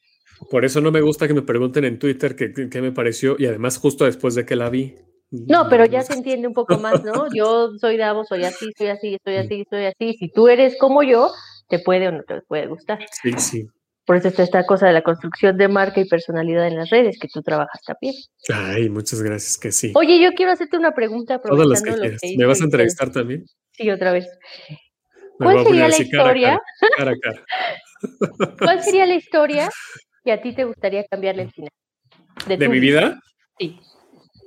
Por 0.51 0.65
eso 0.65 0.81
no 0.81 0.91
me 0.91 1.01
gusta 1.01 1.27
que 1.27 1.35
me 1.35 1.43
pregunten 1.43 1.85
en 1.85 1.99
Twitter 1.99 2.37
qué, 2.37 2.81
me 2.81 2.93
pareció 2.93 3.37
y 3.39 3.47
además 3.47 3.79
justo 3.79 4.05
después 4.05 4.35
de 4.35 4.47
que 4.47 4.57
la 4.57 4.71
vi. 4.71 4.95
No, 5.31 5.69
pero 5.69 5.85
ya 5.85 6.03
se 6.03 6.15
entiende 6.15 6.49
un 6.49 6.55
poco 6.55 6.79
más, 6.79 7.05
¿no? 7.05 7.27
Yo 7.35 7.71
soy 7.79 7.97
Davos, 7.97 8.29
soy 8.29 8.45
así, 8.45 8.71
soy 8.77 8.89
así, 8.89 9.19
soy 9.25 9.37
así, 9.37 9.65
soy 9.69 9.85
así. 9.87 10.15
Si 10.15 10.31
tú 10.31 10.49
eres 10.49 10.77
como 10.79 11.03
yo, 11.03 11.31
te 11.69 11.79
puede 11.79 12.09
o 12.09 12.13
no 12.13 12.23
te 12.23 12.41
puede 12.43 12.67
gustar. 12.67 12.99
Sí, 13.23 13.33
sí. 13.39 13.67
Por 14.07 14.17
eso 14.17 14.29
está 14.29 14.43
esta 14.43 14.65
cosa 14.65 14.87
de 14.87 14.95
la 14.95 15.03
construcción 15.03 15.59
de 15.59 15.69
marca 15.69 16.01
y 16.01 16.09
personalidad 16.09 16.67
en 16.67 16.77
las 16.77 16.89
redes, 16.89 17.19
que 17.19 17.29
tú 17.29 17.43
trabajas 17.43 17.83
también. 17.87 18.15
Ay, 18.49 18.89
muchas 18.89 19.21
gracias, 19.21 19.59
que 19.59 19.71
sí. 19.71 19.93
Oye, 19.95 20.19
yo 20.19 20.33
quiero 20.33 20.53
hacerte 20.53 20.79
una 20.79 20.95
pregunta. 20.95 21.39
Todas 21.43 21.67
las 21.67 21.83
que 21.83 21.91
lo 21.91 21.97
quieras. 21.99 22.21
que 22.23 22.35
¿Me 22.39 22.47
vas 22.47 22.63
a 22.63 22.65
entrevistar 22.65 23.13
también? 23.13 23.45
Sí, 23.73 23.91
otra 23.91 24.13
vez. 24.13 24.27
Me 25.39 25.53
¿Cuál 25.53 25.65
sería 25.67 25.89
la 25.89 25.99
historia? 25.99 26.61
Cara 26.97 26.97
cara, 26.97 27.15
cara. 27.21 27.45
¿Cuál 28.59 28.83
sería 28.83 29.05
la 29.05 29.15
historia 29.15 29.69
que 30.29 30.33
a 30.33 30.43
ti 30.43 30.53
te 30.53 30.65
gustaría 30.65 31.05
cambiarle 31.05 31.45
el 31.45 31.51
final? 31.51 31.71
¿De, 32.47 32.59
¿De 32.59 32.69
mi 32.69 32.81
vida? 32.81 33.19
Sí. 33.59 33.81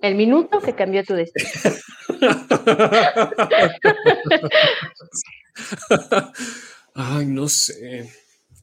El 0.04 0.14
minuto 0.14 0.62
que 0.62 0.76
cambió 0.76 1.04
tu 1.04 1.16
destino. 1.16 1.50
Ay, 6.94 7.26
no 7.26 7.48
sé. 7.48 8.12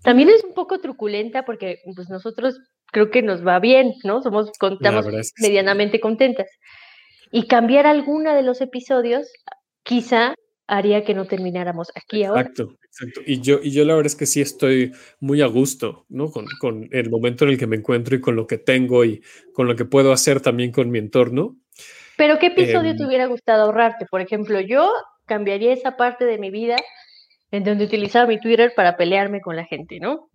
También 0.04 0.28
es 0.28 0.44
un 0.44 0.54
poco 0.54 0.78
truculenta 0.78 1.44
porque 1.44 1.80
pues 1.96 2.08
nosotros 2.08 2.60
creo 2.92 3.10
que 3.10 3.22
nos 3.22 3.44
va 3.44 3.58
bien, 3.58 3.94
¿no? 4.04 4.22
Somos 4.22 4.48
estamos 4.48 5.06
es 5.08 5.32
que 5.32 5.42
medianamente 5.42 5.96
sí. 5.96 6.00
contentas. 6.00 6.46
Y 7.32 7.48
cambiar 7.48 7.88
alguna 7.88 8.36
de 8.36 8.42
los 8.42 8.60
episodios 8.60 9.26
quizá 9.82 10.36
haría 10.68 11.02
que 11.02 11.14
no 11.14 11.24
termináramos 11.24 11.88
aquí 11.96 12.22
ahora. 12.22 12.42
Exacto, 12.42 12.76
exacto. 12.99 13.20
Y 13.26 13.40
yo, 13.40 13.61
y 13.62 13.70
yo 13.70 13.84
la 13.84 13.94
verdad 13.94 14.07
es 14.07 14.16
que 14.16 14.26
sí 14.26 14.40
estoy 14.40 14.92
muy 15.20 15.42
a 15.42 15.46
gusto, 15.46 16.07
¿no? 16.09 16.30
Con, 16.30 16.46
con, 16.61 16.88
el 16.92 17.11
momento 17.11 17.44
en 17.44 17.51
el 17.51 17.59
que 17.59 17.66
me 17.66 17.76
encuentro 17.76 18.16
y 18.16 18.20
con 18.20 18.36
lo 18.36 18.46
que 18.46 18.59
tengo 18.59 19.05
y 19.05 19.22
con 19.53 19.66
lo 19.66 19.76
que 19.76 19.84
puedo 19.84 20.12
hacer 20.12 20.40
también 20.40 20.72
con 20.72 20.90
mi 20.90 20.99
entorno. 20.99 21.57
Pero 22.16 22.38
¿qué 22.38 22.46
episodio 22.46 22.90
eh, 22.90 22.96
te 22.96 23.07
hubiera 23.07 23.26
gustado 23.26 23.64
ahorrarte? 23.64 24.07
Por 24.07 24.20
ejemplo, 24.20 24.61
yo 24.61 24.90
cambiaría 25.26 25.72
esa 25.72 25.96
parte 25.96 26.24
de 26.24 26.38
mi 26.38 26.51
vida 26.51 26.76
en 27.53 27.64
donde 27.64 27.84
utilizaba 27.84 28.26
mi 28.26 28.40
Twitter 28.40 28.72
para 28.74 28.96
pelearme 28.96 29.40
con 29.40 29.57
la 29.57 29.64
gente, 29.64 30.01
¿no? 30.01 30.28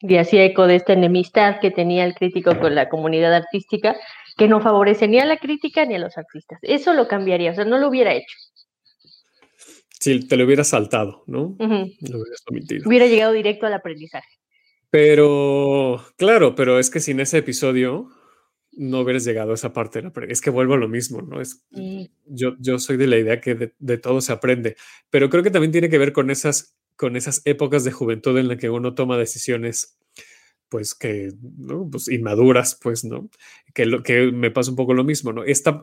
Y 0.00 0.16
hacía 0.16 0.44
eco 0.44 0.66
de 0.66 0.76
esta 0.76 0.94
enemistad 0.94 1.60
que 1.60 1.70
tenía 1.70 2.04
el 2.04 2.14
crítico 2.14 2.58
con 2.58 2.74
la 2.74 2.88
comunidad 2.88 3.34
artística, 3.34 3.96
que 4.36 4.48
no 4.48 4.60
favorece 4.60 5.06
ni 5.08 5.20
a 5.20 5.26
la 5.26 5.36
crítica 5.36 5.84
ni 5.84 5.94
a 5.94 5.98
los 5.98 6.16
artistas. 6.16 6.58
Eso 6.62 6.94
lo 6.94 7.06
cambiaría, 7.06 7.52
o 7.52 7.54
sea, 7.54 7.64
no 7.64 7.78
lo 7.78 7.88
hubiera 7.88 8.12
hecho. 8.12 8.36
Si 10.00 10.26
te 10.26 10.36
lo 10.36 10.44
hubiera 10.46 10.64
saltado, 10.64 11.22
¿no? 11.26 11.48
Uh 11.48 11.56
-huh. 11.58 11.96
Lo 12.10 12.18
hubieras 12.18 12.42
omitido. 12.50 12.88
Hubiera 12.88 13.06
llegado 13.06 13.32
directo 13.32 13.66
al 13.66 13.74
aprendizaje. 13.74 14.28
Pero, 14.90 16.04
claro, 16.16 16.54
pero 16.54 16.78
es 16.78 16.90
que 16.90 17.00
sin 17.00 17.20
ese 17.20 17.38
episodio 17.38 18.08
no 18.72 19.00
hubieras 19.00 19.24
llegado 19.24 19.52
a 19.52 19.54
esa 19.54 19.72
parte 19.72 19.98
de 19.98 20.04
la 20.04 20.08
aprendizaje. 20.08 20.32
Es 20.32 20.40
que 20.40 20.50
vuelvo 20.50 20.74
a 20.74 20.78
lo 20.78 20.88
mismo, 20.88 21.22
¿no? 21.22 21.40
Es, 21.40 21.64
Mm. 21.70 22.04
yo, 22.26 22.56
yo 22.58 22.78
soy 22.78 22.96
de 22.96 23.06
la 23.06 23.18
idea 23.18 23.40
que 23.40 23.54
de, 23.54 23.74
de, 23.78 23.98
todo 23.98 24.20
se 24.20 24.32
aprende, 24.32 24.76
pero 25.10 25.28
creo 25.30 25.42
que 25.42 25.50
también 25.50 25.72
tiene 25.72 25.88
que 25.90 25.98
ver 25.98 26.12
con 26.12 26.30
esas, 26.30 26.74
con 26.96 27.14
esas 27.16 27.42
épocas 27.44 27.84
de 27.84 27.92
juventud 27.92 28.36
en 28.38 28.48
las 28.48 28.56
que 28.58 28.70
uno 28.70 28.94
toma 28.94 29.16
decisiones 29.18 29.96
pues 30.70 30.94
que, 30.94 31.32
¿no? 31.58 31.88
Pues 31.90 32.08
inmaduras, 32.08 32.78
pues, 32.80 33.04
¿no? 33.04 33.28
Que, 33.74 33.86
lo, 33.86 34.02
que 34.04 34.30
me 34.32 34.52
pasa 34.52 34.70
un 34.70 34.76
poco 34.76 34.94
lo 34.94 35.02
mismo, 35.04 35.32
¿no? 35.32 35.42
Esta, 35.44 35.82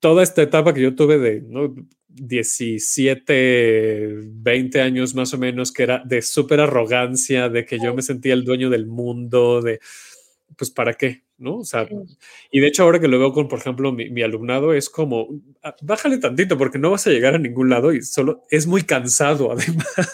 toda 0.00 0.22
esta 0.22 0.42
etapa 0.42 0.74
que 0.74 0.82
yo 0.82 0.94
tuve 0.94 1.18
de 1.18 1.40
¿no? 1.42 1.74
17, 2.08 4.20
20 4.24 4.80
años 4.80 5.14
más 5.14 5.34
o 5.34 5.38
menos, 5.38 5.72
que 5.72 5.82
era 5.82 6.02
de 6.04 6.22
súper 6.22 6.60
arrogancia, 6.60 7.48
de 7.48 7.64
que 7.64 7.78
yo 7.78 7.94
me 7.94 8.02
sentía 8.02 8.34
el 8.34 8.44
dueño 8.44 8.70
del 8.70 8.86
mundo, 8.86 9.60
de, 9.60 9.80
pues, 10.56 10.70
¿para 10.70 10.94
qué? 10.94 11.24
¿No? 11.38 11.58
O 11.58 11.64
sea, 11.64 11.86
y 12.50 12.60
de 12.60 12.66
hecho 12.68 12.84
ahora 12.84 13.00
que 13.00 13.08
lo 13.08 13.18
veo 13.18 13.32
con, 13.32 13.48
por 13.48 13.58
ejemplo, 13.58 13.92
mi, 13.92 14.08
mi 14.08 14.22
alumnado, 14.22 14.72
es 14.72 14.88
como, 14.88 15.28
ah, 15.62 15.74
bájale 15.82 16.18
tantito 16.18 16.56
porque 16.56 16.78
no 16.78 16.90
vas 16.90 17.06
a 17.06 17.10
llegar 17.10 17.34
a 17.34 17.38
ningún 17.38 17.68
lado 17.68 17.92
y 17.92 18.00
solo 18.02 18.42
es 18.50 18.66
muy 18.66 18.82
cansado, 18.82 19.52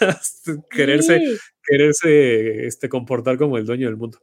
además, 0.03 0.43
quererse, 0.71 1.19
Sí. 1.21 1.37
quererse 1.65 2.67
este, 2.67 2.89
comportar 2.89 3.39
como 3.39 3.59
el 3.59 3.67
dueño 3.67 3.87
del 3.87 3.97
mundo. 3.97 4.19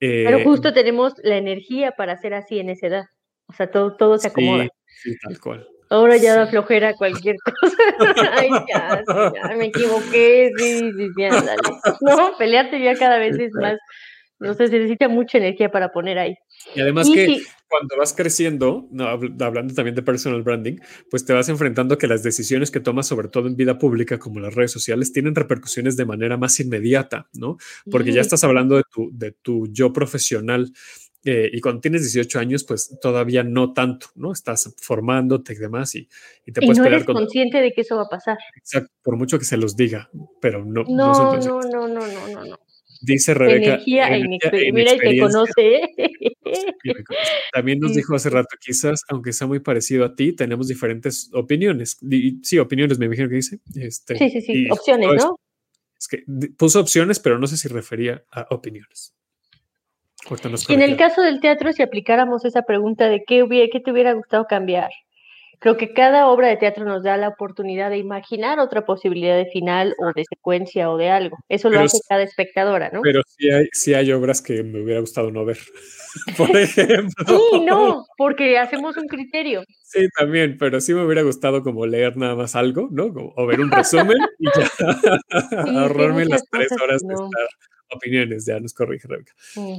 Eh, 0.00 0.22
Pero 0.24 0.42
justo 0.44 0.72
tenemos 0.72 1.14
la 1.22 1.36
energía 1.36 1.92
para 1.92 2.16
ser 2.16 2.32
así 2.32 2.58
en 2.58 2.70
esa 2.70 2.86
edad. 2.86 3.04
O 3.48 3.52
sea, 3.52 3.70
todo, 3.70 3.96
todo 3.96 4.18
se 4.18 4.28
acomoda. 4.28 4.64
Sí, 5.02 5.12
sí, 5.12 5.16
tal 5.22 5.40
cual. 5.40 5.68
Ahora 5.90 6.16
ya 6.18 6.34
da 6.36 6.46
flojera 6.46 6.92
cualquier 6.94 7.36
cosa. 7.60 7.76
Ay, 8.34 8.50
ya, 8.68 9.02
sí, 9.06 9.14
ya, 9.34 9.56
me 9.56 9.66
equivoqué. 9.66 10.50
Sí, 10.58 10.90
sí, 10.96 11.08
ya, 11.16 11.30
dale. 11.42 11.62
No, 12.02 12.36
pelearte 12.38 12.80
ya 12.82 12.94
cada 12.94 13.18
vez 13.18 13.38
es 13.38 13.52
más. 13.54 13.78
No 14.40 14.54
sé, 14.54 14.68
se 14.68 14.78
necesita 14.78 15.08
mucha 15.08 15.38
energía 15.38 15.68
para 15.68 15.90
poner 15.90 16.16
ahí. 16.18 16.34
Y 16.74 16.80
además 16.80 17.08
Y 17.08 17.14
que 17.14 17.26
sí. 17.26 17.46
cuando 17.68 17.96
vas 17.96 18.12
creciendo, 18.14 18.86
no, 18.92 19.04
habl- 19.06 19.42
hablando 19.42 19.74
también 19.74 19.96
de 19.96 20.02
personal 20.02 20.42
branding, 20.42 20.76
pues 21.10 21.24
te 21.24 21.32
vas 21.32 21.48
enfrentando 21.48 21.94
a 21.94 21.98
que 21.98 22.06
las 22.06 22.22
decisiones 22.22 22.70
que 22.70 22.78
tomas, 22.78 23.08
sobre 23.08 23.26
todo 23.28 23.48
en 23.48 23.56
vida 23.56 23.78
pública, 23.78 24.18
como 24.20 24.38
las 24.38 24.54
redes 24.54 24.70
sociales, 24.70 25.12
tienen 25.12 25.34
repercusiones 25.34 25.96
de 25.96 26.04
manera 26.04 26.36
más 26.36 26.60
inmediata, 26.60 27.28
¿no? 27.32 27.56
Porque 27.90 28.10
ya 28.12 28.22
Sí. 28.22 28.26
estás 28.26 28.44
hablando 28.44 28.76
de 28.76 28.84
tu, 28.92 29.10
de 29.12 29.32
tu 29.32 29.66
yo 29.72 29.92
profesional. 29.92 30.70
Eh, 31.30 31.50
y 31.52 31.60
cuando 31.60 31.80
tienes 31.80 32.02
18 32.02 32.38
años, 32.38 32.64
pues 32.64 32.96
todavía 33.02 33.42
no 33.42 33.72
tanto, 33.72 34.06
¿no? 34.14 34.32
Estás 34.32 34.74
formándote 34.78 35.52
y 35.52 35.56
demás 35.56 35.94
y, 35.94 36.08
y 36.46 36.52
te 36.52 36.60
Y 36.62 36.66
puedes 36.66 36.78
no 36.78 36.84
eres 36.86 37.04
con 37.04 37.14
consciente 37.16 37.60
de 37.60 37.72
que 37.72 37.82
eso 37.82 37.96
va 37.96 38.02
a 38.02 38.08
pasar. 38.08 38.38
exacto, 38.56 38.90
por 39.02 39.16
mucho 39.16 39.38
que 39.38 39.44
se 39.44 39.56
los 39.56 39.76
diga, 39.76 40.08
pero 40.40 40.64
no, 40.64 40.84
no, 40.84 41.12
No, 41.12 41.36
no, 41.36 41.60
no, 41.60 41.88
no, 41.88 42.06
no, 42.06 42.28
no, 42.28 42.44
no. 42.44 42.58
Dice 43.00 43.32
Rebeca. 43.32 43.74
Energía 43.74 44.08
"Energía 44.08 44.26
inexperiencia. 44.26 44.72
Mira, 44.72 44.92
y 44.94 44.98
te 44.98 45.06
inexperiencia". 45.08 45.54
conoce. 45.54 45.74
¿eh? 45.76 47.02
También 47.52 47.78
nos 47.80 47.94
dijo 47.94 48.14
hace 48.16 48.30
rato, 48.30 48.56
quizás, 48.60 49.02
aunque 49.08 49.32
sea 49.32 49.46
muy 49.46 49.60
parecido 49.60 50.04
a 50.04 50.14
ti, 50.16 50.32
tenemos 50.32 50.66
diferentes 50.68 51.30
opiniones. 51.32 51.98
Y, 52.02 52.38
sí, 52.42 52.58
opiniones, 52.58 52.98
me 52.98 53.06
imagino 53.06 53.28
que 53.28 53.36
dice. 53.36 53.60
Este, 53.74 54.16
Sí, 54.16 54.30
sí, 54.30 54.40
sí. 54.40 54.68
Opciones, 54.70 55.08
es- 55.16 55.24
¿no? 55.24 55.36
Es 55.98 56.06
que 56.08 56.24
puso 56.56 56.80
opciones, 56.80 57.18
pero 57.20 57.38
no 57.38 57.46
sé 57.48 57.56
si 57.56 57.66
refería 57.68 58.24
a 58.30 58.46
opiniones. 58.50 59.14
Y 60.68 60.74
en 60.74 60.82
el 60.82 60.96
caso 60.96 61.22
del 61.22 61.40
teatro, 61.40 61.72
si 61.72 61.82
aplicáramos 61.82 62.44
esa 62.44 62.62
pregunta 62.62 63.08
de 63.08 63.24
qué, 63.26 63.42
hubiera, 63.42 63.68
qué 63.72 63.80
te 63.80 63.90
hubiera 63.90 64.12
gustado 64.12 64.46
cambiar, 64.46 64.90
creo 65.58 65.76
que 65.76 65.92
cada 65.92 66.28
obra 66.28 66.48
de 66.48 66.56
teatro 66.56 66.84
nos 66.84 67.02
da 67.02 67.16
la 67.16 67.28
oportunidad 67.28 67.90
de 67.90 67.98
imaginar 67.98 68.60
otra 68.60 68.84
posibilidad 68.84 69.36
de 69.36 69.46
final 69.46 69.94
o 69.98 70.12
de 70.14 70.24
secuencia 70.28 70.90
o 70.90 70.96
de 70.96 71.10
algo. 71.10 71.36
Eso 71.48 71.70
lo 71.70 71.80
hace 71.80 71.98
cada 72.08 72.22
espectadora, 72.22 72.90
¿no? 72.92 73.00
Pero 73.02 73.22
sí 73.26 73.50
hay, 73.50 73.66
sí 73.72 73.94
hay 73.94 74.12
obras 74.12 74.40
que 74.42 74.62
me 74.62 74.82
hubiera 74.82 75.00
gustado 75.00 75.30
no 75.30 75.44
ver. 75.44 75.58
Por 76.36 76.50
ejemplo. 76.56 77.24
Sí, 77.26 77.60
no, 77.60 78.04
porque 78.16 78.58
hacemos 78.58 78.96
un 78.96 79.06
criterio. 79.06 79.62
Sí, 79.90 80.06
también, 80.18 80.58
pero 80.58 80.80
sí 80.82 80.92
me 80.92 81.02
hubiera 81.04 81.22
gustado 81.22 81.62
como 81.62 81.86
leer 81.86 82.16
nada 82.18 82.34
más 82.36 82.54
algo, 82.56 82.88
¿no? 82.90 83.12
Como- 83.12 83.32
o 83.36 83.46
ver 83.46 83.60
un 83.60 83.70
resumen 83.70 84.18
y 84.38 84.46
ya 84.46 84.70
ahorrarme 85.66 86.26
las 86.26 86.42
tres 86.50 86.68
horas 86.82 87.02
de 87.02 87.14
estar 87.14 87.48
opiniones, 87.90 88.44
ya 88.44 88.60
nos 88.60 88.74
corrige 88.74 89.08
Rebeca. 89.08 89.32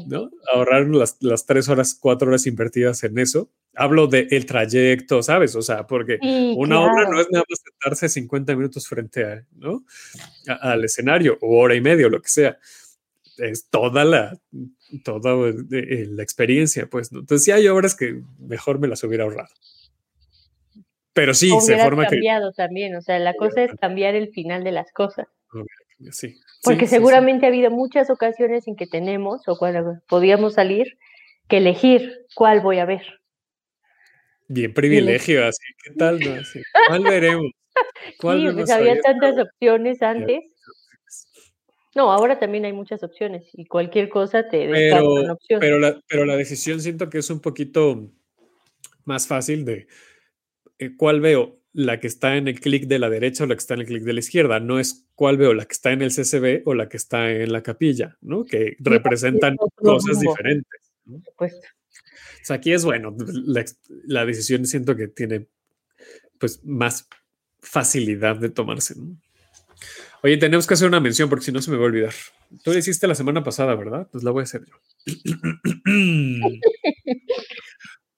¿no? 0.07 0.32
Ahorrar 0.51 0.88
las, 0.88 1.18
las 1.22 1.45
tres 1.45 1.70
horas, 1.70 1.93
cuatro 1.99 2.28
horas 2.30 2.47
invertidas 2.47 3.03
en 3.03 3.20
eso. 3.20 3.51
Hablo 3.76 4.07
del 4.07 4.28
el 4.32 4.47
trayecto, 4.47 5.22
¿sabes? 5.22 5.55
O 5.55 5.62
sea, 5.62 5.86
porque 5.86 6.18
Sí, 6.20 6.53
una 6.57 6.80
obra 6.82 6.93
claro. 7.03 7.12
no 7.14 7.22
es 7.22 7.28
nada 7.32 7.45
más 7.47 7.60
sentarse 7.64 8.10
50 8.10 8.55
minutos 8.55 8.88
frente 8.88 9.24
a, 9.26 9.45
¿no? 9.57 9.86
A- 10.47 10.72
al 10.72 10.84
escenario 10.86 11.38
o 11.41 11.60
hora 11.60 11.76
y 11.76 11.82
media 11.82 12.07
o 12.07 12.10
lo 12.10 12.20
que 12.20 12.30
sea. 12.30 12.57
Es 13.38 13.70
toda 13.70 14.03
la, 14.05 14.38
toda 15.03 15.53
la 15.70 16.24
experiencia, 16.24 16.88
pues. 16.89 17.12
¿no? 17.12 17.20
Entonces, 17.20 17.45
sí 17.45 17.51
hay 17.51 17.68
obras 17.68 17.95
que 17.95 18.24
mejor 18.39 18.80
me 18.80 18.88
las 18.88 19.03
hubiera 19.03 19.24
ahorrado. 19.26 19.53
Pero 21.14 21.34
sí, 21.34 21.51
se 21.62 21.78
forma 21.78 22.03
que... 22.05 22.16
cambiado 22.16 22.51
también, 22.53 22.95
o 22.95 23.01
sea, 23.01 23.20
la 23.20 23.34
cosa 23.34 23.64
es 23.64 23.72
cambiar 23.80 24.16
el 24.16 24.30
final 24.30 24.64
de 24.64 24.72
las 24.72 24.91
cosas. 24.91 25.28
Sí, 26.12 26.36
Porque 26.64 26.82
sí, 26.82 26.86
sí, 26.86 26.86
sí. 26.86 26.88
seguramente 26.88 27.45
ha 27.45 27.49
habido 27.49 27.72
muchas 27.72 28.10
ocasiones 28.10 28.68
en 28.68 28.76
que 28.76 28.88
tenemos, 28.88 29.47
o 29.47 29.57
cuando 29.57 29.99
podíamos 30.07 30.53
salir, 30.53 30.97
que 31.47 31.57
elegir 31.57 32.26
cuál 32.36 32.62
voy 32.62 32.80
a 32.80 32.86
ver. 32.86 33.01
Bien 34.47 34.74
privilegio, 34.74 35.45
así. 35.45 35.64
¿Qué 35.84 35.93
tal? 35.97 36.20
No? 36.20 36.34
Así, 36.34 36.62
¿Cuál 36.88 37.03
veremos? 37.03 37.51
¿Cuál 38.20 38.38
Sí, 38.38 38.45
vemos 38.45 38.62
pues 38.62 38.72
había 38.72 38.99
tantas 39.01 39.38
opciones 39.38 40.01
antes. 40.01 40.43
No, 41.95 42.12
ahora 42.12 42.39
también 42.39 42.66
hay 42.66 42.74
muchas 42.74 43.03
opciones 43.03 43.49
y 43.53 43.66
cualquier 43.66 44.10
cosa 44.10 44.47
te 44.47 44.68
descarta 44.68 45.03
una 45.03 45.22
Pero, 45.22 45.34
opción. 45.34 45.60
pero, 45.60 45.80
la, 45.80 45.99
pero 46.07 46.26
la 46.26 46.36
decisión 46.38 46.80
siento 46.82 47.10
que 47.10 47.18
es 47.18 47.30
un 47.30 47.41
poquito 47.41 48.12
más 49.05 49.28
fácil 49.28 49.66
de 49.66 49.88
cuál 50.98 51.22
veo, 51.22 51.60
la 51.74 52.00
que 52.00 52.08
está 52.08 52.36
en 52.38 52.48
el 52.48 52.60
clic 52.60 52.88
de 52.88 53.00
la 53.00 53.10
derecha 53.10 53.44
o 53.44 53.48
la 53.48 53.56
que 53.56 53.60
está 53.60 53.76
en 53.76 53.82
el 53.82 53.86
clic 53.88 54.04
de 54.04 54.14
la 54.14 54.20
izquierda. 54.20 54.60
No 54.60 54.80
es 54.80 55.08
cuál 55.16 55.38
veo, 55.38 55.54
la 55.54 55.66
que 55.66 55.74
está 55.74 55.92
en 55.92 56.02
el 56.02 56.12
CCB 56.12 56.64
o 56.66 56.74
la 56.74 56.90
que 56.90 56.98
está 56.98 57.32
en 57.32 57.52
la 57.52 57.64
capilla, 57.64 58.18
¿no? 58.22 58.46
Que 58.46 58.76
representan 58.80 59.56
cosas 59.76 60.20
diferentes. 60.20 60.92
¿no? 61.06 61.22
supuesto. 61.24 61.68
O 62.42 62.46
sea, 62.46 62.56
aquí 62.58 62.72
es 62.72 62.86
bueno, 62.86 63.16
la, 63.28 63.66
la 64.06 64.26
decisión 64.26 64.66
siento 64.66 64.96
que 64.96 65.08
tiene 65.08 65.48
pues 66.40 66.64
más 66.64 67.08
facilidad 67.60 68.38
de 68.38 68.50
tomarse. 68.50 68.96
¿no? 68.98 69.18
Oye, 70.22 70.38
tenemos 70.38 70.68
que 70.68 70.74
hacer 70.74 70.88
una 70.88 71.00
mención 71.00 71.30
porque 71.30 71.46
si 71.46 71.52
no 71.52 71.62
se 71.62 71.72
me 71.72 71.78
va 71.78 71.84
a 71.84 71.88
olvidar. 71.88 72.14
Tú 72.64 72.72
la 72.72 72.80
hiciste 72.80 73.08
la 73.08 73.16
semana 73.16 73.44
pasada, 73.44 73.76
¿verdad? 73.76 74.08
Pues 74.12 74.24
la 74.24 74.32
voy 74.32 74.42
a 74.42 74.44
hacer 74.44 74.66
yo. 74.66 74.76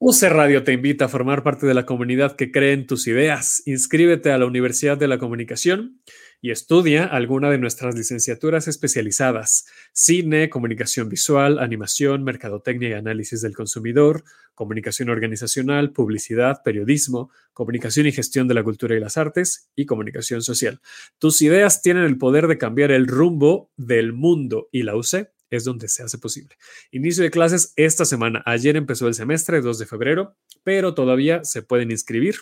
UC 0.03 0.23
Radio 0.31 0.63
te 0.63 0.73
invita 0.73 1.05
a 1.05 1.09
formar 1.09 1.43
parte 1.43 1.67
de 1.67 1.75
la 1.75 1.85
comunidad 1.85 2.35
que 2.35 2.51
cree 2.51 2.73
en 2.73 2.87
tus 2.87 3.05
ideas. 3.05 3.61
Inscríbete 3.67 4.31
a 4.31 4.39
la 4.39 4.47
Universidad 4.47 4.97
de 4.97 5.07
la 5.07 5.19
Comunicación 5.19 6.01
y 6.41 6.49
estudia 6.49 7.05
alguna 7.05 7.51
de 7.51 7.59
nuestras 7.59 7.93
licenciaturas 7.93 8.67
especializadas. 8.67 9.67
Cine, 9.93 10.49
comunicación 10.49 11.07
visual, 11.07 11.59
animación, 11.59 12.23
mercadotecnia 12.23 12.89
y 12.89 12.93
análisis 12.93 13.43
del 13.43 13.55
consumidor, 13.55 14.23
comunicación 14.55 15.09
organizacional, 15.09 15.91
publicidad, 15.91 16.63
periodismo, 16.65 17.29
comunicación 17.53 18.07
y 18.07 18.11
gestión 18.11 18.47
de 18.47 18.55
la 18.55 18.63
cultura 18.63 18.95
y 18.95 18.99
las 18.99 19.17
artes 19.17 19.69
y 19.75 19.85
comunicación 19.85 20.41
social. 20.41 20.81
Tus 21.19 21.43
ideas 21.43 21.83
tienen 21.83 22.05
el 22.05 22.17
poder 22.17 22.47
de 22.47 22.57
cambiar 22.57 22.89
el 22.89 23.05
rumbo 23.05 23.69
del 23.77 24.13
mundo 24.13 24.67
y 24.71 24.81
la 24.81 24.95
UC 24.95 25.29
es 25.51 25.63
donde 25.65 25.87
se 25.87 26.01
hace 26.01 26.17
posible. 26.17 26.55
Inicio 26.89 27.23
de 27.23 27.29
clases 27.29 27.73
esta 27.75 28.05
semana. 28.05 28.41
Ayer 28.45 28.75
empezó 28.75 29.07
el 29.07 29.13
semestre, 29.13 29.61
2 29.61 29.77
de 29.77 29.85
febrero, 29.85 30.35
pero 30.63 30.95
todavía 30.95 31.43
se 31.43 31.61
pueden 31.61 31.91
inscribir. 31.91 32.35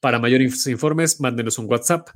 Para 0.00 0.18
mayores 0.18 0.66
informes, 0.66 1.20
mándenos 1.20 1.56
un 1.58 1.70
WhatsApp 1.70 2.08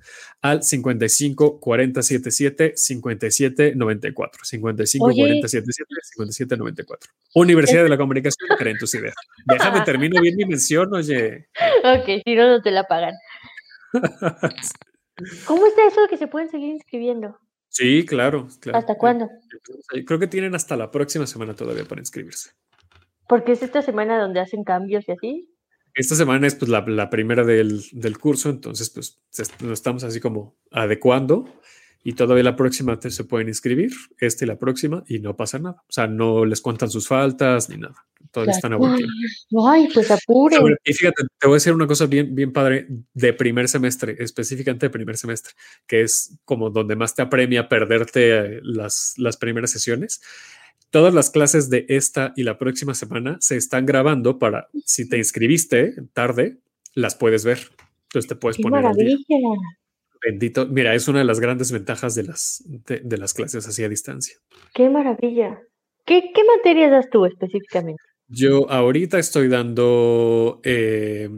al 0.42 0.64
55 0.64 1.60
477 1.60 2.72
57 2.74 3.74
94. 3.76 4.44
55 4.44 5.06
Oye. 5.06 5.16
477 5.16 5.86
57 6.02 6.56
94. 6.56 7.12
Universidad 7.34 7.84
de 7.84 7.88
la 7.88 7.96
Comunicación, 7.96 8.48
creen 8.58 8.76
tus 8.76 8.92
ideas. 8.94 9.14
Déjame 9.46 9.82
termino 9.82 10.20
bien 10.20 10.34
mi 10.36 10.44
mención, 10.46 10.92
oye. 10.94 11.46
Ok, 11.84 12.22
si 12.24 12.34
no, 12.34 12.48
no 12.48 12.60
te 12.60 12.72
la 12.72 12.84
pagan. 12.88 13.14
¿Cómo 15.46 15.66
está 15.66 15.86
eso 15.86 16.02
de 16.02 16.08
que 16.08 16.16
se 16.16 16.26
pueden 16.26 16.50
seguir 16.50 16.70
inscribiendo? 16.70 17.38
Sí, 17.74 18.06
claro, 18.06 18.46
claro. 18.60 18.78
¿Hasta 18.78 18.94
cuándo? 18.94 19.28
Creo 20.06 20.20
que 20.20 20.28
tienen 20.28 20.54
hasta 20.54 20.76
la 20.76 20.92
próxima 20.92 21.26
semana 21.26 21.54
todavía 21.54 21.84
para 21.84 22.00
inscribirse. 22.00 22.52
Porque 23.28 23.50
es 23.50 23.64
esta 23.64 23.82
semana 23.82 24.16
donde 24.20 24.38
hacen 24.38 24.62
cambios 24.62 25.08
y 25.08 25.12
así. 25.12 25.50
Esta 25.92 26.14
semana 26.14 26.46
es 26.46 26.54
pues 26.54 26.68
la, 26.68 26.84
la 26.86 27.10
primera 27.10 27.42
del, 27.42 27.82
del 27.90 28.18
curso, 28.18 28.48
entonces 28.48 28.90
pues 28.90 29.20
nos 29.60 29.72
estamos 29.72 30.04
así 30.04 30.20
como 30.20 30.56
adecuando 30.70 31.46
y 32.04 32.12
todavía 32.12 32.44
la 32.44 32.54
próxima 32.54 32.98
te- 33.00 33.10
se 33.10 33.24
pueden 33.24 33.48
inscribir, 33.48 33.90
esta 34.20 34.44
y 34.44 34.48
la 34.48 34.58
próxima, 34.58 35.02
y 35.08 35.18
no 35.18 35.34
pasa 35.36 35.58
nada. 35.58 35.82
O 35.88 35.92
sea, 35.92 36.06
no 36.06 36.44
les 36.44 36.60
cuentan 36.60 36.90
sus 36.90 37.08
faltas 37.08 37.68
ni 37.70 37.78
nada. 37.78 37.96
Todavía 38.30 38.52
están 38.56 38.72
a 38.74 38.76
buen 38.76 38.92
tiempo. 38.96 39.68
Ay, 39.68 39.88
pues. 39.92 40.06
Sobre- 40.58 40.76
y 40.84 40.92
fíjate, 40.92 41.22
te 41.38 41.46
voy 41.46 41.54
a 41.54 41.56
decir 41.56 41.72
una 41.72 41.86
cosa 41.86 42.06
bien, 42.06 42.34
bien 42.34 42.52
padre 42.52 42.86
de 43.14 43.32
primer 43.32 43.68
semestre, 43.68 44.16
específicamente 44.18 44.86
de 44.86 44.90
primer 44.90 45.16
semestre, 45.16 45.54
que 45.86 46.02
es 46.02 46.36
como 46.44 46.70
donde 46.70 46.94
más 46.96 47.14
te 47.14 47.22
apremia 47.22 47.68
perderte 47.68 48.36
eh, 48.56 48.60
las, 48.62 49.14
las 49.16 49.36
primeras 49.36 49.70
sesiones. 49.70 50.20
Todas 50.90 51.14
las 51.14 51.30
clases 51.30 51.70
de 51.70 51.86
esta 51.88 52.32
y 52.36 52.42
la 52.44 52.58
próxima 52.58 52.94
semana 52.94 53.36
se 53.40 53.56
están 53.56 53.86
grabando 53.86 54.38
para, 54.38 54.68
si 54.84 55.08
te 55.08 55.16
inscribiste 55.18 55.94
tarde, 56.12 56.58
las 56.94 57.14
puedes 57.16 57.44
ver. 57.44 57.58
Entonces 58.08 58.28
te 58.28 58.36
puedes 58.36 58.56
¡Qué 58.58 58.62
poner 58.62 58.84
al 58.86 58.94
día. 58.94 59.16
Bendito. 60.24 60.66
Mira, 60.66 60.94
es 60.94 61.06
una 61.08 61.18
de 61.18 61.24
las 61.24 61.40
grandes 61.40 61.70
ventajas 61.70 62.14
de 62.14 62.24
las, 62.24 62.62
de, 62.66 63.00
de 63.00 63.18
las 63.18 63.34
clases 63.34 63.66
así 63.68 63.84
a 63.84 63.88
distancia. 63.88 64.36
¡Qué 64.72 64.88
maravilla! 64.88 65.60
¿Qué, 66.06 66.30
qué 66.34 66.42
materias 66.56 66.90
das 66.90 67.10
tú 67.10 67.24
específicamente? 67.24 68.02
Yo 68.28 68.70
ahorita 68.70 69.18
estoy 69.18 69.48
dando 69.48 70.60
eh, 70.64 71.28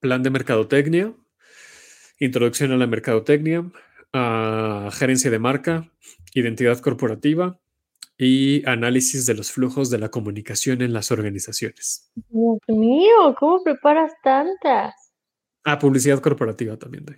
plan 0.00 0.22
de 0.22 0.30
mercadotecnia, 0.30 1.14
introducción 2.18 2.72
a 2.72 2.76
la 2.76 2.86
mercadotecnia, 2.86 3.70
a 4.12 4.90
gerencia 4.92 5.30
de 5.30 5.38
marca, 5.38 5.90
identidad 6.34 6.78
corporativa 6.78 7.58
y 8.16 8.64
análisis 8.68 9.26
de 9.26 9.34
los 9.34 9.50
flujos 9.50 9.90
de 9.90 9.98
la 9.98 10.10
comunicación 10.10 10.82
en 10.82 10.92
las 10.92 11.10
organizaciones. 11.10 12.10
Dios 12.14 12.58
mío, 12.68 13.34
¿cómo 13.38 13.62
preparas 13.64 14.12
tantas? 14.22 14.94
Ah, 15.64 15.78
publicidad 15.78 16.20
corporativa 16.20 16.76
también. 16.76 17.04
doy. 17.04 17.16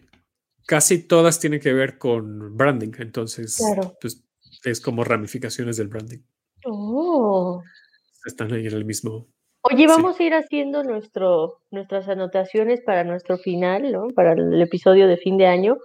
Casi 0.67 1.07
todas 1.07 1.41
tienen 1.41 1.61
que 1.61 1.73
ver 1.73 1.99
con 1.99 2.57
branding, 2.57 2.93
entonces 2.99 3.57
Claro. 3.57 3.97
pues, 4.01 4.25
es 4.65 4.81
como 4.81 5.05
ramificaciones 5.05 5.77
del 5.77 5.89
branding. 5.89 6.21
Oh. 6.67 7.63
Están 8.25 8.53
ahí 8.53 8.67
en 8.67 8.73
el 8.73 8.85
mismo. 8.85 9.29
Oye, 9.63 9.85
Sí. 9.85 9.87
vamos 9.87 10.19
a 10.19 10.23
ir 10.23 10.35
haciendo 10.35 10.83
nuestro, 10.83 11.61
nuestras 11.71 12.09
anotaciones 12.09 12.81
para 12.83 13.05
nuestro 13.05 13.39
final, 13.39 13.93
¿no? 13.93 14.09
Para 14.15 14.33
el 14.33 14.61
episodio 14.61 15.07
de 15.07 15.17
fin 15.17 15.37
de 15.39 15.47
año. 15.47 15.79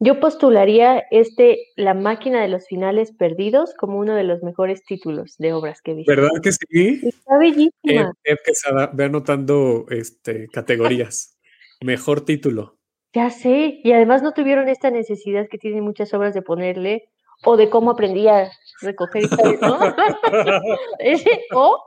Yo 0.00 0.18
postularía 0.18 1.04
este 1.12 1.58
La 1.76 1.94
máquina 1.94 2.42
de 2.42 2.48
los 2.48 2.66
finales 2.66 3.12
perdidos 3.12 3.74
como 3.78 3.98
uno 3.98 4.16
de 4.16 4.24
los 4.24 4.42
mejores 4.42 4.84
títulos 4.84 5.36
de 5.38 5.52
obras 5.52 5.80
que 5.80 5.92
he 5.92 5.94
visto. 5.94 6.12
¿Verdad 6.12 6.30
que 6.42 6.50
sí? 6.50 7.00
Está 7.04 7.38
bellísima. 7.38 8.12
Ed 8.24 8.36
Quesada, 8.44 8.90
ve 8.92 9.04
anotando 9.04 9.86
este, 9.90 10.48
categorías. 10.48 11.38
Mejor 11.80 12.24
título. 12.24 12.78
Ya 13.14 13.30
sé. 13.30 13.80
Y 13.82 13.92
además 13.92 14.22
no 14.22 14.32
tuvieron 14.32 14.68
esta 14.68 14.90
necesidad 14.90 15.46
que 15.50 15.58
tienen 15.58 15.84
muchas 15.84 16.12
obras 16.14 16.34
de 16.34 16.42
ponerle 16.42 17.08
o 17.44 17.56
de 17.56 17.68
cómo 17.70 17.90
aprendí 17.90 18.28
a 18.28 18.50
recoger 18.80 19.24
y 19.24 19.28
tal, 19.28 19.58
¿no? 19.60 19.78
O 21.54 21.78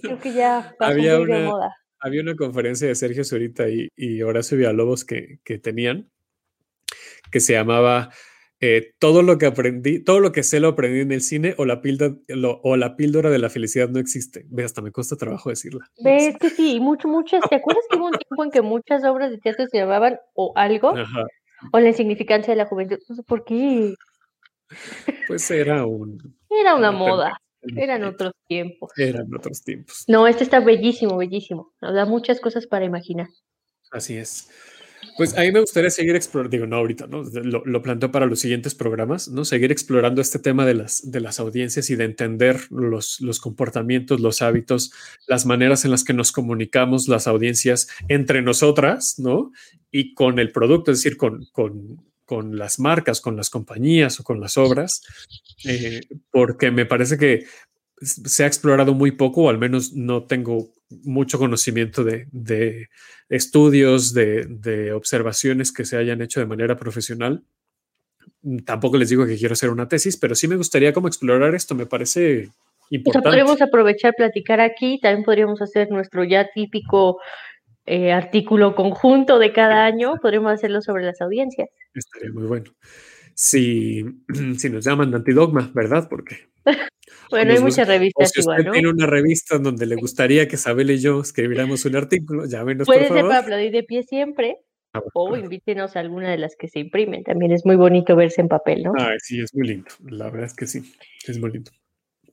creo 0.00 0.18
que 0.20 0.32
ya 0.32 0.74
pasó 0.78 0.92
Había 0.92 1.18
muy 1.18 1.26
de 1.26 1.32
una- 1.38 1.50
moda. 1.50 1.76
Había 2.00 2.22
una 2.22 2.36
conferencia 2.36 2.86
de 2.86 2.94
Sergio 2.94 3.24
Zurita 3.24 3.68
y, 3.68 3.88
y 3.96 4.22
Horacio 4.22 4.56
Villalobos 4.56 5.04
que, 5.04 5.40
que 5.44 5.58
tenían, 5.58 6.08
que 7.32 7.40
se 7.40 7.54
llamaba 7.54 8.10
eh, 8.60 8.92
Todo 8.98 9.22
lo 9.22 9.38
que 9.38 9.46
aprendí, 9.46 10.02
todo 10.02 10.20
lo 10.20 10.32
que 10.32 10.42
sé 10.42 10.58
lo 10.60 10.68
aprendí 10.68 11.00
en 11.00 11.12
el 11.12 11.20
cine 11.20 11.54
o 11.58 11.64
la, 11.64 11.80
píldora, 11.80 12.14
lo- 12.28 12.60
o 12.62 12.76
la 12.76 12.96
píldora 12.96 13.30
de 13.30 13.38
la 13.38 13.50
felicidad 13.50 13.88
no 13.88 13.98
existe. 14.00 14.44
Ve, 14.48 14.64
hasta 14.64 14.82
me 14.82 14.90
cuesta 14.92 15.16
trabajo 15.16 15.50
decirla. 15.50 15.88
Ves 16.02 16.36
que 16.38 16.50
sí, 16.50 16.74
y 16.76 16.80
mucho, 16.80 17.08
muchas. 17.08 17.40
¿Te 17.48 17.56
acuerdas 17.56 17.84
que 17.90 17.96
hubo 17.96 18.06
un 18.06 18.12
tiempo 18.12 18.44
en 18.44 18.50
que 18.50 18.62
muchas 18.62 19.04
obras 19.04 19.30
de 19.30 19.38
teatro 19.38 19.66
se 19.70 19.78
llamaban 19.78 20.18
o 20.34 20.52
algo 20.56 20.96
Ajá, 20.96 21.24
o 21.72 21.78
la 21.80 21.88
insignificancia 21.88 22.52
de 22.52 22.56
la 22.58 22.66
juventud? 22.66 22.98
No 23.08 23.14
sé 23.16 23.22
por 23.22 23.44
qué. 23.44 23.94
pues 25.26 25.50
era 25.50 25.86
un... 25.86 26.18
Era 26.50 26.74
una 26.74 26.90
moda. 26.92 27.40
Eran 27.76 28.04
otros 28.04 28.32
tiempos. 28.46 28.90
Eran 28.96 29.26
otros 29.34 29.62
tiempos. 29.62 30.04
No, 30.06 30.26
este 30.26 30.44
está 30.44 30.60
bellísimo, 30.60 31.16
bellísimo. 31.16 31.72
Nos 31.82 31.94
da 31.94 32.06
muchas 32.06 32.40
cosas 32.40 32.66
para 32.66 32.84
imaginar. 32.84 33.26
Así 33.90 34.16
es. 34.16 34.48
Pues 35.16 35.36
a 35.36 35.42
mí 35.42 35.52
me 35.52 35.60
gustaría 35.60 35.90
seguir 35.90 36.14
explorando, 36.14 36.56
digo, 36.56 36.66
no 36.66 36.76
ahorita, 36.76 37.06
¿no? 37.06 37.22
Lo, 37.22 37.64
lo 37.64 37.82
planteo 37.82 38.10
para 38.10 38.26
los 38.26 38.40
siguientes 38.40 38.74
programas, 38.74 39.28
¿no? 39.28 39.44
Seguir 39.44 39.72
explorando 39.72 40.20
este 40.20 40.38
tema 40.38 40.64
de 40.64 40.74
las, 40.74 41.10
de 41.10 41.20
las 41.20 41.40
audiencias 41.40 41.90
y 41.90 41.96
de 41.96 42.04
entender 42.04 42.60
los, 42.70 43.20
los 43.20 43.40
comportamientos, 43.40 44.20
los 44.20 44.42
hábitos, 44.42 44.92
las 45.26 45.46
maneras 45.46 45.84
en 45.84 45.90
las 45.90 46.04
que 46.04 46.14
nos 46.14 46.32
comunicamos 46.32 47.08
las 47.08 47.26
audiencias 47.26 47.88
entre 48.08 48.42
nosotras, 48.42 49.18
¿no? 49.18 49.52
Y 49.90 50.14
con 50.14 50.38
el 50.38 50.52
producto, 50.52 50.92
es 50.92 50.98
decir, 50.98 51.16
con, 51.16 51.46
con, 51.52 52.04
con 52.24 52.56
las 52.58 52.78
marcas, 52.78 53.20
con 53.20 53.36
las 53.36 53.50
compañías 53.50 54.20
o 54.20 54.24
con 54.24 54.40
las 54.40 54.58
obras, 54.58 55.02
eh, 55.64 56.00
porque 56.30 56.70
me 56.70 56.86
parece 56.86 57.18
que 57.18 57.46
se 58.00 58.44
ha 58.44 58.46
explorado 58.46 58.94
muy 58.94 59.12
poco, 59.12 59.44
o 59.44 59.48
al 59.50 59.58
menos 59.58 59.94
no 59.94 60.24
tengo 60.24 60.70
mucho 60.90 61.38
conocimiento 61.38 62.04
de, 62.04 62.88
estudios, 63.28 64.14
de, 64.14 64.92
observaciones 64.92 65.72
que 65.72 65.84
se 65.84 65.96
hayan 65.96 66.22
hecho 66.22 66.40
de 66.40 66.46
manera 66.46 66.76
profesional. 66.76 67.44
Tampoco 68.64 68.96
les 68.96 69.08
digo 69.08 69.26
que 69.26 69.36
quiero 69.36 69.54
hacer 69.54 69.70
una 69.70 69.88
tesis, 69.88 70.16
pero 70.16 70.34
sí 70.34 70.48
me 70.48 70.56
gustaría 70.56 70.92
como 70.92 71.08
explorar 71.08 71.54
esto, 71.54 71.74
me 71.74 71.86
parece 71.86 72.50
importante. 72.90 73.28
podríamos 73.28 73.60
aprovechar 73.60 74.14
platicar 74.16 74.60
aquí, 74.60 74.98
también 75.00 75.24
podríamos 75.24 75.60
hacer 75.60 75.90
nuestro 75.90 76.24
ya 76.24 76.48
típico 76.54 77.18
eh, 77.84 78.12
artículo 78.12 78.74
conjunto 78.74 79.38
de 79.38 79.52
cada 79.52 79.84
año, 79.84 80.16
podríamos 80.20 80.52
hacerlo 80.52 80.82
sobre 80.82 81.04
las 81.04 81.20
audiencias. 81.20 81.68
Estaría 81.94 82.30
muy 82.32 82.46
bueno. 82.46 82.70
Si, 83.34 84.04
si 84.58 84.70
nos 84.70 84.84
llaman 84.84 85.14
antidogma, 85.14 85.70
¿verdad? 85.74 86.06
Porque 86.08 86.48
bueno, 87.30 87.52
hay 87.52 87.60
muchas 87.60 87.86
revistas 87.86 88.30
si 88.30 88.40
usted 88.40 88.70
tiene 88.72 88.88
una 88.88 89.06
revista 89.06 89.58
donde 89.58 89.86
le 89.86 89.96
gustaría 89.96 90.48
que 90.48 90.56
Isabel 90.56 90.90
y 90.90 90.98
yo 90.98 91.20
escribiéramos 91.20 91.84
un 91.84 91.96
artículo, 91.96 92.46
llámenos 92.46 92.86
Puede 92.86 93.00
por 93.00 93.08
favor. 93.08 93.22
ser 93.22 93.28
para 93.28 93.40
aplaudir 93.40 93.72
de 93.72 93.82
pie 93.82 94.02
siempre. 94.02 94.56
Ah, 94.94 95.02
o 95.12 95.36
invítenos 95.36 95.96
a 95.96 96.00
alguna 96.00 96.30
de 96.30 96.38
las 96.38 96.56
que 96.56 96.66
se 96.68 96.78
imprimen. 96.78 97.22
También 97.22 97.52
es 97.52 97.66
muy 97.66 97.76
bonito 97.76 98.16
verse 98.16 98.40
en 98.40 98.48
papel, 98.48 98.84
¿no? 98.84 98.92
Ah, 98.98 99.12
sí, 99.18 99.40
es 99.40 99.54
muy 99.54 99.68
lindo. 99.68 99.90
La 100.08 100.30
verdad 100.30 100.46
es 100.46 100.54
que 100.54 100.66
sí, 100.66 100.82
es 101.26 101.38
muy 101.38 101.52
lindo. 101.52 101.70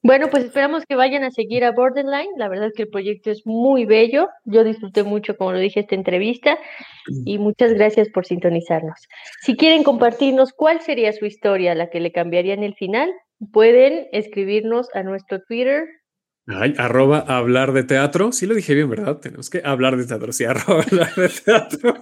Bueno, 0.05 0.27
pues 0.29 0.45
esperamos 0.45 0.85
que 0.85 0.93
vayan 0.93 1.23
a 1.23 1.31
seguir 1.31 1.63
a 1.63 1.71
Borderline. 1.71 2.29
La 2.37 2.47
verdad 2.47 2.67
es 2.67 2.73
que 2.73 2.83
el 2.83 2.89
proyecto 2.89 3.31
es 3.31 3.41
muy 3.43 3.85
bello. 3.85 4.29
Yo 4.43 4.63
disfruté 4.63 5.01
mucho, 5.01 5.35
como 5.35 5.51
lo 5.51 5.57
dije, 5.57 5.79
esta 5.79 5.95
entrevista 5.95 6.59
y 7.25 7.39
muchas 7.39 7.73
gracias 7.73 8.09
por 8.09 8.23
sintonizarnos. 8.23 8.99
Si 9.41 9.57
quieren 9.57 9.81
compartirnos 9.81 10.53
cuál 10.53 10.81
sería 10.81 11.11
su 11.11 11.25
historia, 11.25 11.73
la 11.73 11.89
que 11.89 11.99
le 11.99 12.11
cambiaría 12.11 12.53
en 12.53 12.61
el 12.61 12.75
final, 12.75 13.11
pueden 13.51 14.07
escribirnos 14.11 14.87
a 14.93 15.03
nuestro 15.03 15.41
Twitter. 15.41 15.87
Ay, 16.47 16.75
arroba 16.77 17.19
hablar 17.19 17.73
de 17.73 17.83
teatro. 17.83 18.31
Sí 18.31 18.45
lo 18.45 18.53
dije 18.53 18.75
bien, 18.75 18.89
¿verdad? 18.89 19.17
Tenemos 19.17 19.49
que 19.49 19.61
hablar 19.63 19.97
de 19.97 20.05
teatro. 20.05 20.31
Sí, 20.31 20.43
arroba 20.45 20.83
hablar 20.83 21.15
de 21.15 21.29
teatro. 21.29 21.95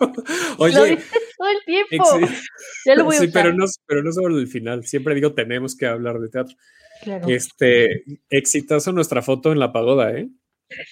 Oye. 0.58 0.76
Lo 0.76 0.84
dices 0.86 1.34
todo 1.38 1.50
el 1.50 1.66
tiempo. 1.66 2.06
Ya 2.86 2.96
lo 2.96 3.06
voy 3.06 3.16
a 3.16 3.20
sí, 3.20 3.30
pero 3.32 3.54
no, 3.54 3.66
pero 3.86 4.04
no 4.04 4.12
solo 4.12 4.38
el 4.38 4.48
final. 4.48 4.84
Siempre 4.84 5.16
digo 5.16 5.34
tenemos 5.34 5.76
que 5.78 5.86
hablar 5.86 6.20
de 6.20 6.30
teatro. 6.30 6.56
Este, 7.28 8.04
exitazo 8.30 8.92
nuestra 8.92 9.22
foto 9.22 9.52
en 9.52 9.60
la 9.60 9.72
pagoda, 9.72 10.12
¿eh? 10.12 10.30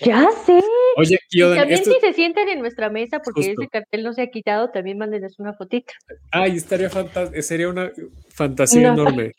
Ya 0.01 0.29
sé. 0.45 0.61
Oye, 0.97 1.17
también 1.55 1.83
si 1.83 1.93
se 1.99 2.13
sientan 2.13 2.49
en 2.49 2.59
nuestra 2.59 2.89
mesa 2.89 3.19
porque 3.19 3.51
ese 3.51 3.67
cartel 3.67 4.03
no 4.03 4.13
se 4.13 4.21
ha 4.21 4.27
quitado, 4.27 4.69
también 4.69 4.97
mándenos 4.97 5.39
una 5.39 5.53
fotita. 5.53 5.93
Ay, 6.31 6.57
estaría 6.57 6.89
sería 7.41 7.69
una 7.69 7.91
fantasía 8.29 8.89
enorme. 8.89 9.31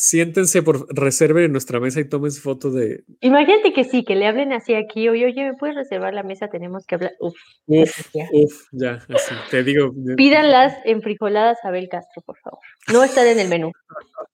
Siéntense 0.00 0.62
por 0.62 0.86
reserven 0.94 1.46
en 1.46 1.50
nuestra 1.50 1.80
mesa 1.80 1.98
y 1.98 2.04
tomen 2.04 2.30
foto 2.30 2.70
de. 2.70 3.02
Imagínate 3.20 3.72
que 3.72 3.82
sí, 3.82 4.04
que 4.04 4.14
le 4.14 4.28
hablen 4.28 4.52
así 4.52 4.74
aquí, 4.74 5.08
oye, 5.08 5.26
oye, 5.26 5.44
¿me 5.44 5.54
puedes 5.54 5.74
reservar 5.74 6.14
la 6.14 6.22
mesa? 6.22 6.48
Tenemos 6.48 6.86
que 6.86 6.94
hablar. 6.94 7.14
Uf, 7.18 7.34
uf, 7.66 8.14
ya. 8.14 8.28
uf, 8.30 8.68
ya, 8.70 8.92
así, 9.12 9.34
te 9.50 9.64
digo. 9.64 9.92
Pídanlas 10.16 10.76
enfrijoladas 10.84 11.58
a 11.64 11.68
Abel 11.68 11.88
Castro, 11.88 12.22
por 12.22 12.38
favor. 12.38 12.60
No 12.92 13.02
están 13.02 13.26
en 13.26 13.40
el 13.40 13.48
menú. 13.48 13.72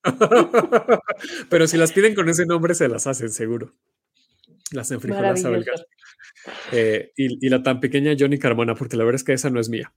Pero 1.49 1.65
si 1.65 1.77
las 1.77 1.91
piden 1.93 2.13
con 2.13 2.29
ese 2.29 2.45
nombre, 2.45 2.75
se 2.75 2.87
las 2.87 3.07
hacen, 3.07 3.31
seguro. 3.31 3.73
Las 4.71 4.91
enfrijoladas 4.91 5.43
a 5.45 5.47
Abel 5.47 5.65
Castro. 5.65 5.87
Eh, 6.73 7.11
y, 7.17 7.49
la 7.49 7.63
tan 7.63 7.79
pequeña 7.79 8.15
Johnny 8.15 8.37
Carmona, 8.37 8.75
porque 8.75 8.97
la 8.97 9.03
verdad 9.03 9.15
es 9.15 9.23
que 9.23 9.33
esa 9.33 9.49
no 9.49 9.59
es 9.59 9.69
mía. 9.69 9.91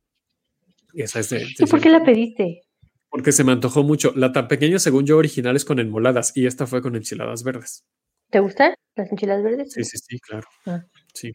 Esa 0.94 1.20
es 1.20 1.28
de. 1.28 1.46
¿Por 1.68 1.78
qué 1.78 1.90
la 1.90 2.02
pediste? 2.02 2.62
Porque 3.10 3.32
se 3.32 3.44
me 3.44 3.52
antojó 3.52 3.82
mucho. 3.82 4.12
La 4.14 4.32
tan 4.32 4.48
pequeña, 4.48 4.78
según 4.78 5.06
yo, 5.06 5.16
original 5.16 5.56
es 5.56 5.64
con 5.64 5.78
enmoladas 5.78 6.36
y 6.36 6.46
esta 6.46 6.66
fue 6.66 6.82
con 6.82 6.94
enchiladas 6.96 7.42
verdes. 7.42 7.84
¿Te 8.30 8.40
gustan 8.40 8.74
las 8.96 9.10
enchiladas 9.10 9.42
verdes? 9.42 9.72
Sí, 9.72 9.84
sí, 9.84 9.96
sí, 9.96 10.18
claro. 10.20 10.46
Ah. 10.66 10.82
Sí. 11.14 11.32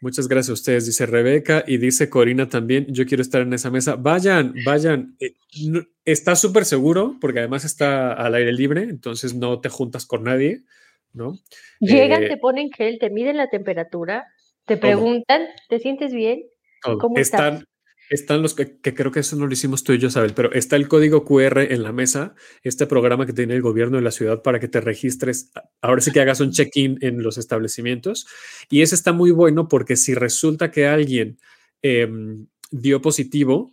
Muchas 0.00 0.28
gracias 0.28 0.50
a 0.50 0.52
ustedes, 0.52 0.86
dice 0.86 1.06
Rebeca 1.06 1.64
y 1.66 1.78
dice 1.78 2.10
Corina 2.10 2.48
también. 2.48 2.86
Yo 2.88 3.06
quiero 3.06 3.22
estar 3.22 3.40
en 3.40 3.54
esa 3.54 3.70
mesa. 3.70 3.96
Vayan, 3.96 4.54
vayan. 4.64 5.16
Eh, 5.18 5.34
está 6.04 6.36
súper 6.36 6.66
seguro 6.66 7.16
porque 7.22 7.38
además 7.38 7.64
está 7.64 8.12
al 8.12 8.34
aire 8.34 8.52
libre, 8.52 8.82
entonces 8.82 9.34
no 9.34 9.60
te 9.60 9.70
juntas 9.70 10.04
con 10.04 10.24
nadie, 10.24 10.62
¿no? 11.14 11.38
Llegan, 11.80 12.24
eh, 12.24 12.28
te 12.28 12.36
ponen 12.36 12.70
gel, 12.70 12.98
te 12.98 13.08
miden 13.08 13.38
la 13.38 13.48
temperatura, 13.48 14.26
te 14.66 14.76
preguntan, 14.76 15.46
¿te 15.70 15.78
sientes 15.78 16.12
bien? 16.12 16.42
¿Cómo 16.82 17.16
están, 17.16 17.64
están 18.10 18.42
los 18.42 18.54
que, 18.54 18.78
creo 18.80 19.10
que 19.10 19.20
eso 19.20 19.36
no 19.36 19.46
lo 19.46 19.52
hicimos 19.52 19.82
tú 19.82 19.92
y 19.92 19.98
yo, 19.98 20.10
Sabel, 20.10 20.34
pero 20.34 20.52
está 20.52 20.76
el 20.76 20.88
código 20.88 21.24
QR 21.24 21.72
en 21.72 21.82
la 21.82 21.92
mesa, 21.92 22.34
este 22.62 22.86
programa 22.86 23.26
que 23.26 23.32
tiene 23.32 23.54
el 23.54 23.62
gobierno 23.62 23.96
de 23.96 24.02
la 24.02 24.10
ciudad 24.10 24.42
para 24.42 24.60
que 24.60 24.68
te 24.68 24.80
registres, 24.80 25.52
ahora 25.80 26.00
sí 26.00 26.12
que 26.12 26.20
hagas 26.20 26.40
un 26.40 26.52
check-in 26.52 26.98
en 27.00 27.22
los 27.22 27.38
establecimientos. 27.38 28.26
Y 28.70 28.82
ese 28.82 28.94
está 28.94 29.12
muy 29.12 29.30
bueno 29.30 29.68
porque 29.68 29.96
si 29.96 30.14
resulta 30.14 30.70
que 30.70 30.86
alguien 30.86 31.38
em, 31.82 32.46
dio 32.70 33.00
positivo 33.00 33.72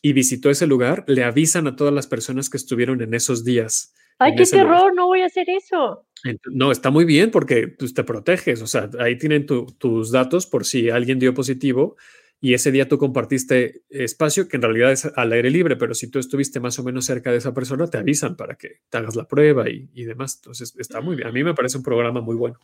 y 0.00 0.12
visitó 0.12 0.50
ese 0.50 0.66
lugar, 0.66 1.04
le 1.06 1.22
avisan 1.22 1.66
a 1.66 1.76
todas 1.76 1.94
las 1.94 2.06
personas 2.06 2.50
que 2.50 2.56
estuvieron 2.56 3.00
en 3.02 3.14
esos 3.14 3.44
días. 3.44 3.94
¡Ay, 4.18 4.34
qué 4.36 4.44
terror! 4.44 4.94
No 4.94 5.06
voy 5.06 5.22
a 5.22 5.26
hacer 5.26 5.48
eso. 5.48 6.04
No, 6.46 6.70
está 6.70 6.90
muy 6.90 7.04
bien 7.04 7.30
porque 7.30 7.68
pues, 7.68 7.94
te 7.94 8.04
proteges, 8.04 8.62
o 8.62 8.66
sea, 8.66 8.88
ahí 9.00 9.18
tienen 9.18 9.46
tus 9.46 10.12
datos 10.12 10.46
por 10.46 10.64
si 10.64 10.90
alguien 10.90 11.18
dio 11.18 11.34
positivo 11.34 11.96
y 12.44 12.54
ese 12.54 12.72
día 12.72 12.88
tú 12.88 12.98
compartiste 12.98 13.84
espacio 13.88 14.48
que 14.48 14.56
en 14.56 14.62
realidad 14.62 14.90
es 14.90 15.06
al 15.14 15.32
aire 15.32 15.48
libre, 15.48 15.76
pero 15.76 15.94
si 15.94 16.10
tú 16.10 16.18
estuviste 16.18 16.58
más 16.58 16.76
o 16.80 16.82
menos 16.82 17.04
cerca 17.04 17.30
de 17.30 17.36
esa 17.36 17.54
persona, 17.54 17.86
te 17.86 17.98
avisan 17.98 18.36
para 18.36 18.56
que 18.56 18.80
te 18.90 18.98
hagas 18.98 19.14
la 19.14 19.28
prueba 19.28 19.70
y, 19.70 19.86
demás. 20.02 20.40
Entonces 20.42 20.74
está 20.76 21.00
muy 21.00 21.14
bien. 21.14 21.28
A 21.28 21.32
mí 21.32 21.44
me 21.44 21.54
parece 21.54 21.76
un 21.76 21.84
programa 21.84 22.20
muy 22.20 22.34
bueno. 22.34 22.58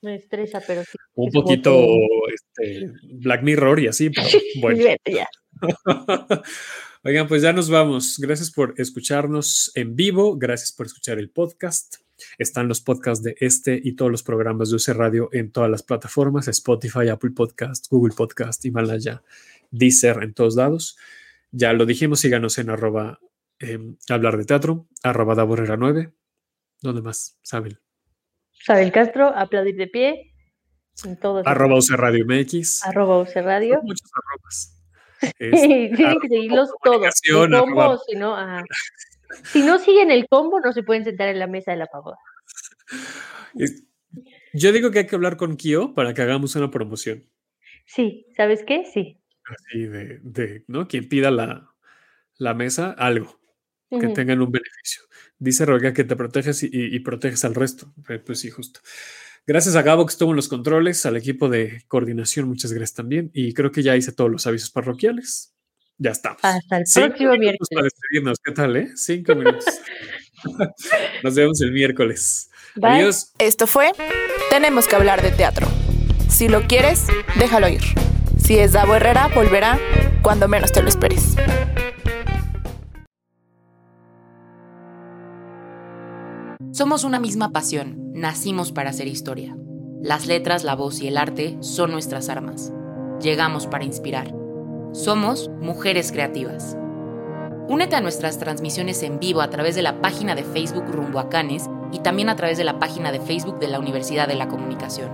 Me 0.00 0.16
estresa, 0.16 0.60
pero 0.66 0.82
sí. 0.82 0.98
Un 1.14 1.30
poquito 1.30 1.86
este, 2.34 2.90
Black 3.12 3.44
Mirror 3.44 3.78
y 3.78 3.86
así, 3.86 4.10
pero 4.10 4.26
bueno. 4.60 4.82
Oigan, 7.04 7.28
pues 7.28 7.42
ya 7.42 7.52
nos 7.52 7.70
vamos. 7.70 8.18
Gracias 8.18 8.50
por 8.50 8.74
escucharnos 8.76 9.70
en 9.76 9.94
vivo. 9.94 10.36
Gracias 10.36 10.72
por 10.72 10.86
escuchar 10.86 11.20
el 11.20 11.30
podcast. 11.30 12.01
Están 12.38 12.68
los 12.68 12.80
podcasts 12.80 13.22
de 13.22 13.36
este 13.40 13.80
y 13.82 13.92
todos 13.92 14.10
los 14.10 14.22
programas 14.22 14.70
de 14.70 14.76
UC 14.76 14.88
Radio 14.96 15.28
en 15.32 15.52
todas 15.52 15.70
las 15.70 15.82
plataformas, 15.82 16.48
Spotify, 16.48 17.08
Apple 17.08 17.30
Podcast, 17.30 17.88
Google 17.90 18.14
Podcast, 18.14 18.64
Himalaya, 18.64 19.22
Deezer, 19.70 20.22
en 20.22 20.34
todos 20.34 20.56
lados. 20.56 20.96
Ya 21.50 21.72
lo 21.72 21.86
dijimos, 21.86 22.20
síganos 22.20 22.58
en 22.58 22.70
arroba 22.70 23.20
em, 23.58 23.96
hablar 24.08 24.36
de 24.36 24.44
teatro, 24.44 24.86
arroba 25.02 25.34
daborrera 25.34 25.76
9. 25.76 26.12
¿Dónde 26.80 27.02
más? 27.02 27.38
Sabel. 27.42 27.78
Sabel 28.52 28.92
Castro, 28.92 29.28
aplaudir 29.34 29.76
de 29.76 29.86
pie. 29.86 30.34
En 31.04 31.18
todos 31.18 31.46
arroba 31.46 31.78
UC 31.78 31.90
Radio 31.90 32.24
MX. 32.26 32.84
Arroba 32.84 33.20
UC 33.20 33.34
Radio. 33.36 33.80
muchos 33.82 34.10
arrobas. 34.14 34.78
Tienen 35.38 36.20
que 36.20 36.28
seguirlos 36.28 36.70
todos. 36.82 37.14
si 37.22 38.16
no, 38.16 38.36
si 39.44 39.62
no 39.62 39.78
siguen 39.78 40.10
el 40.10 40.26
combo, 40.28 40.60
no 40.60 40.72
se 40.72 40.82
pueden 40.82 41.04
sentar 41.04 41.28
en 41.28 41.38
la 41.38 41.46
mesa 41.46 41.72
de 41.72 41.78
la 41.78 41.86
pagoda. 41.86 42.18
Yo 44.52 44.72
digo 44.72 44.90
que 44.90 45.00
hay 45.00 45.06
que 45.06 45.16
hablar 45.16 45.36
con 45.36 45.56
Kio 45.56 45.94
para 45.94 46.14
que 46.14 46.22
hagamos 46.22 46.54
una 46.56 46.70
promoción. 46.70 47.24
Sí, 47.86 48.26
¿sabes 48.36 48.64
qué? 48.66 48.84
Sí. 48.92 49.18
Así 49.44 49.86
de, 49.86 50.64
¿no? 50.68 50.86
Quien 50.88 51.08
pida 51.08 51.30
la, 51.30 52.54
mesa, 52.54 52.92
algo, 52.92 53.40
que 53.90 54.08
tengan 54.08 54.40
un 54.40 54.52
beneficio. 54.52 55.02
Dice 55.38 55.66
Roga 55.66 55.92
que 55.92 56.04
te 56.04 56.16
proteges 56.16 56.62
y, 56.62 56.98
proteges 57.00 57.44
al 57.44 57.54
resto. 57.54 57.92
Eh, 58.08 58.18
pues 58.18 58.40
sí, 58.40 58.50
justo. 58.50 58.80
Gracias 59.44 59.74
a 59.74 59.82
Gabo 59.82 60.06
que 60.06 60.12
estuvo 60.12 60.30
en 60.30 60.36
los 60.36 60.48
controles, 60.48 61.04
al 61.04 61.16
equipo 61.16 61.48
de 61.48 61.82
coordinación, 61.88 62.46
muchas 62.46 62.72
gracias 62.72 62.94
también. 62.94 63.30
Y 63.34 63.54
creo 63.54 63.72
que 63.72 63.82
ya 63.82 63.96
hice 63.96 64.12
todos 64.12 64.30
los 64.30 64.46
avisos 64.46 64.70
parroquiales. 64.70 65.51
Ya 66.02 66.10
estamos. 66.10 66.38
Hasta 66.42 66.78
el 66.78 66.84
próximo 66.92 67.36
miércoles. 67.36 67.68
Para 67.72 67.84
despedirnos. 67.84 68.38
¿Qué 68.42 68.52
tal, 68.52 68.76
eh? 68.76 68.90
Cinco 68.96 69.36
minutos. 69.36 69.64
Nos 71.22 71.34
vemos 71.36 71.60
el 71.60 71.70
miércoles. 71.70 72.50
Adiós. 72.82 73.32
Esto 73.38 73.66
fue 73.66 73.92
Tenemos 74.50 74.88
que 74.88 74.96
hablar 74.96 75.22
de 75.22 75.30
teatro. 75.30 75.68
Si 76.28 76.48
lo 76.48 76.66
quieres, 76.66 77.06
déjalo 77.38 77.68
ir. 77.68 77.82
Si 78.36 78.58
es 78.58 78.72
Davo 78.72 78.96
Herrera, 78.96 79.28
volverá 79.32 79.78
cuando 80.22 80.48
menos 80.48 80.72
te 80.72 80.82
lo 80.82 80.88
esperes. 80.88 81.36
Somos 86.72 87.04
una 87.04 87.20
misma 87.20 87.52
pasión, 87.52 88.12
nacimos 88.12 88.72
para 88.72 88.90
hacer 88.90 89.06
historia. 89.06 89.54
Las 90.00 90.26
letras, 90.26 90.64
la 90.64 90.74
voz 90.74 91.00
y 91.00 91.06
el 91.06 91.16
arte 91.16 91.58
son 91.60 91.92
nuestras 91.92 92.28
armas. 92.28 92.72
Llegamos 93.20 93.68
para 93.68 93.84
inspirar. 93.84 94.41
Somos 94.92 95.50
Mujeres 95.58 96.12
Creativas. 96.12 96.76
Únete 97.66 97.96
a 97.96 98.02
nuestras 98.02 98.36
transmisiones 98.36 99.02
en 99.02 99.18
vivo 99.18 99.40
a 99.40 99.48
través 99.48 99.74
de 99.74 99.80
la 99.80 100.02
página 100.02 100.34
de 100.34 100.44
Facebook 100.44 100.84
Rumbo 100.86 101.18
a 101.18 101.30
Canes 101.30 101.70
y 101.92 102.00
también 102.00 102.28
a 102.28 102.36
través 102.36 102.58
de 102.58 102.64
la 102.64 102.78
página 102.78 103.10
de 103.10 103.18
Facebook 103.18 103.58
de 103.58 103.68
la 103.68 103.78
Universidad 103.78 104.28
de 104.28 104.34
la 104.34 104.48
Comunicación. 104.48 105.10